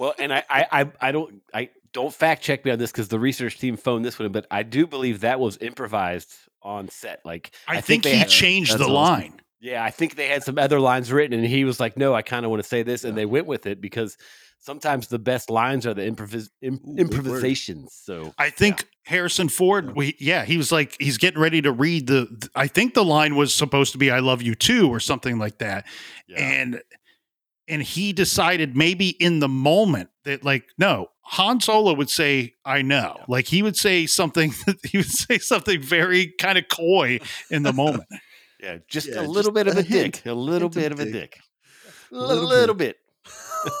Well, 0.00 0.14
and 0.18 0.32
I, 0.32 0.42
I, 0.48 0.66
I, 0.72 0.90
I 1.00 1.12
don't, 1.12 1.42
I 1.52 1.68
don't 1.92 2.12
fact 2.14 2.42
check 2.42 2.64
me 2.64 2.70
on 2.70 2.78
this 2.78 2.92
because 2.92 3.08
the 3.08 3.18
research 3.18 3.58
team 3.58 3.76
phoned 3.76 4.04
this 4.04 4.18
one, 4.18 4.26
in, 4.26 4.32
but 4.32 4.46
I 4.50 4.62
do 4.62 4.86
believe 4.86 5.20
that 5.20 5.40
was 5.40 5.58
improvised 5.60 6.32
on 6.62 6.88
set. 6.88 7.20
Like, 7.24 7.50
I, 7.66 7.80
think, 7.80 8.02
they 8.04 8.12
he 8.12 8.18
had- 8.18 8.28
changed 8.28 8.72
the 8.78 8.84
awesome. 8.84 8.92
line. 8.94 9.40
yeah, 9.60 9.82
I 9.84 9.90
think 9.90 10.14
they 10.16 10.28
had 10.28 10.42
some 10.42 10.58
other 10.58 10.78
lines 10.80 11.10
written, 11.12 11.38
and 11.38 11.46
he 11.48 11.64
was 11.64 11.80
like, 11.80 11.96
"No, 11.96 12.14
I 12.14 12.22
kind 12.22 12.44
of 12.44 12.50
want 12.50 12.62
to 12.62 12.68
say 12.68 12.82
this," 12.82 13.04
and 13.04 13.16
they 13.16 13.26
went 13.26 13.46
with 13.46 13.66
it 13.66 13.80
because 13.80 14.16
sometimes 14.58 15.08
the 15.08 15.18
best 15.18 15.48
lines 15.50 15.86
are 15.86 15.94
the 15.94 16.02
improvis- 16.02 16.50
im- 16.62 16.80
Ooh, 16.86 16.96
improvisations. 16.96 17.98
So 18.04 18.34
I 18.38 18.50
think 18.50 18.84
Harrison 19.04 19.48
Ford, 19.48 19.96
we, 19.96 20.14
yeah, 20.18 20.44
he 20.44 20.56
was 20.58 20.70
like, 20.70 20.96
he's 21.00 21.16
getting 21.18 21.40
ready 21.40 21.60
to 21.62 21.72
read 21.72 22.06
the. 22.06 22.26
th- 22.26 22.50
I 22.54 22.66
think 22.68 22.94
the 22.94 23.04
line 23.04 23.36
was 23.36 23.54
supposed 23.54 23.92
to 23.92 23.98
be 23.98 24.10
"I 24.10 24.20
love 24.20 24.42
you 24.42 24.54
too" 24.54 24.88
or 24.88 25.00
something 25.00 25.38
like 25.38 25.58
that. 25.58 25.86
and 26.36 26.80
and 27.70 27.82
he 27.82 28.12
decided 28.12 28.76
maybe 28.76 29.08
in 29.10 29.38
the 29.40 29.48
moment 29.48 30.10
that 30.24 30.44
like 30.44 30.64
no 30.78 31.06
Han 31.22 31.60
Solo 31.60 31.94
would 31.94 32.10
say 32.10 32.54
I 32.64 32.82
know 32.82 33.14
Yeah. 33.18 33.24
like 33.28 33.46
he 33.46 33.62
would 33.62 33.76
say 33.76 34.06
something 34.06 34.52
he 34.84 34.98
would 34.98 35.06
say 35.06 35.38
something 35.38 35.80
very 35.80 36.34
kind 36.38 36.58
of 36.58 36.68
coy 36.68 37.20
in 37.50 37.62
the 37.62 37.72
moment 37.72 38.08
yeah, 38.62 38.78
just 38.88 39.08
Yeah, 39.08 39.20
a 39.20 39.22
little 39.22 39.52
just 39.52 39.54
bit 39.54 39.68
of 39.68 39.76
a 39.76 39.80
a 39.80 39.82
hint. 39.82 40.14
dick, 40.14 40.26
a 40.26 40.34
little 40.34 40.68
bit 40.68 40.92
of 40.92 41.00
a 41.00 41.04
dick. 41.06 41.12
dick, 41.12 41.40
a 42.12 42.14
little 42.16 42.44
little, 42.46 42.74
bit. 42.74 42.98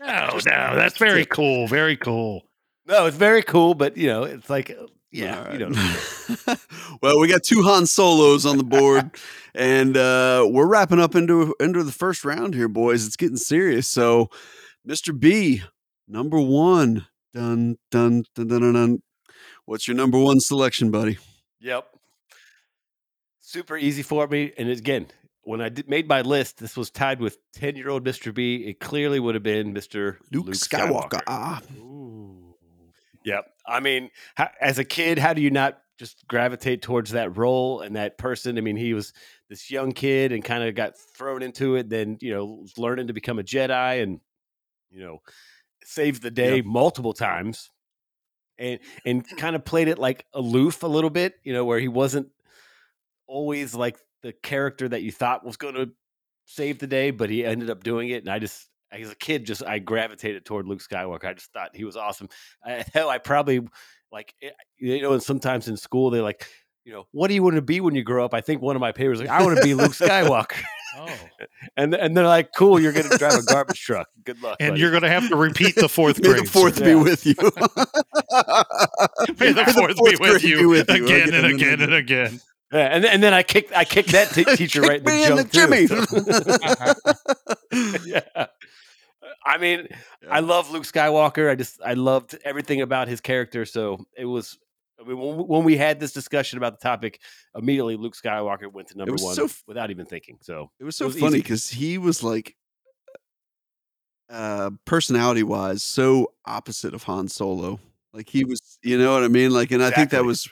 no 0.00 0.38
no 0.46 0.74
that's 0.76 0.98
very 0.98 1.24
cool 1.26 1.66
very 1.66 1.96
cool 1.96 2.42
no, 2.86 3.06
it's 3.06 3.16
very 3.16 3.42
cool, 3.42 3.72
but 3.74 3.96
you 3.96 4.08
know, 4.08 4.24
it's 4.24 4.50
like, 4.50 4.70
yeah, 5.14 5.44
All 5.48 5.54
you 5.58 5.66
right. 5.66 6.48
know, 6.48 6.54
well, 7.02 7.20
we 7.20 7.28
got 7.28 7.42
two 7.42 7.62
Han 7.62 7.86
Solos 7.86 8.44
on 8.44 8.58
the 8.58 8.64
board, 8.64 9.10
and 9.54 9.96
uh, 9.96 10.46
we're 10.50 10.66
wrapping 10.66 11.00
up 11.00 11.14
into 11.14 11.54
into 11.60 11.82
the 11.82 11.92
first 11.92 12.24
round 12.24 12.54
here, 12.54 12.68
boys. 12.68 13.06
It's 13.06 13.16
getting 13.16 13.36
serious. 13.36 13.86
So, 13.88 14.28
Mr. 14.86 15.18
B, 15.18 15.62
number 16.08 16.40
one. 16.40 17.06
Dun 17.32 17.78
dun 17.90 18.22
dun 18.36 18.46
dun 18.46 18.60
dun. 18.60 18.72
dun. 18.74 18.98
What's 19.64 19.88
your 19.88 19.96
number 19.96 20.18
one 20.20 20.38
selection, 20.38 20.92
buddy? 20.92 21.18
Yep. 21.60 21.84
Super 23.40 23.76
easy 23.76 24.02
for 24.02 24.28
me. 24.28 24.52
And 24.56 24.68
again, 24.68 25.06
when 25.42 25.60
I 25.60 25.68
did, 25.68 25.88
made 25.88 26.06
my 26.06 26.20
list, 26.20 26.58
this 26.58 26.76
was 26.76 26.90
tied 26.90 27.20
with 27.20 27.38
10 27.54 27.74
year 27.74 27.88
old 27.90 28.04
Mr. 28.04 28.32
B. 28.32 28.56
It 28.66 28.78
clearly 28.78 29.18
would 29.18 29.34
have 29.34 29.42
been 29.42 29.74
Mr. 29.74 30.18
Luke, 30.32 30.46
Skywalker. 30.50 31.22
Ah, 31.26 31.60
Yep. 33.24 33.53
I 33.66 33.80
mean, 33.80 34.10
how, 34.34 34.50
as 34.60 34.78
a 34.78 34.84
kid, 34.84 35.18
how 35.18 35.32
do 35.32 35.42
you 35.42 35.50
not 35.50 35.78
just 35.98 36.26
gravitate 36.28 36.82
towards 36.82 37.12
that 37.12 37.36
role 37.36 37.80
and 37.80 37.96
that 37.96 38.18
person? 38.18 38.58
I 38.58 38.60
mean, 38.60 38.76
he 38.76 38.94
was 38.94 39.12
this 39.48 39.70
young 39.70 39.92
kid 39.92 40.32
and 40.32 40.44
kind 40.44 40.64
of 40.64 40.74
got 40.74 40.98
thrown 41.16 41.42
into 41.42 41.76
it, 41.76 41.88
then, 41.88 42.18
you 42.20 42.34
know, 42.34 42.66
learning 42.76 43.06
to 43.06 43.12
become 43.12 43.38
a 43.38 43.42
Jedi 43.42 44.02
and, 44.02 44.20
you 44.90 45.00
know, 45.00 45.18
saved 45.84 46.22
the 46.22 46.30
day 46.30 46.62
multiple 46.62 47.12
times 47.12 47.70
and 48.58 48.80
and 49.04 49.24
kind 49.38 49.56
of 49.56 49.64
played 49.64 49.88
it 49.88 49.98
like 49.98 50.26
aloof 50.32 50.82
a 50.82 50.86
little 50.86 51.10
bit, 51.10 51.34
you 51.42 51.52
know, 51.52 51.64
where 51.64 51.78
he 51.78 51.88
wasn't 51.88 52.28
always 53.26 53.74
like 53.74 53.98
the 54.22 54.32
character 54.32 54.88
that 54.88 55.02
you 55.02 55.12
thought 55.12 55.44
was 55.44 55.56
going 55.56 55.74
to 55.74 55.90
save 56.46 56.78
the 56.78 56.86
day, 56.86 57.10
but 57.10 57.30
he 57.30 57.44
ended 57.44 57.70
up 57.70 57.82
doing 57.82 58.10
it. 58.10 58.22
And 58.22 58.28
I 58.28 58.38
just, 58.38 58.68
as 59.02 59.10
a 59.10 59.16
kid, 59.16 59.44
just 59.44 59.64
I 59.64 59.78
gravitated 59.78 60.44
toward 60.44 60.66
Luke 60.66 60.80
Skywalker. 60.80 61.24
I 61.24 61.34
just 61.34 61.52
thought 61.52 61.70
he 61.74 61.84
was 61.84 61.96
awesome. 61.96 62.28
I, 62.64 62.84
hell, 62.92 63.08
I 63.10 63.18
probably 63.18 63.60
like 64.12 64.34
eh, 64.42 64.50
you 64.78 65.02
know, 65.02 65.12
and 65.12 65.22
sometimes 65.22 65.68
in 65.68 65.76
school 65.76 66.10
they're 66.10 66.22
like, 66.22 66.46
you 66.84 66.92
know, 66.92 67.06
what 67.12 67.28
do 67.28 67.34
you 67.34 67.42
want 67.42 67.56
to 67.56 67.62
be 67.62 67.80
when 67.80 67.94
you 67.94 68.02
grow 68.04 68.24
up? 68.24 68.34
I 68.34 68.40
think 68.42 68.60
one 68.60 68.76
of 68.76 68.80
my 68.80 68.92
papers 68.92 69.18
like, 69.18 69.28
I 69.30 69.42
want 69.42 69.56
to 69.58 69.64
be 69.64 69.72
Luke 69.74 69.92
Skywalker, 69.94 70.62
oh 70.98 71.08
and 71.76 71.94
and 71.94 72.16
they're 72.16 72.26
like, 72.26 72.50
cool, 72.56 72.78
you're 72.78 72.92
going 72.92 73.08
to 73.08 73.16
drive 73.18 73.34
a 73.34 73.42
garbage 73.42 73.80
truck. 73.80 74.08
Good 74.24 74.40
luck. 74.42 74.58
and 74.60 74.70
buddy." 74.72 74.80
you're 74.80 74.92
gonna 74.92 75.08
have 75.08 75.28
to 75.30 75.36
repeat 75.36 75.74
the 75.76 75.88
fourth 75.88 76.20
May 76.20 76.28
grade 76.28 76.44
the 76.44 76.50
fourth 76.50 76.82
be 76.84 76.94
with 76.94 77.24
you. 77.26 77.34
May 79.38 79.52
the 79.52 79.64
May 79.66 79.72
fourth, 79.72 79.96
be 79.96 80.16
with 80.18 80.18
grade 80.20 80.42
you, 80.42 80.74
again 80.74 81.34
and 81.34 81.46
again 81.46 81.80
and 81.80 81.94
again 81.94 82.40
Yeah, 82.72 82.78
and 82.94 83.04
and 83.06 83.22
then 83.22 83.32
I 83.32 83.42
kicked 83.42 83.72
I 83.74 83.84
kicked 83.84 84.12
that 84.12 84.30
t- 84.30 84.44
teacher 84.56 84.82
right 84.82 84.98
in 84.98 85.04
the 85.36 85.44
Kick 85.50 85.70
me 85.70 85.82
in 85.82 85.88
junk 85.88 86.10
the 86.10 87.98
Jimmy. 88.04 88.04
yeah. 88.06 88.46
I 89.46 89.58
mean, 89.58 89.88
I 90.30 90.40
love 90.40 90.70
Luke 90.70 90.84
Skywalker. 90.84 91.50
I 91.50 91.54
just 91.54 91.80
I 91.84 91.94
loved 91.94 92.36
everything 92.44 92.80
about 92.80 93.08
his 93.08 93.20
character. 93.20 93.64
So 93.64 94.04
it 94.16 94.24
was. 94.24 94.58
I 94.98 95.06
mean, 95.06 95.18
when, 95.18 95.64
we 95.64 95.76
had 95.76 95.98
this 95.98 96.12
discussion 96.12 96.56
about 96.56 96.78
the 96.78 96.82
topic, 96.82 97.20
immediately 97.56 97.96
Luke 97.96 98.14
Skywalker 98.14 98.72
went 98.72 98.88
to 98.88 98.96
number 98.96 99.12
one 99.12 99.34
so 99.34 99.46
f- 99.46 99.62
without 99.66 99.90
even 99.90 100.06
thinking. 100.06 100.38
So 100.40 100.70
It 100.78 100.84
was 100.84 100.96
so 100.96 101.06
was 101.06 101.16
funny 101.16 101.38
because 101.38 101.68
he 101.68 101.98
was 101.98 102.22
like, 102.22 102.56
uh, 104.30 104.70
personality 104.84 105.42
wise, 105.42 105.82
so 105.82 106.32
opposite 106.46 106.94
of 106.94 107.02
Han 107.02 107.26
Solo. 107.26 107.80
Like 108.12 108.28
he 108.28 108.44
was, 108.44 108.78
you 108.82 108.96
know 108.96 109.12
what 109.12 109.24
I 109.24 109.28
mean? 109.28 109.50
Like, 109.50 109.72
and 109.72 109.82
I 109.82 109.90
think 109.90 110.10
that 110.10 110.24
was 110.24 110.48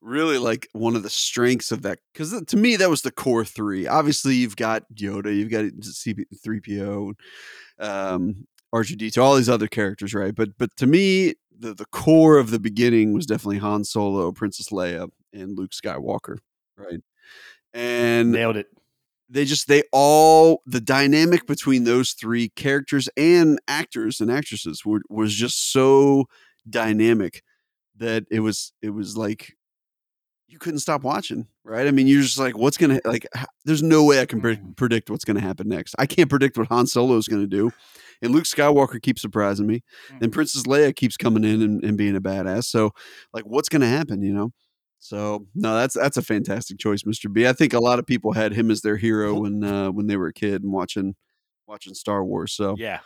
really 0.00 0.38
like 0.38 0.68
one 0.72 0.96
of 0.96 1.02
the 1.02 1.10
strengths 1.10 1.72
of 1.72 1.82
that 1.82 1.98
because 2.12 2.40
to 2.46 2.56
me 2.56 2.76
that 2.76 2.90
was 2.90 3.02
the 3.02 3.10
core 3.10 3.44
three. 3.44 3.86
Obviously, 3.86 4.36
you've 4.36 4.56
got 4.56 4.84
Yoda, 4.94 5.34
you've 5.34 5.50
got 5.50 5.64
three 6.42 6.60
PO, 6.60 7.14
um, 7.78 8.46
R2D2, 8.74 9.22
all 9.22 9.36
these 9.36 9.48
other 9.48 9.68
characters, 9.68 10.14
right? 10.14 10.34
But 10.34 10.50
but 10.58 10.74
to 10.76 10.86
me, 10.86 11.34
the 11.58 11.74
the 11.74 11.86
core 11.86 12.38
of 12.38 12.50
the 12.50 12.60
beginning 12.60 13.12
was 13.12 13.26
definitely 13.26 13.58
Han 13.58 13.84
Solo, 13.84 14.32
Princess 14.32 14.68
Leia, 14.70 15.08
and 15.32 15.56
Luke 15.56 15.72
Skywalker, 15.72 16.38
right? 16.76 17.00
And 17.74 18.32
nailed 18.32 18.56
it. 18.56 18.66
they 19.28 19.44
just 19.44 19.68
they 19.68 19.82
all 19.92 20.62
the 20.66 20.80
dynamic 20.80 21.46
between 21.46 21.84
those 21.84 22.12
three 22.12 22.48
characters 22.50 23.08
and 23.16 23.58
actors 23.68 24.20
and 24.20 24.30
actresses 24.30 24.84
were, 24.84 25.02
was 25.08 25.34
just 25.34 25.72
so 25.72 26.26
dynamic 26.68 27.42
that 27.96 28.24
it 28.30 28.40
was 28.40 28.72
it 28.80 28.90
was 28.90 29.16
like 29.16 29.57
you 30.48 30.58
couldn't 30.58 30.80
stop 30.80 31.02
watching, 31.02 31.46
right? 31.62 31.86
I 31.86 31.90
mean, 31.90 32.06
you're 32.06 32.22
just 32.22 32.38
like, 32.38 32.56
what's 32.56 32.76
gonna 32.76 33.00
like? 33.04 33.26
There's 33.64 33.82
no 33.82 34.04
way 34.04 34.20
I 34.20 34.26
can 34.26 34.40
pre- 34.40 34.56
Mhm. 34.56 34.76
predict 34.76 35.10
what's 35.10 35.24
gonna 35.24 35.40
happen 35.40 35.68
next. 35.68 35.94
I 35.98 36.06
can't 36.06 36.30
predict 36.30 36.56
what 36.56 36.68
Han 36.68 36.86
Solo 36.86 37.16
is 37.16 37.28
gonna 37.28 37.46
do, 37.46 37.70
and 38.22 38.32
Luke 38.32 38.44
Skywalker 38.44 39.00
keeps 39.00 39.20
surprising 39.22 39.66
me, 39.66 39.82
and 40.20 40.32
Princess 40.32 40.62
Leia 40.64 40.94
keeps 40.96 41.16
coming 41.16 41.44
in 41.44 41.60
and, 41.62 41.84
and 41.84 41.98
being 41.98 42.16
a 42.16 42.20
badass. 42.20 42.64
So, 42.64 42.92
like, 43.32 43.44
what's 43.44 43.68
gonna 43.68 43.88
happen? 43.88 44.22
You 44.22 44.32
know. 44.32 44.52
So 45.00 45.46
no, 45.54 45.76
that's 45.76 45.94
that's 45.94 46.16
a 46.16 46.22
fantastic 46.22 46.78
choice, 46.78 47.02
Mr. 47.04 47.32
B. 47.32 47.46
I 47.46 47.52
think 47.52 47.72
a 47.72 47.78
lot 47.78 47.98
of 48.00 48.06
people 48.06 48.32
had 48.32 48.52
him 48.52 48.70
as 48.70 48.80
their 48.80 48.96
hero 48.96 49.34
when 49.40 49.62
uh, 49.62 49.90
when 49.92 50.06
they 50.08 50.16
were 50.16 50.26
a 50.28 50.32
kid 50.32 50.62
and 50.64 50.72
watching 50.72 51.14
watching 51.66 51.94
Star 51.94 52.24
Wars. 52.24 52.52
So 52.52 52.74
Yeah. 52.78 53.00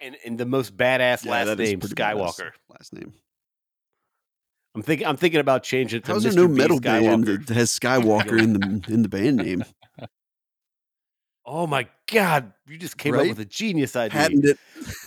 And 0.00 0.16
and 0.24 0.38
the 0.38 0.44
most 0.46 0.76
badass 0.76 1.24
yeah, 1.24 1.30
last 1.30 1.58
name, 1.58 1.80
Skywalker. 1.80 2.50
Last 2.68 2.92
name. 2.92 3.14
I'm 4.76 4.82
thinking 4.82 5.06
I'm 5.06 5.16
thinking 5.16 5.40
about 5.40 5.62
changing 5.62 5.98
it 5.98 6.04
to 6.04 6.12
How's 6.12 6.24
Mr. 6.24 6.34
there 6.34 6.42
no 6.42 6.48
B. 6.48 6.54
metal 6.54 6.78
band 6.80 7.24
Skywalker. 7.24 7.46
that 7.46 7.54
has 7.54 7.78
Skywalker 7.78 8.40
in 8.40 8.52
the 8.52 8.84
in 8.92 9.02
the 9.02 9.08
band 9.08 9.36
name? 9.38 9.64
Oh 11.46 11.66
my 11.66 11.88
god, 12.12 12.52
you 12.68 12.76
just 12.76 12.98
came 12.98 13.14
up 13.14 13.20
Right? 13.20 13.28
with 13.30 13.38
a 13.38 13.44
genius 13.44 13.96
idea. 13.96 14.10
Patent 14.20 14.44
it. 14.44 14.58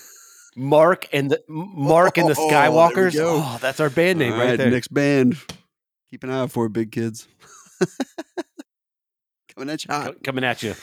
Mark 0.55 1.07
and 1.13 1.29
the 1.29 1.41
Mark 1.47 2.17
and 2.17 2.27
the 2.27 2.35
Oh, 2.37 2.49
there 2.49 2.69
we 2.71 2.75
Skywalkers. 2.75 3.13
go. 3.13 3.43
Oh, 3.45 3.57
that's 3.61 3.79
our 3.79 3.89
band 3.89 4.19
name 4.19 4.33
All 4.33 4.39
right, 4.39 4.57
there. 4.57 4.71
Next 4.71 4.87
band. 4.93 5.37
Keep 6.09 6.23
an 6.23 6.31
eye 6.31 6.39
out 6.39 6.51
for 6.51 6.65
it, 6.65 6.73
big 6.73 6.91
kids. 6.91 7.27
Coming 9.55 9.69
at 9.69 9.85
you 9.85 9.93
hot. 9.93 10.05
Co- 10.05 10.19
coming 10.23 10.43
at 10.43 10.63
you. 10.63 10.73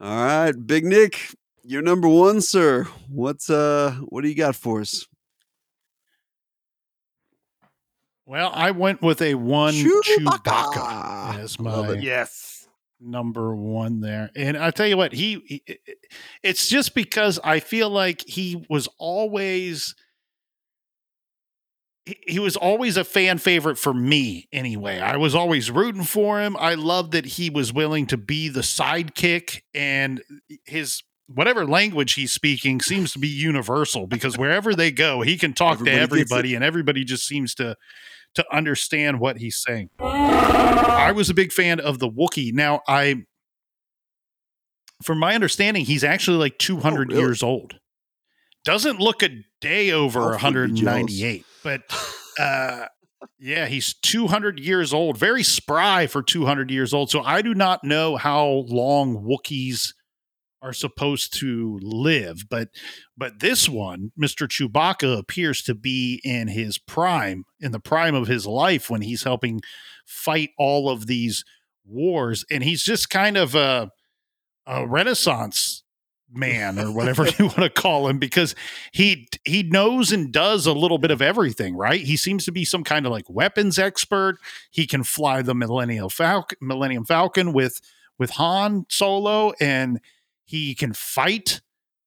All 0.00 0.24
right, 0.24 0.52
Big 0.66 0.84
Nick, 0.84 1.34
you're 1.62 1.82
number 1.82 2.08
one, 2.08 2.40
sir. 2.40 2.84
What's 3.08 3.50
uh 3.50 3.96
what 4.08 4.22
do 4.22 4.28
you 4.28 4.34
got 4.34 4.56
for 4.56 4.80
us? 4.80 5.06
Well, 8.26 8.50
I 8.54 8.70
went 8.70 9.02
with 9.02 9.20
a 9.20 9.34
one 9.34 9.74
Chewbacca. 9.74 10.42
Chewbacca 10.44 11.38
as 11.40 11.58
my. 11.58 11.92
Yes. 11.94 12.68
number 13.00 13.54
one 13.54 14.00
there. 14.00 14.30
And 14.36 14.56
I 14.56 14.70
tell 14.70 14.86
you 14.86 14.96
what, 14.96 15.12
he, 15.12 15.42
he 15.46 15.78
it's 16.42 16.68
just 16.68 16.94
because 16.94 17.38
I 17.42 17.60
feel 17.60 17.90
like 17.90 18.22
he 18.26 18.64
was 18.70 18.88
always 18.98 19.94
he, 22.04 22.16
he 22.26 22.38
was 22.38 22.56
always 22.56 22.96
a 22.96 23.04
fan 23.04 23.38
favorite 23.38 23.76
for 23.76 23.92
me 23.92 24.48
anyway. 24.52 24.98
I 25.00 25.16
was 25.16 25.34
always 25.34 25.70
rooting 25.70 26.04
for 26.04 26.40
him. 26.40 26.56
I 26.58 26.74
loved 26.74 27.12
that 27.12 27.24
he 27.24 27.50
was 27.50 27.72
willing 27.72 28.06
to 28.08 28.16
be 28.16 28.48
the 28.48 28.60
sidekick 28.60 29.62
and 29.74 30.22
his 30.64 31.02
whatever 31.26 31.66
language 31.66 32.14
he's 32.14 32.32
speaking 32.32 32.80
seems 32.80 33.12
to 33.12 33.18
be 33.18 33.28
universal 33.28 34.06
because 34.06 34.36
wherever 34.36 34.74
they 34.74 34.90
go, 34.90 35.22
he 35.22 35.38
can 35.38 35.54
talk 35.54 35.74
Everybody 35.74 35.96
to 35.96 36.02
everybody 36.02 36.54
and 36.54 36.64
everybody 36.64 37.04
just 37.04 37.26
seems 37.26 37.54
to 37.56 37.76
to 38.34 38.44
understand 38.52 39.20
what 39.20 39.38
he's 39.38 39.56
saying. 39.56 39.90
I 40.00 41.12
was 41.12 41.30
a 41.30 41.34
big 41.34 41.52
fan 41.52 41.80
of 41.80 41.98
the 41.98 42.08
Wookiee. 42.08 42.52
Now, 42.52 42.80
I, 42.88 43.24
from 45.02 45.18
my 45.18 45.34
understanding, 45.34 45.84
he's 45.84 46.04
actually 46.04 46.38
like 46.38 46.58
200 46.58 47.08
really? 47.08 47.20
years 47.20 47.42
old. 47.42 47.78
Doesn't 48.64 49.00
look 49.00 49.22
a 49.22 49.30
day 49.60 49.90
over 49.90 50.34
Alf 50.34 50.42
would 50.44 50.74
be 50.74 50.80
jealous. 50.80 51.10
198, 51.10 51.44
but 51.64 51.82
uh, 52.38 52.86
yeah, 53.38 53.66
he's 53.66 53.94
200 53.94 54.60
years 54.60 54.94
old. 54.94 55.18
Very 55.18 55.42
spry 55.42 56.06
for 56.06 56.22
200 56.22 56.70
years 56.70 56.94
old. 56.94 57.10
So 57.10 57.22
I 57.22 57.42
do 57.42 57.54
not 57.54 57.82
know 57.82 58.16
how 58.16 58.64
long 58.68 59.16
Wookiees 59.24 59.94
are 60.62 60.72
supposed 60.72 61.36
to 61.40 61.78
live, 61.82 62.44
but 62.48 62.68
but 63.16 63.40
this 63.40 63.68
one, 63.68 64.12
Mr. 64.18 64.46
Chewbacca, 64.46 65.18
appears 65.18 65.60
to 65.62 65.74
be 65.74 66.20
in 66.24 66.48
his 66.48 66.78
prime, 66.78 67.44
in 67.60 67.72
the 67.72 67.80
prime 67.80 68.14
of 68.14 68.28
his 68.28 68.46
life 68.46 68.88
when 68.88 69.02
he's 69.02 69.24
helping 69.24 69.60
fight 70.06 70.50
all 70.56 70.88
of 70.88 71.06
these 71.06 71.44
wars, 71.84 72.44
and 72.50 72.62
he's 72.62 72.82
just 72.82 73.10
kind 73.10 73.36
of 73.36 73.54
a 73.54 73.90
a 74.66 74.86
Renaissance 74.86 75.82
man 76.34 76.78
or 76.78 76.90
whatever 76.92 77.26
you 77.38 77.46
want 77.46 77.56
to 77.56 77.70
call 77.70 78.08
him 78.08 78.18
because 78.18 78.54
he 78.92 79.28
he 79.44 79.62
knows 79.62 80.12
and 80.12 80.32
does 80.32 80.66
a 80.66 80.72
little 80.72 80.98
bit 80.98 81.10
of 81.10 81.20
everything 81.20 81.76
right 81.76 82.00
he 82.00 82.16
seems 82.16 82.44
to 82.44 82.52
be 82.52 82.64
some 82.64 82.82
kind 82.82 83.04
of 83.04 83.12
like 83.12 83.28
weapons 83.28 83.78
expert 83.78 84.38
he 84.70 84.86
can 84.86 85.04
fly 85.04 85.42
the 85.42 85.54
millennium 85.54 86.08
falcon 86.08 86.56
millennium 86.60 87.04
falcon 87.04 87.52
with 87.52 87.82
with 88.18 88.30
han 88.30 88.86
solo 88.88 89.52
and 89.60 90.00
he 90.44 90.74
can 90.74 90.92
fight 90.92 91.60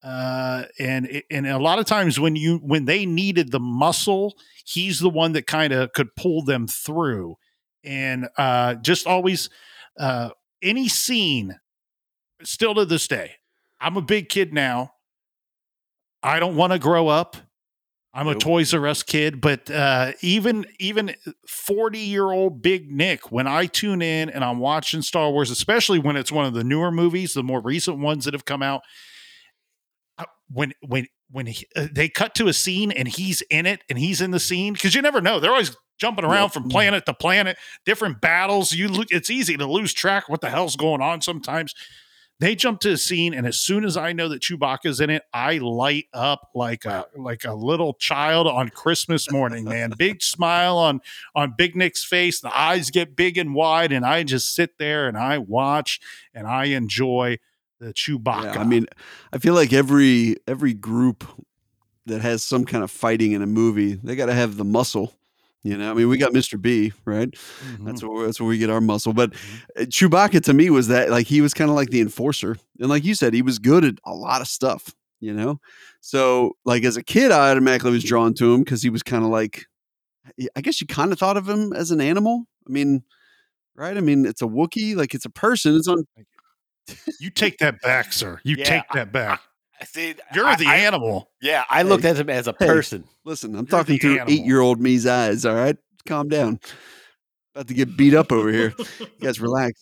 uh 0.03 0.65
and 0.77 1.23
and 1.31 1.47
a 1.47 1.57
lot 1.57 1.79
of 1.79 1.85
times 1.85 2.19
when 2.19 2.35
you 2.35 2.57
when 2.57 2.85
they 2.85 3.05
needed 3.05 3.51
the 3.51 3.59
muscle 3.59 4.37
he's 4.65 4.99
the 4.99 5.09
one 5.09 5.31
that 5.33 5.47
kind 5.47 5.73
of 5.73 5.93
could 5.93 6.15
pull 6.15 6.43
them 6.43 6.67
through. 6.67 7.35
And 7.83 8.27
uh 8.37 8.75
just 8.75 9.07
always 9.07 9.49
uh 9.99 10.29
any 10.61 10.87
scene 10.87 11.59
still 12.43 12.75
to 12.75 12.85
this 12.85 13.07
day 13.07 13.33
i'm 13.79 13.97
a 13.97 14.01
big 14.01 14.29
kid 14.29 14.53
now. 14.53 14.91
I 16.23 16.39
don't 16.39 16.55
want 16.55 16.73
to 16.73 16.79
grow 16.79 17.07
up 17.07 17.37
i'm 18.15 18.27
a 18.27 18.33
toys 18.35 18.73
r 18.73 18.87
us 18.87 19.03
kid 19.03 19.39
but 19.41 19.69
uh 19.69 20.11
even 20.21 20.65
even 20.79 21.13
40 21.47 21.99
year 21.99 22.31
old 22.31 22.61
big 22.61 22.89
nick 22.91 23.31
when 23.31 23.45
i 23.47 23.65
tune 23.67 24.01
in 24.01 24.29
and 24.29 24.43
i'm 24.43 24.59
watching 24.59 25.01
star 25.01 25.29
wars 25.29 25.51
especially 25.51 25.99
when 25.99 26.15
it's 26.15 26.31
one 26.31 26.45
of 26.45 26.53
the 26.53 26.63
newer 26.63 26.91
movies 26.91 27.33
the 27.33 27.43
more 27.43 27.61
recent 27.61 27.99
ones 27.99 28.25
that 28.25 28.33
have 28.33 28.45
come 28.45 28.63
out 28.63 28.81
when 30.51 30.73
when 30.81 31.07
when 31.31 31.47
he, 31.47 31.65
uh, 31.75 31.87
they 31.91 32.07
cut 32.07 32.35
to 32.35 32.47
a 32.47 32.53
scene 32.53 32.91
and 32.91 33.07
he's 33.07 33.41
in 33.49 33.65
it 33.65 33.81
and 33.89 33.97
he's 33.97 34.21
in 34.21 34.31
the 34.31 34.39
scene 34.39 34.73
because 34.73 34.93
you 34.93 35.01
never 35.01 35.21
know 35.21 35.39
they're 35.39 35.51
always 35.51 35.75
jumping 35.99 36.23
around 36.23 36.43
Yep. 36.45 36.51
from 36.53 36.69
planet 36.69 37.05
to 37.05 37.13
planet 37.13 37.57
different 37.85 38.21
battles 38.21 38.71
you 38.71 38.89
it's 39.09 39.29
easy 39.29 39.57
to 39.57 39.65
lose 39.65 39.93
track 39.93 40.29
what 40.29 40.41
the 40.41 40.49
hell's 40.49 40.75
going 40.75 41.01
on 41.01 41.21
sometimes 41.21 41.73
they 42.39 42.55
jump 42.55 42.79
to 42.81 42.91
a 42.91 42.97
scene 42.97 43.33
and 43.33 43.47
as 43.47 43.57
soon 43.57 43.85
as 43.85 43.95
i 43.95 44.11
know 44.11 44.27
that 44.27 44.41
chewbacca's 44.41 44.99
in 44.99 45.09
it 45.09 45.23
i 45.33 45.57
light 45.57 46.05
up 46.13 46.49
like 46.53 46.85
a 46.85 47.05
like 47.15 47.45
a 47.45 47.53
little 47.53 47.93
child 47.93 48.47
on 48.47 48.69
christmas 48.69 49.31
morning 49.31 49.63
man. 49.63 49.91
Big 49.97 50.21
smile 50.21 50.77
on 50.77 51.01
on 51.33 51.53
big 51.57 51.75
nick's 51.75 52.03
face. 52.03 52.41
The 52.41 52.57
eyes 52.57 52.89
get 52.89 53.15
big 53.15 53.37
and 53.37 53.53
wide 53.55 53.91
and 53.91 54.05
i 54.05 54.23
just 54.23 54.53
sit 54.53 54.77
there 54.77 55.07
and 55.07 55.17
i 55.17 55.37
watch 55.37 55.99
and 56.33 56.47
i 56.47 56.65
enjoy 56.65 57.37
the 57.79 57.93
chewbacca. 57.93 58.55
Yeah, 58.55 58.61
I 58.61 58.63
mean, 58.63 58.87
I 59.33 59.37
feel 59.37 59.53
like 59.53 59.73
every 59.73 60.37
every 60.47 60.73
group 60.73 61.23
that 62.05 62.21
has 62.21 62.43
some 62.43 62.65
kind 62.65 62.83
of 62.83 62.91
fighting 62.91 63.31
in 63.31 63.41
a 63.41 63.47
movie, 63.47 63.93
they 63.95 64.15
got 64.15 64.27
to 64.27 64.33
have 64.33 64.57
the 64.57 64.63
muscle. 64.63 65.13
You 65.65 65.77
know, 65.77 65.89
I 65.89 65.93
mean, 65.95 66.07
we 66.09 66.19
got 66.19 66.31
Mr. 66.31 66.61
B, 66.61 66.93
right? 67.05 67.31
Mhm. 67.31 67.85
That's 67.87 68.03
where 68.03 68.27
that's 68.27 68.39
where 68.39 68.47
we 68.47 68.59
get 68.59 68.69
our 68.69 68.79
muscle. 68.79 69.13
But 69.13 69.33
uh, 69.75 69.81
Chewbacca 69.81 70.43
to 70.43 70.53
me 70.53 70.69
was 70.69 70.89
that 70.89 71.09
like 71.09 71.25
he 71.25 71.41
was 71.41 71.55
kind 71.55 71.71
of 71.71 71.75
like 71.75 71.89
the 71.89 72.01
enforcer, 72.01 72.57
and 72.79 72.87
like 72.87 73.03
you 73.03 73.15
said, 73.15 73.33
he 73.33 73.41
was 73.41 73.57
good 73.57 73.83
at 73.83 73.95
a 74.05 74.13
lot 74.13 74.41
of 74.41 74.47
stuff. 74.47 74.93
You 75.21 75.33
know, 75.33 75.59
so 76.01 76.55
like 76.65 76.83
as 76.83 76.97
a 76.97 77.03
kid, 77.03 77.31
I 77.31 77.49
automatically 77.49 77.89
was 77.89 78.03
drawn 78.03 78.35
to 78.35 78.53
him 78.53 78.59
because 78.63 78.83
he 78.83 78.91
was 78.91 79.01
kind 79.01 79.23
of 79.23 79.31
like, 79.31 79.65
I 80.55 80.61
guess 80.61 80.79
you 80.81 80.85
kind 80.85 81.11
of 81.11 81.17
thought 81.17 81.35
of 81.35 81.49
him 81.49 81.73
as 81.73 81.89
an 81.89 81.99
animal. 81.99 82.45
I 82.67 82.71
mean, 82.71 83.01
right? 83.75 83.97
I 83.97 84.01
mean, 84.01 84.27
it's 84.27 84.43
a 84.43 84.45
Wookiee, 84.45 84.95
like 84.95 85.15
it's 85.15 85.25
a 85.25 85.31
person. 85.31 85.75
It's 85.75 85.87
on. 85.87 86.05
You 87.19 87.31
take 87.31 87.57
that 87.57 87.81
back, 87.81 88.13
sir. 88.13 88.39
You 88.43 88.55
Yeah, 88.55 88.65
take 88.65 88.83
that 88.93 89.11
back. 89.11 89.41
I 89.81 89.85
see. 89.85 90.15
You're 90.33 90.45
I- 90.45 90.55
the 90.55 90.67
I- 90.67 90.77
animal. 90.77 91.29
Yeah, 91.41 91.63
I 91.69 91.81
looked 91.83 92.05
at 92.05 92.15
him 92.17 92.29
as 92.29 92.47
a 92.47 92.55
Hey. 92.57 92.67
person. 92.67 93.03
Listen, 93.25 93.51
I'm 93.51 93.65
You're 93.65 93.65
talking 93.79 93.95
the 93.95 93.99
through 93.99 94.11
animal. 94.19 94.33
eight 94.33 94.45
year 94.45 94.61
old 94.61 94.79
me's 94.81 95.05
eyes. 95.05 95.45
All 95.45 95.55
right, 95.55 95.77
calm 96.05 96.29
down. 96.29 96.59
About 97.53 97.67
to 97.67 97.73
get 97.73 97.95
beat 97.97 98.13
up 98.13 98.31
over 98.31 98.51
here. 98.51 98.73
You 98.99 99.07
guys 99.21 99.39
relax. 99.39 99.81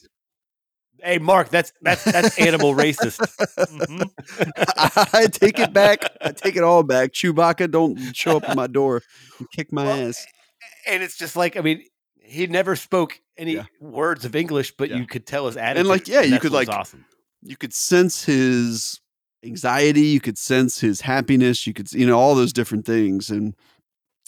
Hey, 1.02 1.18
Mark, 1.18 1.50
that's 1.50 1.74
that's 1.82 2.04
that's 2.06 2.40
animal 2.40 2.74
racist. 2.74 3.20
Mhm. 3.58 4.10
I 5.14 5.28
take 5.28 5.60
it 5.60 5.74
back. 5.74 6.00
I 6.22 6.32
take 6.36 6.56
it 6.56 6.64
all 6.64 6.84
back. 6.84 7.12
Chewbacca, 7.12 7.70
don't 7.70 8.16
show 8.16 8.38
up 8.38 8.48
at 8.50 8.56
my 8.56 8.68
door 8.68 9.02
and 9.40 9.50
kick 9.52 9.72
my 9.74 9.84
Well, 9.86 10.08
ass. 10.10 10.26
And 10.88 11.04
it's 11.04 11.18
just 11.18 11.36
like 11.36 11.58
I 11.58 11.62
mean, 11.62 11.84
he 12.22 12.48
never 12.48 12.76
spoke 12.76 13.20
any 13.38 13.56
Yeah. 13.56 13.66
words 13.82 14.24
of 14.26 14.36
English, 14.36 14.76
but 14.78 14.90
Yeah. 14.90 14.98
you 14.98 15.06
could 15.08 15.26
tell 15.28 15.46
his 15.48 15.58
attitude. 15.58 15.80
And 15.82 15.90
like, 15.90 16.08
yeah, 16.08 16.22
you 16.22 16.40
could, 16.40 16.52
like, 16.54 16.70
awesome. 16.70 17.04
You 17.42 17.58
could 17.58 17.74
sense 17.74 18.24
his 18.24 19.02
anxiety. 19.44 20.02
You 20.02 20.20
could 20.20 20.38
sense 20.38 20.80
his 20.80 21.02
happiness. 21.02 21.68
You 21.68 21.74
could, 21.74 21.92
you 21.92 22.06
know, 22.06 22.18
all 22.18 22.36
those 22.36 22.54
different 22.54 22.86
things. 22.86 23.30
And 23.30 23.56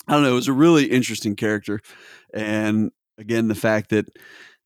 I 0.08 0.14
don't 0.14 0.24
know. 0.24 0.32
It 0.32 0.36
was 0.36 0.48
a 0.48 0.54
really 0.54 0.86
interesting 0.86 1.36
character. 1.36 1.80
And 2.34 2.92
again, 3.18 3.48
the 3.48 3.56
fact 3.56 3.90
that 3.90 4.08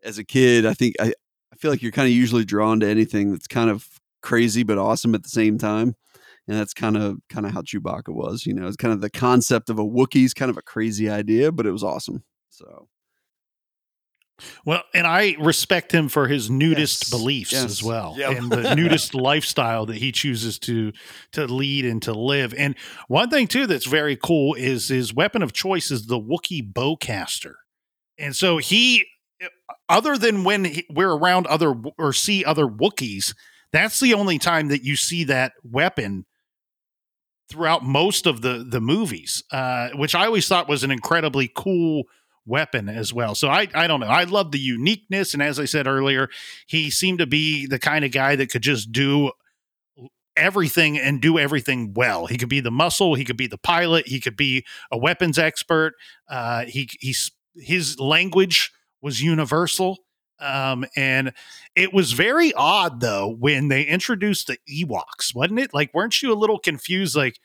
as 0.03 0.17
a 0.17 0.23
kid, 0.23 0.65
I 0.65 0.73
think 0.73 0.95
I, 0.99 1.13
I 1.51 1.55
feel 1.57 1.71
like 1.71 1.81
you're 1.81 1.91
kind 1.91 2.07
of 2.07 2.13
usually 2.13 2.45
drawn 2.45 2.79
to 2.81 2.87
anything 2.87 3.31
that's 3.31 3.47
kind 3.47 3.69
of 3.69 3.87
crazy 4.21 4.63
but 4.63 4.77
awesome 4.77 5.15
at 5.15 5.23
the 5.23 5.29
same 5.29 5.57
time. 5.57 5.95
And 6.47 6.57
that's 6.57 6.73
kind 6.73 6.97
of 6.97 7.19
kind 7.29 7.45
of 7.45 7.53
how 7.53 7.61
Chewbacca 7.61 8.09
was. 8.09 8.45
You 8.45 8.53
know, 8.53 8.67
it's 8.67 8.75
kind 8.75 8.93
of 8.93 9.01
the 9.01 9.09
concept 9.09 9.69
of 9.69 9.77
a 9.77 9.83
Wookiee's 9.83 10.33
kind 10.33 10.49
of 10.49 10.57
a 10.57 10.63
crazy 10.63 11.09
idea, 11.09 11.51
but 11.51 11.67
it 11.67 11.71
was 11.71 11.83
awesome. 11.83 12.23
So 12.49 12.87
Well, 14.65 14.83
and 14.93 15.05
I 15.07 15.35
respect 15.39 15.91
him 15.93 16.09
for 16.09 16.27
his 16.27 16.49
nudist 16.49 17.03
Yes, 17.05 17.09
beliefs 17.09 17.51
yes. 17.51 17.63
as 17.65 17.83
well, 17.83 18.15
Yep. 18.17 18.37
and 18.37 18.51
the 18.51 18.75
nudist 18.77 19.13
lifestyle 19.15 19.85
that 19.87 19.97
he 19.97 20.11
chooses 20.11 20.59
to 20.59 20.91
to 21.33 21.45
lead 21.45 21.85
and 21.85 22.01
to 22.03 22.13
live. 22.13 22.53
And 22.57 22.75
one 23.07 23.29
thing 23.29 23.47
too 23.47 23.67
that's 23.67 23.85
very 23.85 24.15
cool 24.15 24.53
is 24.55 24.87
his 24.89 25.13
weapon 25.13 25.41
of 25.41 25.53
choice 25.53 25.91
is 25.91 26.07
the 26.07 26.19
Wookiee 26.19 26.73
bowcaster. 26.73 27.53
And 28.17 28.35
so 28.35 28.57
he, 28.57 29.05
other 29.87 30.17
than 30.17 30.43
when 30.43 30.65
he, 30.65 30.85
we're 30.89 31.15
around 31.15 31.47
other 31.47 31.73
or 31.97 32.11
see 32.13 32.43
other 32.43 32.65
Wookiees, 32.67 33.33
that's 33.71 33.99
the 33.99 34.13
only 34.13 34.39
time 34.39 34.67
that 34.69 34.83
you 34.83 34.95
see 34.95 35.23
that 35.25 35.53
weapon 35.63 36.25
throughout 37.49 37.83
most 37.83 38.25
of 38.27 38.41
the 38.41 38.65
the 38.67 38.81
movies, 38.81 39.43
uh, 39.51 39.89
which 39.95 40.13
I 40.15 40.25
always 40.25 40.47
thought 40.47 40.69
was 40.69 40.83
an 40.83 40.91
incredibly 40.91 41.49
cool 41.55 42.03
weapon 42.45 42.89
as 42.89 43.13
well. 43.13 43.35
So 43.35 43.49
I 43.49 43.67
I 43.73 43.87
don't 43.87 43.99
know. 43.99 44.07
I 44.07 44.23
love 44.23 44.51
the 44.51 44.59
uniqueness, 44.59 45.33
and 45.33 45.43
as 45.43 45.59
I 45.59 45.65
said 45.65 45.87
earlier, 45.87 46.29
he 46.67 46.89
seemed 46.89 47.19
to 47.19 47.27
be 47.27 47.67
the 47.67 47.79
kind 47.79 48.05
of 48.05 48.11
guy 48.11 48.35
that 48.35 48.49
could 48.49 48.63
just 48.63 48.91
do 48.91 49.31
everything 50.39 50.97
and 50.97 51.21
do 51.21 51.37
everything 51.37 51.93
well. 51.93 52.25
He 52.25 52.37
could 52.37 52.49
be 52.49 52.61
the 52.61 52.71
muscle, 52.71 53.15
he 53.15 53.25
could 53.25 53.37
be 53.37 53.47
the 53.47 53.57
pilot, 53.57 54.07
he 54.07 54.19
could 54.19 54.37
be 54.37 54.65
a 54.91 54.97
weapons 54.97 55.37
expert. 55.37 55.93
Uh, 56.29 56.65
he 56.65 56.89
he's 56.99 57.31
his 57.55 57.99
language 57.99 58.71
was 59.01 59.21
universal. 59.21 59.97
Um, 60.41 60.85
and 60.95 61.33
it 61.75 61.93
was 61.93 62.13
very 62.13 62.53
odd 62.53 63.01
though 63.01 63.27
when 63.27 63.67
they 63.67 63.83
introduced 63.83 64.47
the 64.47 64.57
Ewoks, 64.71 65.35
wasn't 65.35 65.59
it? 65.59 65.73
Like, 65.73 65.93
weren't 65.93 66.21
you 66.21 66.31
a 66.31 66.35
little 66.35 66.59
confused? 66.59 67.15
Like, 67.15 67.39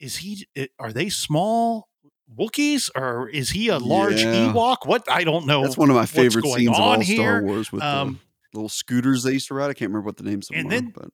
is 0.00 0.16
he? 0.18 0.46
Are 0.78 0.92
they 0.92 1.08
small 1.08 1.89
Wookiees 2.38 2.90
or 2.94 3.28
is 3.28 3.50
he 3.50 3.68
a 3.68 3.78
large 3.78 4.22
Yeah. 4.22 4.52
Ewok? 4.52 4.86
What 4.86 5.10
I 5.10 5.24
don't 5.24 5.46
know. 5.46 5.62
That's 5.62 5.76
one 5.76 5.90
of 5.90 5.96
my 5.96 6.06
favorite 6.06 6.44
scenes 6.44 6.68
of 6.68 6.74
on 6.82 6.96
all 6.98 7.02
Star. 7.02 7.42
Wars 7.42 7.72
with 7.72 7.82
Um, 7.82 8.20
the 8.52 8.58
little 8.58 8.68
scooters 8.68 9.22
they 9.22 9.32
used 9.32 9.48
to 9.48 9.54
ride. 9.54 9.70
I 9.70 9.74
can't 9.74 9.90
remember 9.90 10.06
what 10.06 10.16
the 10.16 10.24
names 10.24 10.48
of 10.50 10.56
them 10.56 10.68
then- 10.68 10.86
are, 10.96 11.00
but 11.02 11.10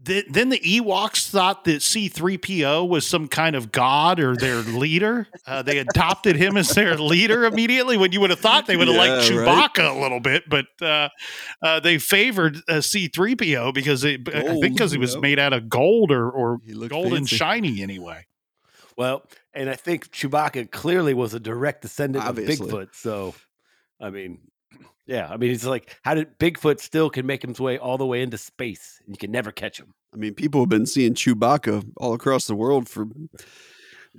the, 0.00 0.24
then 0.30 0.48
the 0.48 0.60
Ewoks 0.60 1.28
thought 1.28 1.64
that 1.64 1.80
C3PO 1.82 2.88
was 2.88 3.04
some 3.04 3.26
kind 3.26 3.56
of 3.56 3.72
god 3.72 4.20
or 4.20 4.36
their 4.36 4.56
leader. 4.62 5.26
Uh, 5.44 5.62
they 5.62 5.78
adopted 5.78 6.36
him 6.36 6.56
as 6.56 6.68
their 6.70 6.96
leader 6.96 7.44
immediately 7.44 7.96
when 7.96 8.12
you 8.12 8.20
would 8.20 8.30
have 8.30 8.38
thought 8.38 8.66
they 8.66 8.76
would 8.76 8.86
have 8.86 8.96
liked 8.96 9.28
Yeah, 9.28 9.38
right. 9.38 9.70
Chewbacca 9.74 9.96
a 9.96 10.00
little 10.00 10.20
bit, 10.20 10.44
but 10.48 10.66
uh, 10.80 11.08
uh, 11.62 11.80
they 11.80 11.98
favored 11.98 12.58
uh, 12.68 12.74
C3PO 12.74 13.74
because 13.74 14.04
it, 14.04 14.28
I 14.32 14.42
think 14.60 14.74
because 14.76 14.92
he 14.92 14.98
was 14.98 15.16
made 15.16 15.40
out 15.40 15.52
of 15.52 15.68
gold 15.68 16.12
or, 16.12 16.30
or 16.30 16.58
gold 16.88 17.12
and 17.14 17.28
shiny 17.28 17.82
anyway. 17.82 18.24
Well, 18.98 19.22
and 19.54 19.70
I 19.70 19.76
think 19.76 20.10
Chewbacca 20.10 20.72
clearly 20.72 21.14
was 21.14 21.32
a 21.32 21.38
direct 21.38 21.82
descendant 21.82 22.24
Obviously. 22.24 22.68
of 22.68 22.72
Bigfoot. 22.72 22.88
So, 22.96 23.32
I 24.00 24.10
mean, 24.10 24.40
yeah, 25.06 25.28
I 25.30 25.36
mean, 25.36 25.52
it's 25.52 25.64
like 25.64 25.96
how 26.02 26.14
did 26.14 26.36
Bigfoot 26.40 26.80
still 26.80 27.08
can 27.08 27.24
make 27.24 27.42
his 27.42 27.60
way 27.60 27.78
all 27.78 27.96
the 27.96 28.04
way 28.04 28.22
into 28.22 28.36
space 28.36 29.00
and 29.06 29.14
you 29.14 29.18
can 29.18 29.30
never 29.30 29.52
catch 29.52 29.78
him? 29.78 29.94
I 30.12 30.16
mean, 30.16 30.34
people 30.34 30.60
have 30.62 30.68
been 30.68 30.84
seeing 30.84 31.14
Chewbacca 31.14 31.92
all 31.96 32.12
across 32.12 32.48
the 32.48 32.56
world 32.56 32.88
for 32.88 33.06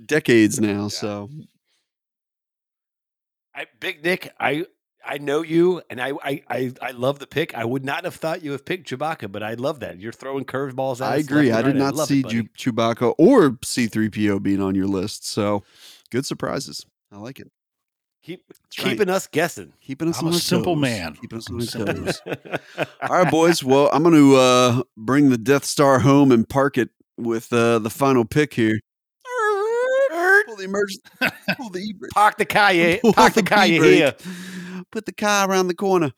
decades 0.06 0.58
now. 0.58 0.88
So 0.88 1.28
I, 3.54 3.66
Big 3.80 4.02
Nick, 4.02 4.32
I 4.40 4.64
I 5.04 5.18
know 5.18 5.42
you, 5.42 5.82
and 5.88 6.00
I, 6.00 6.12
I 6.22 6.42
I 6.48 6.72
I 6.82 6.90
love 6.90 7.18
the 7.18 7.26
pick. 7.26 7.54
I 7.56 7.64
would 7.64 7.84
not 7.84 8.04
have 8.04 8.14
thought 8.16 8.42
you 8.42 8.52
have 8.52 8.64
picked 8.64 8.88
Chewbacca, 8.90 9.32
but 9.32 9.42
I 9.42 9.54
love 9.54 9.80
that 9.80 9.98
you're 9.98 10.12
throwing 10.12 10.44
curveballs. 10.44 11.00
At 11.00 11.10
I 11.12 11.16
agree. 11.16 11.50
I 11.50 11.58
and 11.60 11.66
did 11.68 11.76
not 11.76 11.94
love 11.94 12.08
see 12.08 12.20
it, 12.20 12.24
buddy. 12.24 12.48
Chew- 12.54 12.72
Chewbacca 12.72 13.14
or 13.18 13.50
C3PO 13.50 14.42
being 14.42 14.60
on 14.60 14.74
your 14.74 14.86
list. 14.86 15.26
So 15.26 15.62
good 16.10 16.26
surprises. 16.26 16.84
I 17.12 17.16
like 17.16 17.40
it. 17.40 17.50
Keep 18.22 18.44
That's 18.48 18.78
right. 18.84 18.90
keeping 18.92 19.08
us 19.08 19.26
guessing. 19.26 19.72
Keeping 19.80 20.08
us 20.10 20.20
I'm 20.20 20.28
on 20.28 20.34
a 20.34 20.36
simple 20.36 20.74
toes. 20.74 20.82
man. 20.82 21.14
Keeping 21.14 21.38
us 21.38 21.48
on 21.48 21.56
our 21.56 21.62
simple. 21.62 21.94
toes. 22.04 22.20
All 23.02 23.08
right, 23.22 23.30
boys. 23.30 23.64
Well, 23.64 23.88
I'm 23.94 24.02
going 24.02 24.14
to 24.14 24.36
uh, 24.36 24.82
bring 24.98 25.30
the 25.30 25.38
Death 25.38 25.64
Star 25.64 26.00
home 26.00 26.30
and 26.30 26.46
park 26.46 26.76
it 26.76 26.90
with 27.16 27.50
uh, 27.52 27.78
the 27.78 27.88
final 27.90 28.26
pick 28.26 28.52
here. 28.54 28.78
Pull 30.46 30.56
the 30.56 30.64
emergency. 30.64 31.00
Pull 31.56 31.70
the 31.70 31.78
e-brake. 31.82 32.10
Park 32.12 32.36
the 32.36 32.44
car, 32.44 32.72
park 33.14 33.34
the 33.34 33.42
the 33.42 33.48
car, 33.48 33.64
here. 33.64 34.14
Put 34.92 35.06
the 35.06 35.12
car 35.12 35.48
around 35.50 35.68
the 35.68 35.74
corner. 35.74 36.12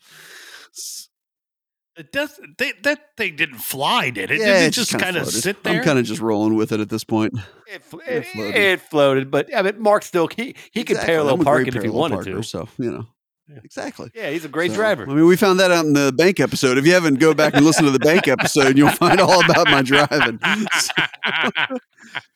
It 1.94 2.10
does, 2.10 2.40
they, 2.56 2.72
that 2.84 3.00
thing 3.18 3.36
didn't 3.36 3.58
fly, 3.58 4.08
did 4.08 4.30
it? 4.30 4.40
yeah, 4.40 4.60
did 4.60 4.68
it 4.68 4.70
just 4.70 4.98
kind 4.98 5.14
of 5.18 5.26
sit 5.28 5.62
there? 5.62 5.74
I'm 5.78 5.84
kind 5.84 5.98
of 5.98 6.06
just 6.06 6.22
rolling 6.22 6.54
with 6.54 6.72
it 6.72 6.80
at 6.80 6.88
this 6.88 7.04
point. 7.04 7.34
It, 7.70 7.84
fl- 7.84 8.00
It 8.06 8.24
floated. 8.28 8.56
it 8.56 8.80
floated, 8.80 9.30
but 9.30 9.50
yeah, 9.50 9.60
but 9.62 9.78
Mark 9.78 10.02
still 10.02 10.26
he 10.34 10.56
he 10.72 10.84
could 10.84 10.96
parallel 10.96 11.36
park 11.38 11.68
it 11.68 11.76
if 11.76 11.82
he 11.82 11.90
wanted 11.90 12.14
parker, 12.14 12.30
to. 12.32 12.42
So 12.42 12.66
you 12.78 12.90
know, 12.90 13.06
Yeah. 13.46 13.58
exactly. 13.62 14.10
Yeah, 14.14 14.30
he's 14.30 14.46
a 14.46 14.48
great 14.48 14.70
So, 14.70 14.76
driver. 14.78 15.02
I 15.02 15.12
mean, 15.12 15.26
we 15.26 15.36
found 15.36 15.60
that 15.60 15.70
out 15.70 15.84
in 15.84 15.92
the 15.92 16.14
bank 16.16 16.40
episode. 16.40 16.78
If 16.78 16.86
you 16.86 16.94
haven't, 16.94 17.16
go 17.18 17.34
back 17.34 17.52
and 17.54 17.64
listen 17.66 17.84
to 17.84 17.90
the 17.90 17.98
bank 17.98 18.26
episode. 18.26 18.78
You'll 18.78 18.88
find 19.04 19.20
all 19.20 19.44
about 19.44 19.66
my 19.66 19.82
driving. 19.82 20.40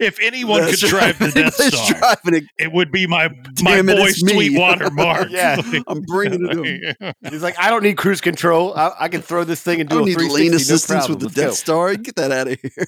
if 0.00 0.18
anyone 0.20 0.62
That's 0.62 0.80
could 0.80 0.90
drive 0.90 1.18
the. 1.18 1.30
Death 1.38 1.54
Star, 1.54 1.98
driving 2.22 2.42
it. 2.42 2.44
it 2.58 2.72
would 2.72 2.90
be 2.90 3.06
my 3.06 3.28
my 3.62 3.76
Damn 3.76 3.88
it, 3.88 3.96
boy 3.96 4.06
it's. 4.06 4.20
Sweetwater 4.20 4.90
Mark. 4.90 5.28
Yeah. 5.38 5.60
I'm 5.86 6.00
bringing 6.02 6.46
it 6.48 6.96
home. 7.00 7.14
He's 7.30 7.42
like, 7.42 7.58
I 7.58 7.70
don't 7.70 7.82
need 7.82 7.96
cruise 7.96 8.20
control. 8.20 8.74
I, 8.76 8.92
I 9.00 9.08
can 9.08 9.20
throw 9.22 9.44
this 9.44 9.62
thing 9.62 9.80
and 9.80 9.88
I 9.90 9.92
do 9.94 9.98
don't 10.00 10.04
a 10.04 10.10
need 10.10 10.14
360. 10.14 10.42
lane 10.44 10.54
assistance 10.54 11.06
problem. 11.06 11.12
with 11.12 11.20
the 11.20 11.26
Let's 11.26 11.34
Death 11.62 11.66
go. 11.66 11.72
Star. 11.90 11.94
Get 11.96 12.16
that 12.16 12.32
out 12.32 12.48
of 12.48 12.58
here. 12.60 12.86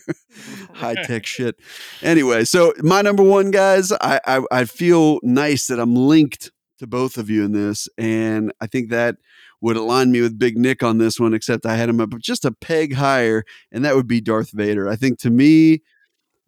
High 0.74 0.94
tech 1.04 1.26
shit. 1.26 1.56
Anyway, 2.02 2.44
so 2.44 2.72
my 2.80 3.02
number 3.02 3.22
one, 3.22 3.50
guys, 3.50 3.92
I, 3.92 4.20
I 4.26 4.42
I 4.50 4.64
feel 4.64 5.20
nice 5.22 5.66
that 5.68 5.78
I'm 5.78 5.94
linked 5.94 6.50
to 6.78 6.86
both 6.86 7.16
of 7.18 7.28
you 7.30 7.44
in 7.44 7.52
this, 7.52 7.88
and 7.98 8.52
I 8.60 8.66
think 8.66 8.90
that 8.90 9.16
would 9.60 9.76
align 9.76 10.10
me 10.10 10.22
with 10.22 10.38
Big 10.38 10.56
Nick 10.56 10.82
on 10.82 10.98
this 10.98 11.20
one. 11.20 11.34
Except 11.34 11.66
I 11.66 11.76
had 11.76 11.88
him 11.88 12.00
up 12.00 12.10
just 12.20 12.44
a 12.44 12.52
peg 12.52 12.94
higher, 12.94 13.44
and 13.70 13.84
that 13.84 13.94
would 13.96 14.06
be 14.08 14.20
Darth 14.20 14.50
Vader. 14.52 14.88
I 14.88 14.96
think 14.96 15.18
to 15.20 15.30
me. 15.30 15.82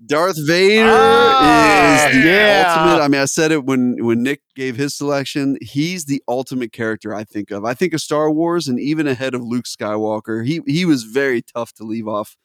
Darth 0.06 0.36
Vader 0.46 0.88
Ah, 0.90 2.08
is 2.08 2.14
the 2.14 2.28
yeah. 2.28 2.64
ultimate. 2.76 3.02
I 3.04 3.08
mean, 3.08 3.20
I 3.20 3.24
said 3.26 3.52
it 3.52 3.64
when 3.64 3.96
when 4.04 4.22
Nick 4.22 4.40
gave 4.54 4.76
his 4.76 4.94
selection. 4.94 5.56
He's 5.60 6.06
the 6.06 6.22
ultimate 6.28 6.72
character 6.72 7.14
I 7.14 7.24
think 7.24 7.50
of. 7.50 7.64
I 7.64 7.74
think 7.74 7.94
of 7.94 8.00
Star 8.00 8.30
Wars, 8.30 8.66
and 8.68 8.80
even 8.80 9.06
ahead 9.06 9.34
of 9.34 9.42
Luke 9.42 9.64
Skywalker. 9.66 10.44
He 10.46 10.60
he 10.66 10.84
was 10.84 11.04
very 11.04 11.42
tough 11.42 11.72
to 11.74 11.84
leave 11.84 12.08
off 12.08 12.36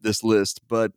this 0.00 0.22
list, 0.22 0.60
but 0.68 0.92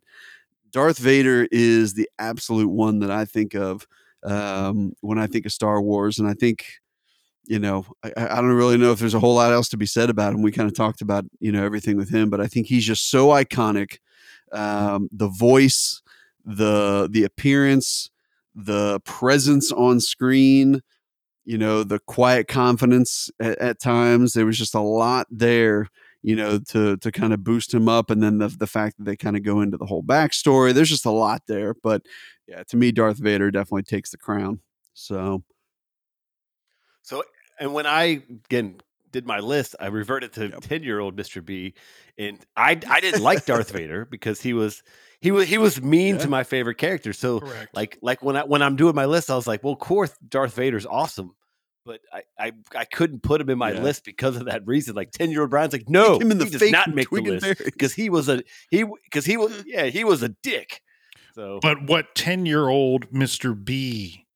Darth 0.70 0.98
Vader 0.98 1.48
is 1.50 1.94
the 1.94 2.08
absolute 2.18 2.68
one 2.70 3.00
that 3.00 3.10
I 3.10 3.24
think 3.24 3.54
of 3.54 3.86
um, 4.22 4.92
when 5.00 5.18
I 5.18 5.26
think 5.26 5.46
of 5.46 5.52
Star 5.52 5.80
Wars, 5.82 6.18
and 6.18 6.28
I 6.28 6.34
think. 6.34 6.64
You 7.50 7.58
know, 7.58 7.86
I, 8.04 8.12
I 8.14 8.42
don't 8.42 8.52
really 8.52 8.76
know 8.76 8.92
if 8.92 8.98
there's 8.98 9.14
a 9.14 9.20
whole 9.20 9.36
lot 9.36 9.54
else 9.54 9.70
to 9.70 9.78
be 9.78 9.86
said 9.86 10.10
about 10.10 10.34
him. 10.34 10.42
We 10.42 10.52
kind 10.52 10.68
of 10.68 10.76
talked 10.76 11.00
about, 11.00 11.24
you 11.40 11.50
know, 11.50 11.64
everything 11.64 11.96
with 11.96 12.10
him, 12.10 12.28
but 12.28 12.42
I 12.42 12.46
think 12.46 12.66
he's 12.66 12.84
just 12.84 13.10
so 13.10 13.28
iconic. 13.28 14.00
Um, 14.52 15.08
the 15.12 15.28
voice, 15.28 16.02
the 16.44 17.08
the 17.10 17.24
appearance, 17.24 18.10
the 18.54 19.00
presence 19.00 19.70
on 19.72 20.00
screen, 20.00 20.82
you 21.44 21.58
know, 21.58 21.82
the 21.84 21.98
quiet 22.00 22.48
confidence 22.48 23.30
at, 23.40 23.58
at 23.58 23.80
times. 23.80 24.32
There 24.32 24.46
was 24.46 24.58
just 24.58 24.74
a 24.74 24.80
lot 24.80 25.26
there, 25.30 25.88
you 26.22 26.36
know, 26.36 26.58
to 26.70 26.96
to 26.98 27.12
kind 27.12 27.32
of 27.32 27.44
boost 27.44 27.72
him 27.72 27.88
up, 27.88 28.10
and 28.10 28.22
then 28.22 28.38
the 28.38 28.48
the 28.48 28.66
fact 28.66 28.98
that 28.98 29.04
they 29.04 29.16
kind 29.16 29.36
of 29.36 29.42
go 29.42 29.60
into 29.60 29.76
the 29.76 29.86
whole 29.86 30.02
backstory. 30.02 30.72
There's 30.74 30.88
just 30.90 31.06
a 31.06 31.10
lot 31.10 31.42
there, 31.48 31.74
but 31.82 32.02
yeah, 32.46 32.62
to 32.68 32.76
me, 32.76 32.92
Darth 32.92 33.18
Vader 33.18 33.50
definitely 33.50 33.82
takes 33.82 34.10
the 34.10 34.18
crown. 34.18 34.60
So 34.94 35.42
So, 37.02 37.22
and 37.60 37.72
when 37.74 37.86
I 37.86 38.22
again 38.46 38.80
did 39.10 39.26
my 39.26 39.40
list, 39.40 39.74
I 39.80 39.86
reverted 39.86 40.32
to 40.34 40.48
Yep. 40.48 40.60
ten 40.60 40.82
year 40.82 40.98
old 41.00 41.16
Mister 41.16 41.40
B, 41.42 41.74
and 42.16 42.38
I 42.56 42.78
I 42.88 43.00
didn't 43.00 43.22
like 43.22 43.44
Darth 43.46 43.70
Vader 43.72 44.04
because 44.04 44.40
he 44.40 44.52
was 44.52 44.82
he 45.20 45.30
was 45.30 45.48
he 45.48 45.58
was 45.58 45.80
mean 45.82 46.16
Yeah. 46.16 46.22
to 46.22 46.28
my 46.28 46.44
favorite 46.44 46.76
character. 46.78 47.12
So 47.12 47.40
Correct. 47.40 47.74
like 47.74 47.98
like 48.02 48.22
when 48.22 48.36
I 48.36 48.44
when 48.44 48.62
I'm 48.62 48.76
doing 48.76 48.94
my 48.94 49.06
list, 49.06 49.30
I 49.30 49.36
was 49.36 49.46
like, 49.46 49.62
well, 49.64 49.72
of 49.72 49.78
course, 49.78 50.12
Darth 50.28 50.54
Vader's 50.54 50.86
awesome. 50.86 51.34
But 51.86 52.00
I, 52.12 52.22
I, 52.38 52.52
I 52.76 52.84
couldn't 52.84 53.22
put 53.22 53.40
him 53.40 53.48
in 53.48 53.56
my 53.56 53.72
Yeah. 53.72 53.80
list 53.82 54.04
because 54.04 54.36
of 54.36 54.44
that 54.44 54.66
reason. 54.66 54.94
Like 54.94 55.10
ten 55.10 55.30
year 55.30 55.40
old 55.40 55.50
Brian's 55.50 55.72
like, 55.72 55.88
no, 55.88 56.18
him 56.18 56.30
in 56.30 56.38
the 56.38 56.44
he 56.44 56.50
does 56.50 56.70
not 56.70 56.94
make 56.94 57.08
the 57.10 57.22
list 57.22 57.64
because 57.64 57.94
he 57.94 58.10
was 58.10 58.28
a 58.28 58.42
he 58.70 58.84
because 59.04 59.24
he 59.24 59.36
was 59.38 59.62
yeah 59.66 59.84
he 59.86 60.04
was 60.04 60.22
a 60.22 60.28
dick. 60.28 60.82
So 61.34 61.60
But 61.62 61.84
what 61.84 62.14
10 62.14 62.44
year 62.46 62.68
old 62.68 63.10
Mr. 63.10 63.54
B 63.54 64.26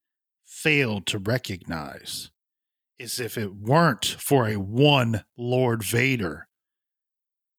failed 0.46 1.06
to 1.08 1.18
recognize 1.18 2.30
is 3.02 3.18
if 3.20 3.36
it 3.36 3.52
weren't 3.54 4.04
for 4.18 4.48
a 4.48 4.56
one 4.56 5.24
Lord 5.36 5.82
Vader, 5.82 6.46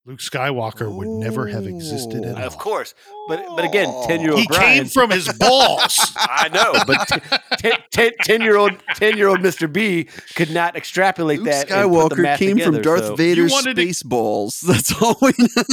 Luke 0.05 0.19
Skywalker 0.19 0.93
would 0.93 1.07
never 1.07 1.47
have 1.47 1.65
existed 1.67 2.23
at 2.25 2.35
Oh. 2.35 2.39
all. 2.41 2.43
of 2.47 2.57
course, 2.57 2.93
but 3.27 3.45
but 3.55 3.65
again, 3.65 3.93
ten 4.07 4.21
year 4.21 4.31
old 4.31 4.41
He 4.41 4.47
Brian 4.47 4.83
came 4.83 4.85
from 4.89 5.11
his 5.11 5.31
balls. 5.33 6.11
I 6.17 6.49
know, 6.49 6.73
but 6.85 7.81
ten 8.21 8.41
year 8.41 8.57
old 8.57 8.73
ten 8.95 9.17
year 9.17 9.27
old 9.27 9.39
Mr. 9.39 9.71
B 9.71 10.07
could 10.35 10.51
not 10.51 10.75
extrapolate 10.75 11.39
Luke 11.39 11.47
that. 11.49 11.71
and 11.71 11.91
put 11.91 12.09
the 12.09 12.15
Skywalker 12.15 12.21
math 12.23 12.39
came 12.39 12.59
from 12.59 12.81
Darth 12.81 13.05
so- 13.05 13.15
Vader's 13.15 13.51
wanted 13.51 13.75
to- 13.75 13.81
space 13.83 14.03
balls. 14.03 14.59
That's 14.67 15.01
all 15.01 15.17
we 15.21 15.31
know. 15.39 15.63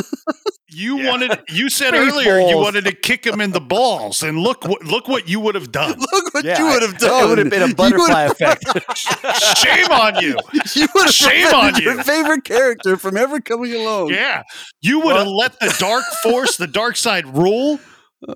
You 0.73 0.99
Yeah. 0.99 1.11
wanted 1.11 1.41
you 1.49 1.69
said 1.69 1.89
Space 1.89 1.99
earlier 2.13 2.39
you 2.49 2.57
wanted 2.57 2.85
to 2.85 2.93
kick 2.93 3.27
him 3.27 3.41
in 3.41 3.51
the 3.51 3.61
balls, 3.61 4.23
and 4.23 4.39
look 4.39 4.65
what 4.69 4.85
look 4.85 5.09
what 5.09 5.29
you 5.29 5.41
would 5.41 5.57
have 5.57 5.73
done. 5.73 5.99
Look 6.13 6.33
what 6.35 6.45
Yeah, 6.45 6.59
you 6.61 6.67
would 6.67 6.83
have 6.83 6.97
done. 6.97 7.25
It 7.25 7.29
would 7.29 7.39
have 7.39 7.51
been 7.51 7.71
a 7.71 7.75
butterfly 7.75 8.23
effect. 8.27 8.65
Shame 9.59 9.91
on 9.91 10.23
you. 10.23 10.37
You 10.77 10.87
would 10.95 11.07
have 11.07 11.13
Shame 11.15 11.47
on 11.49 11.73
prevented 11.73 11.83
your 11.85 11.97
you. 11.97 12.03
favorite 12.05 12.45
character 12.45 12.97
from 12.97 13.17
ever 13.17 13.41
coming 13.41 13.75
along. 13.75 14.11
Yeah. 14.11 14.45
You 14.81 15.01
would 15.01 15.17
have 15.17 15.27
let 15.27 15.59
the 15.59 15.75
dark 15.81 16.05
force, 16.23 16.57
the 16.57 16.69
dark 16.69 16.97
side 16.97 17.27
rule. 17.41 17.81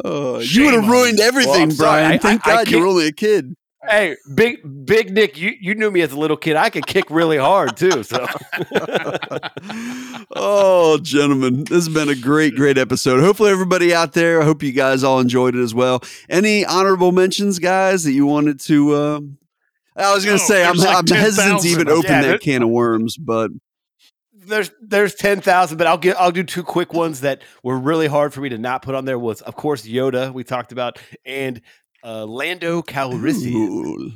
Oh, 0.05 0.39
you 0.41 0.65
would 0.65 0.75
have 0.75 0.89
ruined 0.89 1.19
you. 1.19 1.25
everything, 1.25 1.53
Well, 1.53 1.61
I'm 1.63 1.71
sorry. 1.71 2.01
Brian. 2.01 2.13
I- 2.13 2.19
Thank 2.19 2.47
I- 2.47 2.51
I 2.51 2.55
God 2.57 2.71
you 2.71 2.77
were 2.79 2.83
can't- 2.85 2.91
only 2.91 3.07
a 3.09 3.13
kid. 3.13 3.55
Hey, 3.87 4.17
big 4.35 4.61
big 4.87 5.13
Nick, 5.13 5.37
you, 5.37 5.53
you 5.61 5.75
knew 5.75 5.91
me 5.91 6.01
as 6.01 6.11
a 6.11 6.19
little 6.19 6.39
kid. 6.39 6.57
I 6.57 6.71
could 6.71 6.87
kick 6.87 7.05
really 7.11 7.37
hard 7.37 7.77
too. 7.77 8.03
So 8.03 8.27
oh, 10.37 10.99
gentlemen, 11.03 11.65
this 11.65 11.85
has 11.87 11.89
been 11.89 12.09
a 12.09 12.15
great, 12.15 12.55
great 12.55 12.79
episode. 12.79 13.21
Hopefully, 13.21 13.51
everybody 13.51 13.95
out 13.95 14.13
there, 14.13 14.41
I 14.41 14.45
hope 14.45 14.63
you 14.63 14.73
guys 14.73 15.05
all 15.05 15.21
enjoyed 15.21 15.55
it 15.55 15.63
as 15.63 15.75
well. 15.75 16.03
Any 16.29 16.65
honorable 16.65 17.13
mentions, 17.13 17.59
guys, 17.59 18.05
that 18.05 18.13
you 18.13 18.27
wanted 18.27 18.61
to? 18.61 18.95
Uh, 18.95 19.21
I 19.97 20.15
was 20.15 20.25
going 20.25 20.39
to 20.39 20.43
Oh, 20.43 20.47
say, 20.47 20.65
I'm, 20.65 20.77
like 20.77 20.97
I'm 20.97 21.07
hesitant 21.07 21.61
to 21.63 21.69
even 21.69 21.89
open 21.89 22.11
Yeah, 22.11 22.23
that 22.23 22.41
can 22.41 22.63
of 22.63 22.69
worms, 22.71 23.17
but 23.17 23.51
there's 24.47 24.71
there's 24.81 25.15
ten 25.15 25.41
thousand, 25.41 25.79
but 25.79 25.87
I'll 25.87 25.99
get 25.99 26.17
I'll 26.19 26.31
do 26.33 26.43
two 26.45 26.63
quick 26.63 26.93
ones 26.93 27.21
that 27.21 27.43
were 27.63 27.79
really 27.79 28.07
hard 28.07 28.33
for 28.35 28.41
me 28.41 28.49
to 28.51 28.59
not 28.59 28.83
put 28.83 28.95
on 28.95 29.05
there. 29.05 29.19
Was 29.19 29.41
of 29.43 29.57
course 29.57 29.87
Yoda 29.87 30.33
we 30.33 30.45
talked 30.45 30.73
about 30.73 30.99
and 31.25 31.61
uh, 32.03 32.25
Lando 32.25 32.83
Calrissian. 32.83 33.55
Ooh, 33.55 34.13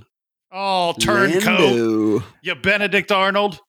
Oh, 0.51 0.95
turncoat. 0.99 2.23
You 2.43 2.55
Benedict 2.55 3.13
Arnold. 3.13 3.61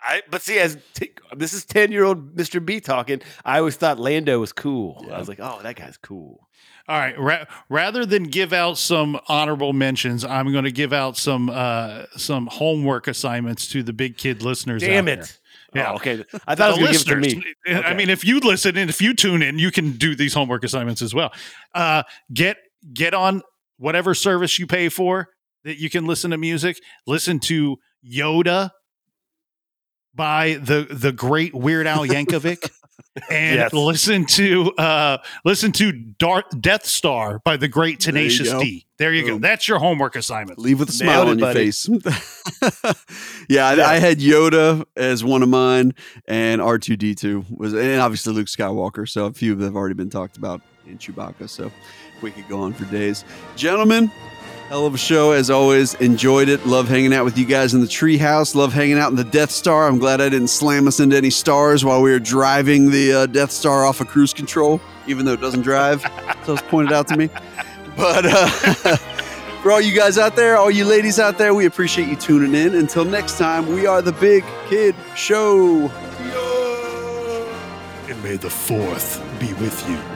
I 0.00 0.22
but 0.30 0.42
see 0.42 0.58
as 0.58 0.78
t- 0.94 1.12
this 1.36 1.52
is 1.52 1.64
ten 1.64 1.92
year 1.92 2.04
old 2.04 2.34
Mr. 2.34 2.64
B 2.64 2.80
talking. 2.80 3.20
I 3.44 3.58
always 3.58 3.76
thought 3.76 3.98
Lando 3.98 4.40
was 4.40 4.52
cool. 4.52 5.04
Yeah. 5.06 5.14
I 5.14 5.18
was 5.18 5.28
like, 5.28 5.38
oh, 5.40 5.60
that 5.62 5.76
guy's 5.76 5.96
cool. 5.96 6.48
All 6.88 6.98
right. 6.98 7.16
Ra- 7.18 7.44
rather 7.68 8.04
than 8.04 8.24
give 8.24 8.52
out 8.52 8.76
some 8.78 9.20
honorable 9.28 9.72
mentions, 9.72 10.24
I'm 10.24 10.50
going 10.50 10.64
to 10.64 10.72
give 10.72 10.92
out 10.92 11.16
some 11.16 11.48
uh, 11.50 12.06
some 12.16 12.46
homework 12.48 13.06
assignments 13.06 13.68
to 13.68 13.82
the 13.82 13.92
big 13.92 14.16
kid 14.16 14.42
listeners. 14.42 14.82
Damn 14.82 15.06
out 15.06 15.18
it. 15.20 15.38
Yeah. 15.74 15.82
Yeah. 15.82 15.92
okay. 15.94 16.24
I 16.46 16.54
thought 16.54 16.78
it 16.78 16.82
was 16.82 17.04
the 17.04 17.10
going 17.10 17.22
to 17.22 17.28
give 17.28 17.38
it 17.38 17.66
to 17.66 17.74
me. 17.74 17.82
I 17.82 17.94
mean, 17.94 18.10
if 18.10 18.24
you 18.24 18.40
listen 18.40 18.76
and 18.76 18.90
if 18.90 19.00
you 19.00 19.14
tune 19.14 19.42
in, 19.42 19.58
you 19.58 19.70
can 19.70 19.92
do 19.92 20.14
these 20.14 20.34
homework 20.34 20.64
assignments 20.64 21.02
as 21.02 21.14
well. 21.14 21.32
Uh, 21.74 22.02
get 22.32 22.56
get 22.92 23.14
on 23.14 23.42
whatever 23.78 24.14
service 24.14 24.58
you 24.58 24.66
pay 24.66 24.88
for 24.88 25.28
that 25.64 25.78
you 25.78 25.90
can 25.90 26.06
listen 26.06 26.30
to 26.32 26.38
music. 26.38 26.78
Listen 27.06 27.38
to 27.40 27.76
Yoda 28.04 28.70
by 30.14 30.54
the 30.54 30.86
the 30.90 31.12
great 31.12 31.54
Weird 31.54 31.86
Al 31.86 32.00
Yankovic. 32.06 32.70
And 33.30 33.56
Yes. 33.56 33.72
listen 33.72 34.24
to 34.26 34.72
uh 34.78 35.18
listen 35.44 35.72
to 35.72 35.92
Darth 35.92 36.60
Death 36.60 36.86
Star 36.86 37.40
by 37.44 37.56
the 37.56 37.68
great 37.68 38.00
Tenacious 38.00 38.50
go. 38.50 38.60
D. 38.60 38.86
There 38.98 39.12
you 39.12 39.26
go. 39.26 39.38
That's 39.38 39.66
your 39.68 39.78
homework 39.78 40.16
assignment. 40.16 40.58
Leave 40.58 40.78
with 40.80 40.88
a 40.88 41.04
Nailed 41.04 41.12
smile 41.14 41.22
it, 41.22 41.30
on 41.32 41.38
your 41.38 41.48
buddy. 41.48 41.64
face. 41.66 41.88
yeah, 43.48 43.66
I, 43.68 43.94
I 43.94 43.98
had 43.98 44.18
Yoda 44.18 44.84
as 44.96 45.24
one 45.24 45.42
of 45.42 45.48
mine, 45.48 45.94
and 46.26 46.60
R 46.62 46.78
two 46.78 46.96
D 46.96 47.14
two 47.14 47.44
was, 47.50 47.72
and 47.74 48.00
obviously 48.00 48.32
Luke 48.32 48.46
Skywalker. 48.46 49.08
So 49.08 49.26
a 49.26 49.32
few 49.32 49.52
of 49.52 49.58
them 49.58 49.68
have 49.68 49.76
already 49.76 49.94
been 49.94 50.10
talked 50.10 50.36
about, 50.36 50.60
and 50.86 50.98
Chewbacca. 50.98 51.48
So 51.48 51.70
we 52.20 52.30
could 52.30 52.48
go 52.48 52.60
on 52.60 52.72
for 52.72 52.84
days, 52.86 53.24
gentlemen. 53.56 54.10
Hell 54.72 54.86
of 54.86 54.94
a 54.94 54.96
show 54.96 55.32
as 55.32 55.50
always. 55.50 55.92
Enjoyed 55.96 56.48
it. 56.48 56.64
Love 56.64 56.88
hanging 56.88 57.12
out 57.12 57.26
with 57.26 57.36
you 57.36 57.44
guys 57.44 57.74
in 57.74 57.82
the 57.82 57.86
treehouse. 57.86 58.54
Love 58.54 58.72
hanging 58.72 58.96
out 58.96 59.10
in 59.10 59.16
the 59.16 59.22
Death 59.22 59.50
Star. 59.50 59.86
I'm 59.86 59.98
glad 59.98 60.22
I 60.22 60.30
didn't 60.30 60.48
slam 60.48 60.88
us 60.88 60.98
into 60.98 61.14
any 61.14 61.28
stars 61.28 61.84
while 61.84 62.00
we 62.00 62.10
were 62.10 62.18
driving 62.18 62.90
the 62.90 63.12
uh, 63.12 63.26
Death 63.26 63.50
Star 63.50 63.84
off 63.84 64.00
of 64.00 64.08
cruise 64.08 64.32
control, 64.32 64.80
even 65.06 65.26
though 65.26 65.34
it 65.34 65.42
doesn't 65.42 65.60
drive. 65.60 66.00
so 66.46 66.54
it's 66.54 66.62
pointed 66.62 66.94
out 66.94 67.06
to 67.08 67.18
me. 67.18 67.28
But 67.98 68.24
uh, 68.24 68.46
for 69.62 69.72
all 69.72 69.80
you 69.82 69.94
guys 69.94 70.16
out 70.16 70.36
there, 70.36 70.56
all 70.56 70.70
you 70.70 70.86
ladies 70.86 71.18
out 71.18 71.36
there, 71.36 71.52
we 71.52 71.66
appreciate 71.66 72.08
you 72.08 72.16
tuning 72.16 72.54
in. 72.54 72.74
Until 72.74 73.04
next 73.04 73.36
time, 73.36 73.66
we 73.66 73.84
are 73.84 74.00
the 74.00 74.12
Big 74.12 74.42
Kid 74.70 74.94
Show. 75.14 75.90
And 78.08 78.22
may 78.22 78.36
the 78.36 78.48
fourth 78.48 79.22
be 79.38 79.52
with 79.52 79.86
you. 79.86 80.11